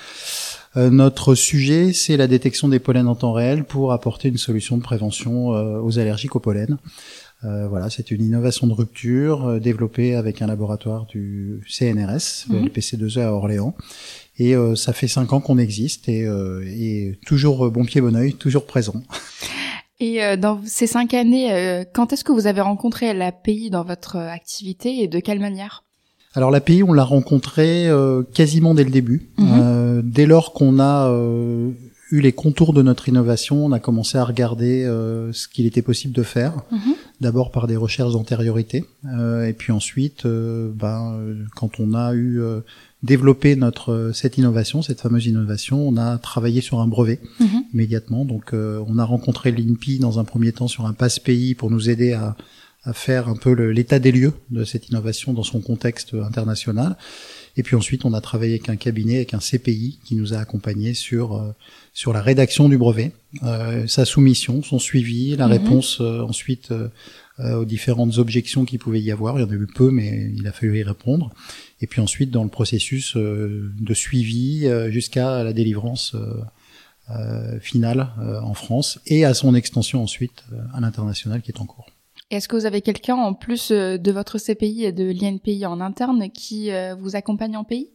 Euh, 0.76 0.90
notre 0.90 1.34
sujet, 1.34 1.92
c'est 1.92 2.16
la 2.16 2.26
détection 2.26 2.68
des 2.68 2.78
pollens 2.80 3.06
en 3.06 3.14
temps 3.14 3.32
réel 3.32 3.64
pour 3.64 3.92
apporter 3.92 4.28
une 4.28 4.38
solution 4.38 4.76
de 4.76 4.82
prévention 4.82 5.52
euh, 5.54 5.80
aux 5.80 5.98
allergiques 5.98 6.34
au 6.36 6.40
pollen. 6.40 6.78
Euh, 7.44 7.68
voilà, 7.68 7.90
c'est 7.90 8.10
une 8.10 8.24
innovation 8.24 8.66
de 8.66 8.72
rupture 8.72 9.46
euh, 9.46 9.60
développée 9.60 10.14
avec 10.14 10.40
un 10.42 10.46
laboratoire 10.46 11.06
du 11.06 11.60
CNRS, 11.68 12.46
Mhm. 12.48 12.64
le 12.64 12.70
PC2E 12.70 13.20
à 13.20 13.32
Orléans. 13.32 13.74
Et 14.38 14.56
euh, 14.56 14.74
ça 14.74 14.92
fait 14.92 15.06
cinq 15.08 15.32
ans 15.32 15.40
qu'on 15.40 15.58
existe 15.58 16.08
et, 16.08 16.24
euh, 16.26 16.64
et 16.66 17.18
toujours 17.26 17.70
bon 17.70 17.84
pied 17.84 18.00
bon 18.00 18.16
oeil, 18.16 18.34
toujours 18.34 18.66
présent. 18.66 18.94
Et 20.00 20.24
euh, 20.24 20.36
dans 20.36 20.60
ces 20.66 20.88
cinq 20.88 21.14
années, 21.14 21.52
euh, 21.52 21.84
quand 21.90 22.12
est-ce 22.12 22.24
que 22.24 22.32
vous 22.32 22.48
avez 22.48 22.60
rencontré 22.60 23.14
l'API 23.14 23.70
dans 23.70 23.84
votre 23.84 24.16
activité 24.16 25.02
et 25.04 25.06
de 25.06 25.20
quelle 25.20 25.38
manière? 25.38 25.83
Alors 26.34 26.50
l'API, 26.50 26.82
on 26.82 26.92
l'a 26.92 27.04
rencontré 27.04 27.88
euh, 27.88 28.22
quasiment 28.22 28.74
dès 28.74 28.84
le 28.84 28.90
début. 28.90 29.28
Mhm. 29.38 29.46
Euh, 29.60 30.02
dès 30.04 30.26
lors 30.26 30.52
qu'on 30.52 30.80
a 30.80 31.08
euh, 31.08 31.70
eu 32.10 32.20
les 32.20 32.32
contours 32.32 32.72
de 32.72 32.82
notre 32.82 33.08
innovation, 33.08 33.64
on 33.64 33.72
a 33.72 33.78
commencé 33.78 34.18
à 34.18 34.24
regarder 34.24 34.84
euh, 34.84 35.32
ce 35.32 35.48
qu'il 35.48 35.66
était 35.66 35.82
possible 35.82 36.12
de 36.12 36.22
faire. 36.22 36.54
Mhm. 36.70 36.94
D'abord 37.20 37.52
par 37.52 37.66
des 37.68 37.76
recherches 37.76 38.12
d'antériorité, 38.12 38.84
euh, 39.06 39.46
et 39.46 39.52
puis 39.52 39.72
ensuite, 39.72 40.26
euh, 40.26 40.70
ben, 40.74 41.16
quand 41.54 41.78
on 41.78 41.94
a 41.94 42.12
eu 42.14 42.40
euh, 42.40 42.60
développé 43.04 43.54
notre 43.54 44.10
cette 44.12 44.36
innovation, 44.36 44.82
cette 44.82 45.00
fameuse 45.00 45.26
innovation, 45.26 45.88
on 45.88 45.96
a 45.96 46.18
travaillé 46.18 46.60
sur 46.60 46.80
un 46.80 46.88
brevet. 46.88 47.20
Mhm. 47.38 47.64
immédiatement. 47.72 48.24
Donc 48.24 48.52
on 48.52 48.98
a 48.98 49.04
rencontré 49.04 49.52
l'INPI 49.52 49.98
dans 49.98 50.18
un 50.18 50.24
premier 50.24 50.52
temps 50.52 50.68
sur 50.68 50.86
un 50.86 50.92
passe 50.92 51.18
pays 51.18 51.54
pour 51.54 51.70
nous 51.70 51.90
aider 51.90 52.12
à, 52.12 52.36
à 52.84 52.92
faire 52.92 53.28
un 53.28 53.36
peu 53.36 53.52
l'état 53.52 53.98
des 53.98 54.12
lieux 54.12 54.34
de 54.50 54.64
cette 54.64 54.88
innovation 54.88 55.32
dans 55.32 55.42
son 55.42 55.60
contexte 55.60 56.14
international. 56.14 56.96
Et 57.56 57.62
puis 57.62 57.76
ensuite, 57.76 58.04
on 58.04 58.12
a 58.12 58.20
travaillé 58.20 58.54
avec 58.54 58.68
un 58.68 58.76
cabinet, 58.76 59.16
avec 59.16 59.34
un 59.34 59.38
CPI 59.38 59.98
qui 60.04 60.16
nous 60.16 60.34
a 60.34 60.38
accompagnés 60.38 60.94
sur 60.94 61.36
euh, 61.36 61.52
sur 61.92 62.12
la 62.12 62.20
rédaction 62.20 62.68
du 62.68 62.76
brevet, 62.76 63.12
euh, 63.44 63.86
sa 63.86 64.04
soumission, 64.04 64.62
son 64.62 64.78
suivi, 64.78 65.36
la 65.36 65.46
mhm. 65.46 65.52
réponse 65.52 66.00
euh, 66.00 66.20
ensuite 66.22 66.72
aux 67.40 67.64
différentes 67.64 68.18
objections 68.18 68.64
qu'il 68.64 68.78
pouvait 68.78 69.00
y 69.00 69.10
avoir. 69.10 69.36
Il 69.36 69.42
y 69.42 69.44
en 69.44 69.50
a 69.50 69.54
eu 69.54 69.66
peu, 69.66 69.90
mais 69.90 70.30
il 70.36 70.46
a 70.46 70.52
fallu 70.52 70.78
y 70.78 70.84
répondre. 70.84 71.32
Et 71.80 71.88
puis 71.88 72.00
ensuite, 72.00 72.30
dans 72.30 72.44
le 72.44 72.48
processus 72.48 73.16
de 73.16 73.94
suivi 73.94 74.68
jusqu'à 74.90 75.42
la 75.42 75.52
délivrance 75.52 76.14
finale 77.60 78.10
en 78.40 78.54
France 78.54 79.00
et 79.08 79.24
à 79.24 79.34
son 79.34 79.56
extension 79.56 80.00
ensuite 80.00 80.44
à 80.74 80.80
l'international 80.80 81.42
qui 81.42 81.50
est 81.50 81.60
en 81.60 81.66
cours. 81.66 81.86
Est-ce 82.30 82.48
que 82.48 82.56
vous 82.56 82.66
avez 82.66 82.80
quelqu'un 82.80 83.16
en 83.16 83.34
plus 83.34 83.70
euh, 83.70 83.98
de 83.98 84.10
votre 84.10 84.38
CPI 84.38 84.84
et 84.84 84.92
de 84.92 85.04
l'INPI 85.04 85.66
en 85.66 85.80
interne 85.80 86.30
qui 86.30 86.70
euh, 86.70 86.94
vous 86.94 87.16
accompagne 87.16 87.56
en 87.56 87.64
pays 87.64 87.90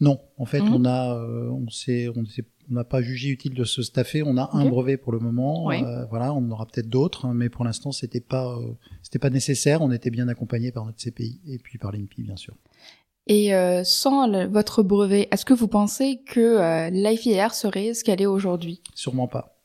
Non, 0.00 0.20
en 0.38 0.46
fait, 0.46 0.60
mhm. 0.60 0.74
on 0.74 0.84
a, 0.84 1.16
euh, 1.16 1.50
on 1.50 1.68
s'est, 1.68 2.08
on 2.08 2.74
n'a 2.74 2.84
pas 2.84 3.02
jugé 3.02 3.28
utile 3.28 3.54
de 3.54 3.64
se 3.64 3.82
staffer. 3.82 4.22
On 4.22 4.36
a 4.36 4.50
un 4.52 4.66
brevet 4.66 4.96
pour 4.96 5.12
le 5.12 5.18
moment. 5.18 5.64
voilà, 6.08 6.32
on 6.32 6.38
en 6.38 6.50
aura 6.50 6.66
peut-être 6.66 6.88
d'autres, 6.88 7.26
hein, 7.26 7.32
mais 7.34 7.48
pour 7.48 7.64
l'instant, 7.64 7.92
c'était 7.92 8.20
pas, 8.20 8.56
c'était 9.02 9.18
pas 9.18 9.30
nécessaire. 9.30 9.82
On 9.82 9.90
était 9.90 10.10
bien 10.10 10.28
accompagné 10.28 10.70
par 10.70 10.84
notre 10.84 10.98
CPI 10.98 11.40
et 11.48 11.58
puis 11.58 11.78
par 11.78 11.92
l'INPI, 11.92 12.22
bien 12.22 12.36
sûr. 12.36 12.54
Et 13.28 13.50
sans 13.84 14.46
votre 14.48 14.84
brevet, 14.84 15.28
est-ce 15.32 15.44
que 15.44 15.54
vous 15.54 15.68
pensez 15.68 16.22
que 16.26 16.88
l'IFIR 16.90 17.54
serait 17.54 17.94
ce 17.94 18.04
qu'elle 18.04 18.22
est 18.22 18.26
aujourd'hui? 18.26 18.80
Sûrement 18.94 19.26
pas. 19.26 19.58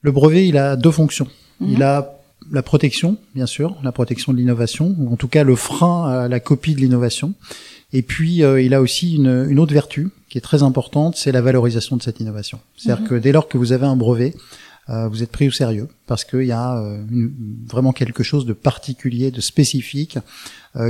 Le 0.00 0.12
brevet, 0.12 0.46
il 0.48 0.56
a 0.56 0.76
deux 0.76 0.92
fonctions. 0.92 1.26
Il 1.60 1.76
mhm. 1.76 1.82
a 1.82 2.19
la 2.50 2.62
protection, 2.62 3.16
bien 3.34 3.46
sûr, 3.46 3.76
la 3.82 3.92
protection 3.92 4.32
de 4.32 4.38
l'innovation, 4.38 4.94
ou 4.98 5.12
en 5.12 5.16
tout 5.16 5.28
cas 5.28 5.44
le 5.44 5.56
frein 5.56 6.08
à 6.08 6.28
la 6.28 6.40
copie 6.40 6.74
de 6.74 6.80
l'innovation. 6.80 7.34
Et 7.92 8.02
puis, 8.02 8.42
euh, 8.42 8.62
il 8.62 8.74
a 8.74 8.80
aussi 8.80 9.16
une, 9.16 9.46
une, 9.48 9.58
autre 9.58 9.72
vertu 9.72 10.10
qui 10.28 10.38
est 10.38 10.42
très 10.42 10.62
importante, 10.62 11.16
c'est 11.16 11.32
la 11.32 11.42
valorisation 11.42 11.96
de 11.96 12.02
cette 12.02 12.20
innovation. 12.20 12.60
C'est-à-dire 12.76 13.02
mhm. 13.02 13.08
que 13.08 13.14
dès 13.16 13.32
lors 13.32 13.48
que 13.48 13.58
vous 13.58 13.72
avez 13.72 13.86
un 13.86 13.96
brevet, 13.96 14.34
euh, 14.88 15.08
vous 15.08 15.22
êtes 15.22 15.30
pris 15.30 15.48
au 15.48 15.50
sérieux 15.50 15.88
parce 16.06 16.24
qu'il 16.24 16.44
y 16.44 16.52
a 16.52 16.78
euh, 16.78 17.04
vraiment 17.68 17.92
quelque 17.92 18.22
chose 18.22 18.46
de 18.46 18.52
particulier, 18.52 19.30
de 19.30 19.40
spécifique, 19.40 20.18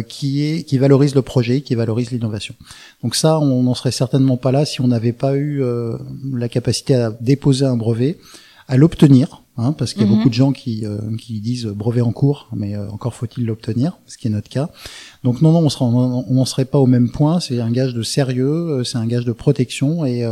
qui 0.09 0.45
est 0.45 0.65
qui 0.65 0.77
valorise 0.77 1.15
le 1.15 1.23
projet, 1.23 1.63
qui 1.63 1.75
valorise 1.75 2.11
l'innovation. 2.11 2.55
Donc 3.03 3.15
ça, 3.15 3.39
on 3.39 3.63
n'en 3.63 3.73
serait 3.73 3.93
certainement 3.93 4.37
pas 4.37 4.53
là 4.53 4.67
si 4.67 4.83
on 4.83 4.89
n'avait 4.89 5.15
pas 5.15 5.39
eu 5.39 5.63
la 6.35 6.51
capacité 6.51 6.97
à 6.97 7.11
déposer 7.11 7.65
un 7.65 7.79
brevet, 7.79 8.19
à 8.69 8.77
l'obtenir 8.77 9.40
Hein, 9.61 9.73
parce 9.73 9.93
qu'il 9.93 10.03
y 10.03 10.05
a 10.07 10.09
mhm. 10.09 10.17
beaucoup 10.17 10.31
de 10.31 10.35
gens 10.35 10.53
qui, 10.53 10.87
euh, 10.87 10.99
qui 11.19 11.39
disent 11.41 11.67
brevet 11.67 12.01
en 12.01 12.13
cours, 12.13 12.49
mais 12.57 12.75
euh, 12.75 12.89
encore 12.89 13.13
faut-il 13.15 13.45
l'obtenir, 13.45 13.99
ce 14.07 14.17
qui 14.17 14.27
est 14.27 14.31
notre 14.31 14.49
cas. 14.49 14.71
Donc 15.23 15.43
non, 15.43 15.53
non, 15.53 15.69
on 15.81 16.35
n'en 16.35 16.45
serait 16.47 16.65
pas 16.65 16.79
au 16.79 16.87
même 16.87 17.11
point. 17.11 17.41
C'est 17.41 17.61
un 17.61 17.71
gage 17.71 17.93
de 17.93 18.03
sérieux, 18.03 18.49
euh, 18.49 18.85
c'est 18.85 18.97
un 18.97 19.07
gage 19.07 19.27
de 19.27 19.33
protection 19.33 20.07
et, 20.07 20.27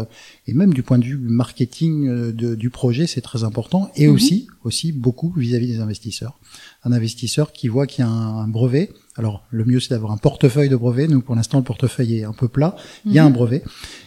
et 0.47 0.55
même 0.55 0.73
du 0.73 0.83
point 0.83 0.99
de 0.99 1.05
vue 1.05 1.19
marketing 1.19 2.33
de, 2.33 2.55
du 2.55 2.71
projet, 2.71 3.07
c'est 3.07 3.21
très 3.21 3.45
important. 3.45 3.91
Et 3.97 4.07
mhm. 4.07 4.15
aussi, 4.15 4.47
aussi 4.65 4.93
beaucoup 4.93 5.35
vis-à-vis 5.37 5.67
des 5.67 5.81
investisseurs. 5.81 6.39
Un 6.85 6.93
investisseur 6.93 7.53
qui 7.53 7.69
voit 7.69 7.87
qu'il 7.87 8.05
y 8.05 8.09
a 8.09 8.11
un, 8.11 8.49
brevet. 8.49 8.91
Alors 9.17 9.45
le 9.51 9.65
mieux 9.65 9.81
c'est 9.81 9.91
d'avoir 9.91 10.13
un 10.13 10.17
portefeuille 10.17 10.69
de 10.71 10.77
brevets. 10.77 11.09
Nous 11.09 11.21
pour 11.21 11.35
l'instant 11.35 11.59
le 11.59 11.65
portefeuille 11.65 12.21
est 12.21 12.25
un 12.25 12.33
peu 12.33 12.49
plat. 12.49 12.77
Il 13.05 13.13
y 13.13 13.19
a 13.19 13.25
un 13.25 13.29
mhm. 13.29 13.35
brevet 13.35 13.63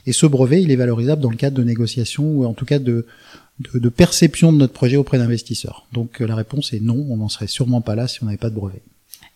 et 0.07 0.13
ce 0.13 0.26
brevet 0.26 0.63
il 0.63 0.72
est 0.72 0.76
valorisable 0.76 1.22
dans 1.22 1.30
le 1.30 1.36
cadre 1.38 1.57
de 1.57 1.63
négociations 1.63 2.24
ou 2.24 2.45
en 2.45 2.53
tout 2.53 2.65
cas 2.65 2.80
de 2.80 3.05
de, 3.74 3.89
perception 3.89 4.51
de 4.51 4.57
notre 4.57 4.74
projet 4.74 4.97
auprès 4.97 5.18
d'investisseurs. 5.18 5.88
Donc 5.93 6.22
euh, 6.22 6.28
la 6.28 6.36
réponse 6.36 6.74
est 6.74 6.80
non, 6.80 7.05
on 7.09 7.18
n'en 7.18 7.30
serait 7.30 7.47
sûrement 7.47 7.82
pas 7.82 7.95
là 7.95 8.07
si 8.07 8.24
on 8.24 8.26
n'avait 8.26 8.38
pas 8.38 8.49
de 8.49 8.55
brevet. 8.55 8.82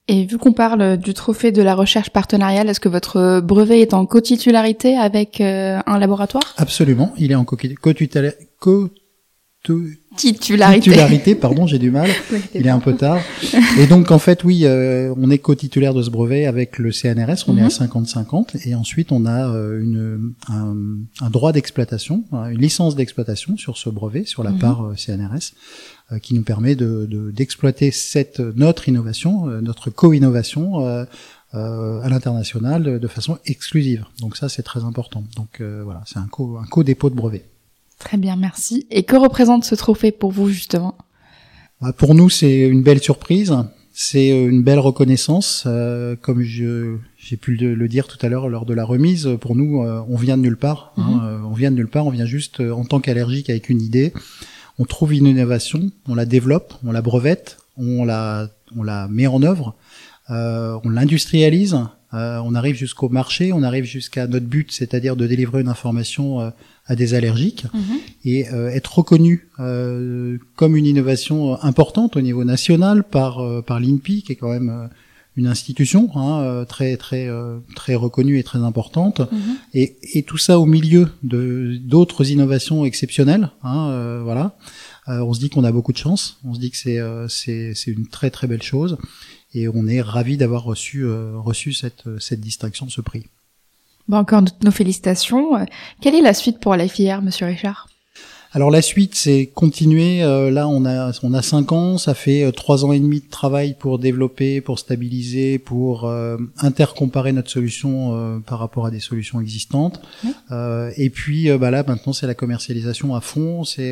Et 0.07 0.25
vu 0.25 0.37
qu'on 0.37 0.53
parle 0.53 0.97
du 0.97 1.15
trophée 1.15 1.51
de 1.51 1.63
la 1.63 1.73
recherche 1.73 2.11
partenariale, 2.11 2.69
est-ce 2.69 2.79
que 2.79 2.89
votre 2.89 3.39
brevet 3.41 3.81
est 3.81 3.93
en 3.95 4.05
co-titularité 4.05 4.95
avec 4.95 5.41
euh, 5.41 5.79
un 5.87 5.97
laboratoire? 5.97 6.53
Absolument, 6.57 7.13
il 7.17 7.31
est 7.31 7.35
en 7.35 7.43
co-titularité 7.43 8.37
titularité. 10.15 10.81
Titularité, 10.81 11.35
pardon, 11.35 11.67
j'ai 11.67 11.79
du 11.79 11.91
mal. 11.91 12.09
Il 12.55 12.65
est 12.65 12.69
un 12.69 12.79
peu 12.79 12.95
tard. 12.95 13.19
Et 13.77 13.87
donc 13.87 14.11
en 14.11 14.19
fait, 14.19 14.43
oui, 14.43 14.61
euh, 14.63 15.13
on 15.17 15.29
est 15.29 15.37
co-titulaire 15.37 15.93
de 15.93 16.01
ce 16.01 16.09
brevet 16.09 16.45
avec 16.45 16.77
le 16.77 16.91
CNRS. 16.91 17.45
On 17.47 17.57
est 17.57 17.61
à 17.61 17.67
50-50, 17.67 18.55
mhm. 18.55 18.61
et 18.65 18.75
ensuite 18.75 19.11
on 19.11 19.25
a 19.25 19.49
euh, 19.49 19.81
une, 19.81 20.33
un, 20.49 21.29
droit 21.29 21.51
d'exploitation, 21.51 22.23
une 22.31 22.59
licence 22.59 22.95
d'exploitation 22.95 23.57
sur 23.57 23.77
ce 23.77 23.89
brevet, 23.89 24.25
sur 24.25 24.43
la 24.43 24.51
mhm. 24.51 24.59
part 24.59 24.85
euh, 24.85 24.95
CNRS, 24.95 25.53
qui 26.21 26.35
nous 26.35 26.43
permet 26.43 26.75
de 26.75 27.31
d'exploiter 27.33 27.89
cette 27.89 28.39
notre 28.39 28.87
innovation, 28.87 29.47
notre 29.61 29.89
co-innovation. 29.89 30.85
à 31.53 32.09
l'international 32.09 32.99
de, 32.99 33.07
façon 33.07 33.37
exclusive. 33.45 34.03
Donc 34.19 34.35
ça 34.35 34.49
c'est 34.49 34.61
très 34.61 34.83
important. 34.83 35.23
Donc 35.35 35.61
voilà, 35.61 36.03
c'est 36.05 36.19
un 36.19 36.27
co 36.27 36.57
un 36.57 36.65
co-dépôt 36.65 37.09
de 37.09 37.15
brevet. 37.15 37.45
Très 37.99 38.17
bien, 38.17 38.35
merci. 38.35 38.87
Et 38.91 39.03
que 39.03 39.15
représente 39.15 39.63
ce 39.63 39.75
trophée 39.75 40.11
pour 40.11 40.31
vous 40.31 40.49
justement 40.49 40.97
bah, 41.81 41.93
Pour 41.93 42.15
nous, 42.15 42.29
c'est 42.29 42.67
une 42.67 42.83
belle 42.83 43.01
surprise. 43.01 43.55
C'est 43.97 44.33
euh, 44.33 44.49
une 44.49 44.61
belle 44.61 44.79
reconnaissance, 44.79 45.63
euh, 45.67 46.17
comme 46.21 46.41
je 46.41 46.97
j'ai 47.15 47.37
pu 47.37 47.55
le, 47.55 47.87
dire 47.87 48.07
tout 48.07 48.17
à 48.23 48.27
l'heure 48.27 48.49
lors 48.49 48.65
de 48.65 48.73
la 48.73 48.83
remise. 48.83 49.29
Pour 49.39 49.55
nous, 49.55 49.83
euh, 49.83 50.01
on 50.09 50.17
vient 50.17 50.35
de 50.35 50.41
nulle 50.41 50.57
part. 50.57 50.91
Hein, 50.97 51.37
mhm. 51.37 51.45
on 51.45 51.53
vient 51.53 51.71
de 51.71 51.77
nulle 51.77 51.87
part. 51.87 52.05
On 52.05 52.09
vient 52.09 52.25
juste 52.25 52.59
en 52.59 52.83
tant 52.83 52.99
qu'allergique 52.99 53.49
avec 53.49 53.69
une 53.69 53.81
idée. 53.81 54.11
On 54.77 54.83
trouve 54.83 55.13
une 55.13 55.25
innovation, 55.25 55.91
on 56.09 56.15
la 56.15 56.25
développe, 56.25 56.73
on 56.85 56.91
la 56.91 57.01
brevette, 57.01 57.57
on 57.77 58.03
la 58.03 58.49
on 58.75 58.83
la 58.83 59.07
met 59.07 59.27
en 59.27 59.41
œuvre, 59.41 59.75
on 60.27 60.89
l'industrialise. 60.89 61.77
on 62.11 62.55
arrive 62.55 62.75
jusqu'au 62.75 63.07
marché, 63.07 63.53
on 63.53 63.63
arrive 63.63 63.85
jusqu'à 63.85 64.27
notre 64.27 64.47
but, 64.47 64.73
c'est-à-dire 64.73 65.15
de 65.15 65.25
délivrer 65.25 65.61
une 65.61 65.69
information 65.69 66.51
à 66.87 66.95
des 66.95 67.13
allergiques 67.13 67.65
mhm. 67.73 67.97
et 68.25 68.49
euh, 68.49 68.69
être 68.69 68.99
reconnu 68.99 69.47
euh, 69.59 70.37
comme 70.55 70.75
une 70.75 70.85
innovation 70.85 71.61
importante 71.63 72.15
au 72.15 72.21
niveau 72.21 72.43
national 72.43 73.03
par 73.03 73.39
euh, 73.39 73.61
par 73.61 73.79
l'INPI 73.79 74.21
qui 74.21 74.33
est 74.33 74.35
quand 74.35 74.51
même 74.51 74.89
une 75.35 75.47
institution 75.47 76.09
hein, 76.15 76.63
très 76.69 76.95
très 76.95 77.27
très 77.75 77.95
reconnue 77.95 78.39
et 78.39 78.43
très 78.43 78.59
importante. 78.59 79.19
Mhm. 79.19 79.57
et, 79.73 79.97
et 80.13 80.23
tout 80.23 80.37
ça 80.37 80.59
au 80.59 80.65
milieu 80.65 81.09
de 81.23 81.77
d'autres 81.81 82.29
innovations 82.31 82.85
exceptionnelles 82.85 83.51
hein, 83.63 84.21
voilà. 84.23 84.57
On 85.07 85.33
se 85.33 85.39
dit 85.39 85.49
qu'on 85.49 85.63
a 85.63 85.71
beaucoup 85.71 85.91
de 85.93 85.97
chance. 85.97 86.39
On 86.45 86.53
se 86.55 86.59
dit 86.59 86.71
que 86.71 86.77
c'est 86.77 86.99
c'est 87.27 87.73
c'est 87.75 87.91
une 87.91 88.07
très 88.07 88.29
très 88.29 88.47
belle 88.47 88.63
chose. 88.63 88.97
Et 89.53 89.67
on 89.67 89.87
est 89.87 90.01
ravi 90.01 90.37
d'avoir 90.37 90.63
reçu 90.63 91.05
reçu 91.05 91.73
cette 91.73 92.03
cette 92.19 92.41
distinction 92.41 92.89
ce 92.89 93.01
prix 93.01 93.25
Bon, 94.07 94.17
encore 94.17 94.43
nos 94.63 94.71
félicitations. 94.71 95.65
Quelle 96.01 96.15
est 96.15 96.21
la 96.21 96.33
suite 96.33 96.59
pour 96.59 96.75
la 96.75 96.87
filière, 96.87 97.21
Monsieur 97.21 97.47
Richard? 97.47 97.87
Alors 98.55 98.71
la 98.71 98.81
suite, 98.81 99.15
c'est 99.15 99.47
continuer. 99.47 100.23
Euh, 100.23 100.49
là, 100.49 100.69
on 100.69 100.85
a 100.85 101.11
on 101.23 101.33
a 101.33 101.41
cinq 101.41 101.73
ans, 101.73 101.97
ça 101.97 102.13
fait 102.13 102.45
euh, 102.45 102.51
trois 102.51 102.85
ans 102.85 102.93
et 102.93 102.99
demi 103.01 103.19
de 103.19 103.29
travail 103.29 103.75
pour 103.77 103.99
développer, 103.99 104.61
pour 104.61 104.79
stabiliser, 104.79 105.59
pour 105.59 106.05
euh, 106.05 106.37
intercomparer 106.59 107.33
notre 107.33 107.51
solution 107.51 108.41
par 108.47 108.59
rapport 108.59 108.85
à 108.85 108.91
des 108.91 109.01
solutions 109.01 109.41
existantes. 109.41 110.01
et 110.95 111.09
puis 111.09 111.49
bah 111.57 111.69
là, 111.69 111.83
maintenant, 111.85 112.13
c'est 112.13 112.27
la 112.27 112.33
commercialisation 112.33 113.13
à 113.13 113.19
fond. 113.19 113.65
C'est 113.65 113.91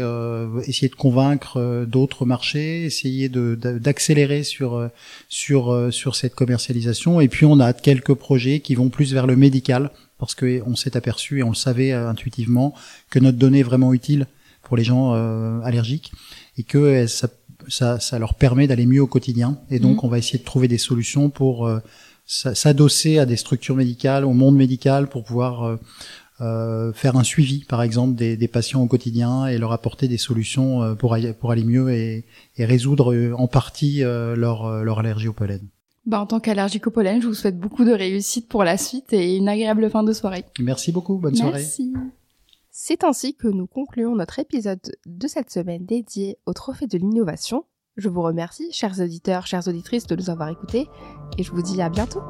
essayer 0.65 0.87
de 0.87 0.95
convaincre 0.95 1.85
d'autres 1.85 2.25
marchés, 2.25 2.85
essayer 2.85 3.27
de 3.27 3.55
d'accélérer 3.55 4.43
sur 4.43 4.89
sur 5.27 5.89
sur 5.91 6.15
cette 6.15 6.35
commercialisation. 6.35 7.19
Et 7.19 7.27
puis 7.27 7.45
on 7.45 7.59
a 7.59 7.73
quelques 7.73 8.13
projets 8.13 8.61
qui 8.61 8.75
vont 8.75 8.87
plus 8.87 9.13
vers 9.13 9.27
le 9.27 9.35
médical 9.35 9.91
parce 10.19 10.35
qu'on 10.35 10.75
s'est 10.77 10.95
aperçu 10.95 11.39
et 11.39 11.43
on 11.43 11.49
le 11.49 11.55
savait 11.55 11.91
intuitivement 11.91 12.73
que 13.09 13.19
notre 13.19 13.37
donnée 13.37 13.59
est 13.59 13.63
vraiment 13.63 13.93
utile 13.93 14.25
pour 14.63 14.77
les 14.77 14.83
gens 14.83 15.13
euh, 15.13 15.59
allergiques 15.61 16.11
et 16.57 16.63
que 16.63 16.77
euh, 16.77 17.07
ça, 17.07 17.27
ça, 17.67 17.99
ça 17.99 18.19
leur 18.19 18.33
permet 18.35 18.67
d'aller 18.67 18.85
mieux 18.85 19.01
au 19.01 19.07
quotidien. 19.07 19.59
Et 19.69 19.79
donc, 19.79 19.97
mhm. 19.97 19.99
on 20.03 20.07
va 20.07 20.17
essayer 20.17 20.39
de 20.39 20.43
trouver 20.43 20.67
des 20.67 20.77
solutions 20.77 21.29
pour 21.29 21.67
euh, 21.67 21.79
s'adosser 22.25 23.19
à 23.19 23.25
des 23.25 23.37
structures 23.37 23.75
médicales, 23.75 24.25
au 24.25 24.33
monde 24.33 24.55
médical, 24.55 25.07
pour 25.07 25.23
pouvoir 25.23 25.77
euh, 26.41 26.93
faire 26.93 27.17
un 27.17 27.23
suivi, 27.23 27.65
par 27.65 27.81
exemple, 27.81 28.15
des, 28.15 28.37
des, 28.37 28.47
patients 28.47 28.81
au 28.81 28.87
quotidien 28.87 29.45
et 29.47 29.57
leur 29.57 29.71
apporter 29.71 30.07
des 30.07 30.17
solutions 30.17 30.95
pour, 30.95 31.17
pour 31.39 31.51
aller 31.51 31.63
mieux 31.63 31.91
et, 31.91 32.25
et 32.57 32.65
résoudre 32.65 33.33
en 33.37 33.47
partie 33.47 34.01
leur, 34.01 34.83
leur 34.83 34.99
allergie 34.99 35.27
au 35.27 35.33
pollen. 35.33 35.67
Bah, 36.05 36.19
en 36.19 36.25
tant 36.25 36.39
qu'allergique 36.39 36.87
au 36.87 36.91
pollen, 36.91 37.21
je 37.21 37.27
vous 37.27 37.33
souhaite 37.33 37.59
beaucoup 37.59 37.85
de 37.85 37.91
réussite 37.91 38.47
pour 38.47 38.63
la 38.63 38.77
suite 38.77 39.13
et 39.13 39.35
une 39.35 39.47
agréable 39.47 39.89
fin 39.89 40.03
de 40.03 40.13
soirée. 40.13 40.45
Merci 40.59 40.91
beaucoup, 40.91 41.17
bonne 41.17 41.35
soirée. 41.35 41.59
Merci. 41.59 41.93
C'est 42.75 43.03
ainsi 43.03 43.35
que 43.35 43.47
nous 43.47 43.67
concluons 43.67 44.15
notre 44.15 44.39
épisode 44.39 44.79
de 45.05 45.27
cette 45.27 45.51
semaine 45.51 45.85
dédié 45.85 46.39
au 46.47 46.53
Trophée 46.53 46.87
de 46.87 46.97
l'innovation. 46.97 47.65
Je 47.97 48.09
vous 48.09 48.23
remercie, 48.23 48.71
chers 48.71 48.99
auditeurs, 48.99 49.45
chères 49.45 49.67
auditrices, 49.67 50.07
de 50.07 50.15
nous 50.15 50.31
avoir 50.31 50.49
écoutés 50.49 50.89
et 51.37 51.43
je 51.43 51.51
vous 51.51 51.61
dis 51.61 51.83
à 51.83 51.89
bientôt. 51.89 52.23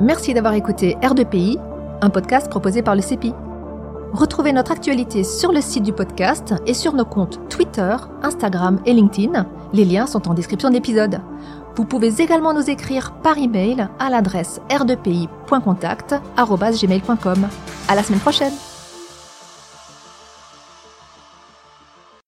Merci 0.00 0.34
d'avoir 0.34 0.54
écouté 0.54 0.96
R2PI, 0.96 1.60
un 2.00 2.10
podcast 2.10 2.50
proposé 2.50 2.82
par 2.82 2.96
le 2.96 3.00
CEPI. 3.00 3.32
Retrouvez 4.12 4.52
notre 4.52 4.72
actualité 4.72 5.22
sur 5.22 5.52
le 5.52 5.60
site 5.60 5.84
du 5.84 5.92
podcast 5.92 6.54
et 6.66 6.74
sur 6.74 6.92
nos 6.92 7.04
comptes 7.04 7.38
Twitter, 7.50 7.94
Instagram 8.22 8.82
et 8.84 8.94
LinkedIn. 8.94 9.46
Les 9.72 9.84
liens 9.84 10.08
sont 10.08 10.26
en 10.28 10.34
description 10.34 10.70
de 10.70 10.74
l'épisode. 10.74 11.20
Vous 11.76 11.84
pouvez 11.84 12.20
également 12.20 12.54
nous 12.54 12.70
écrire 12.70 13.12
par 13.22 13.38
email 13.38 13.88
à 13.98 14.10
l'adresse 14.10 14.60
r2pi.contact@gmail.com. 14.70 17.48
À 17.88 17.94
la 17.94 18.02
semaine 18.02 18.20
prochaine. 18.20 18.52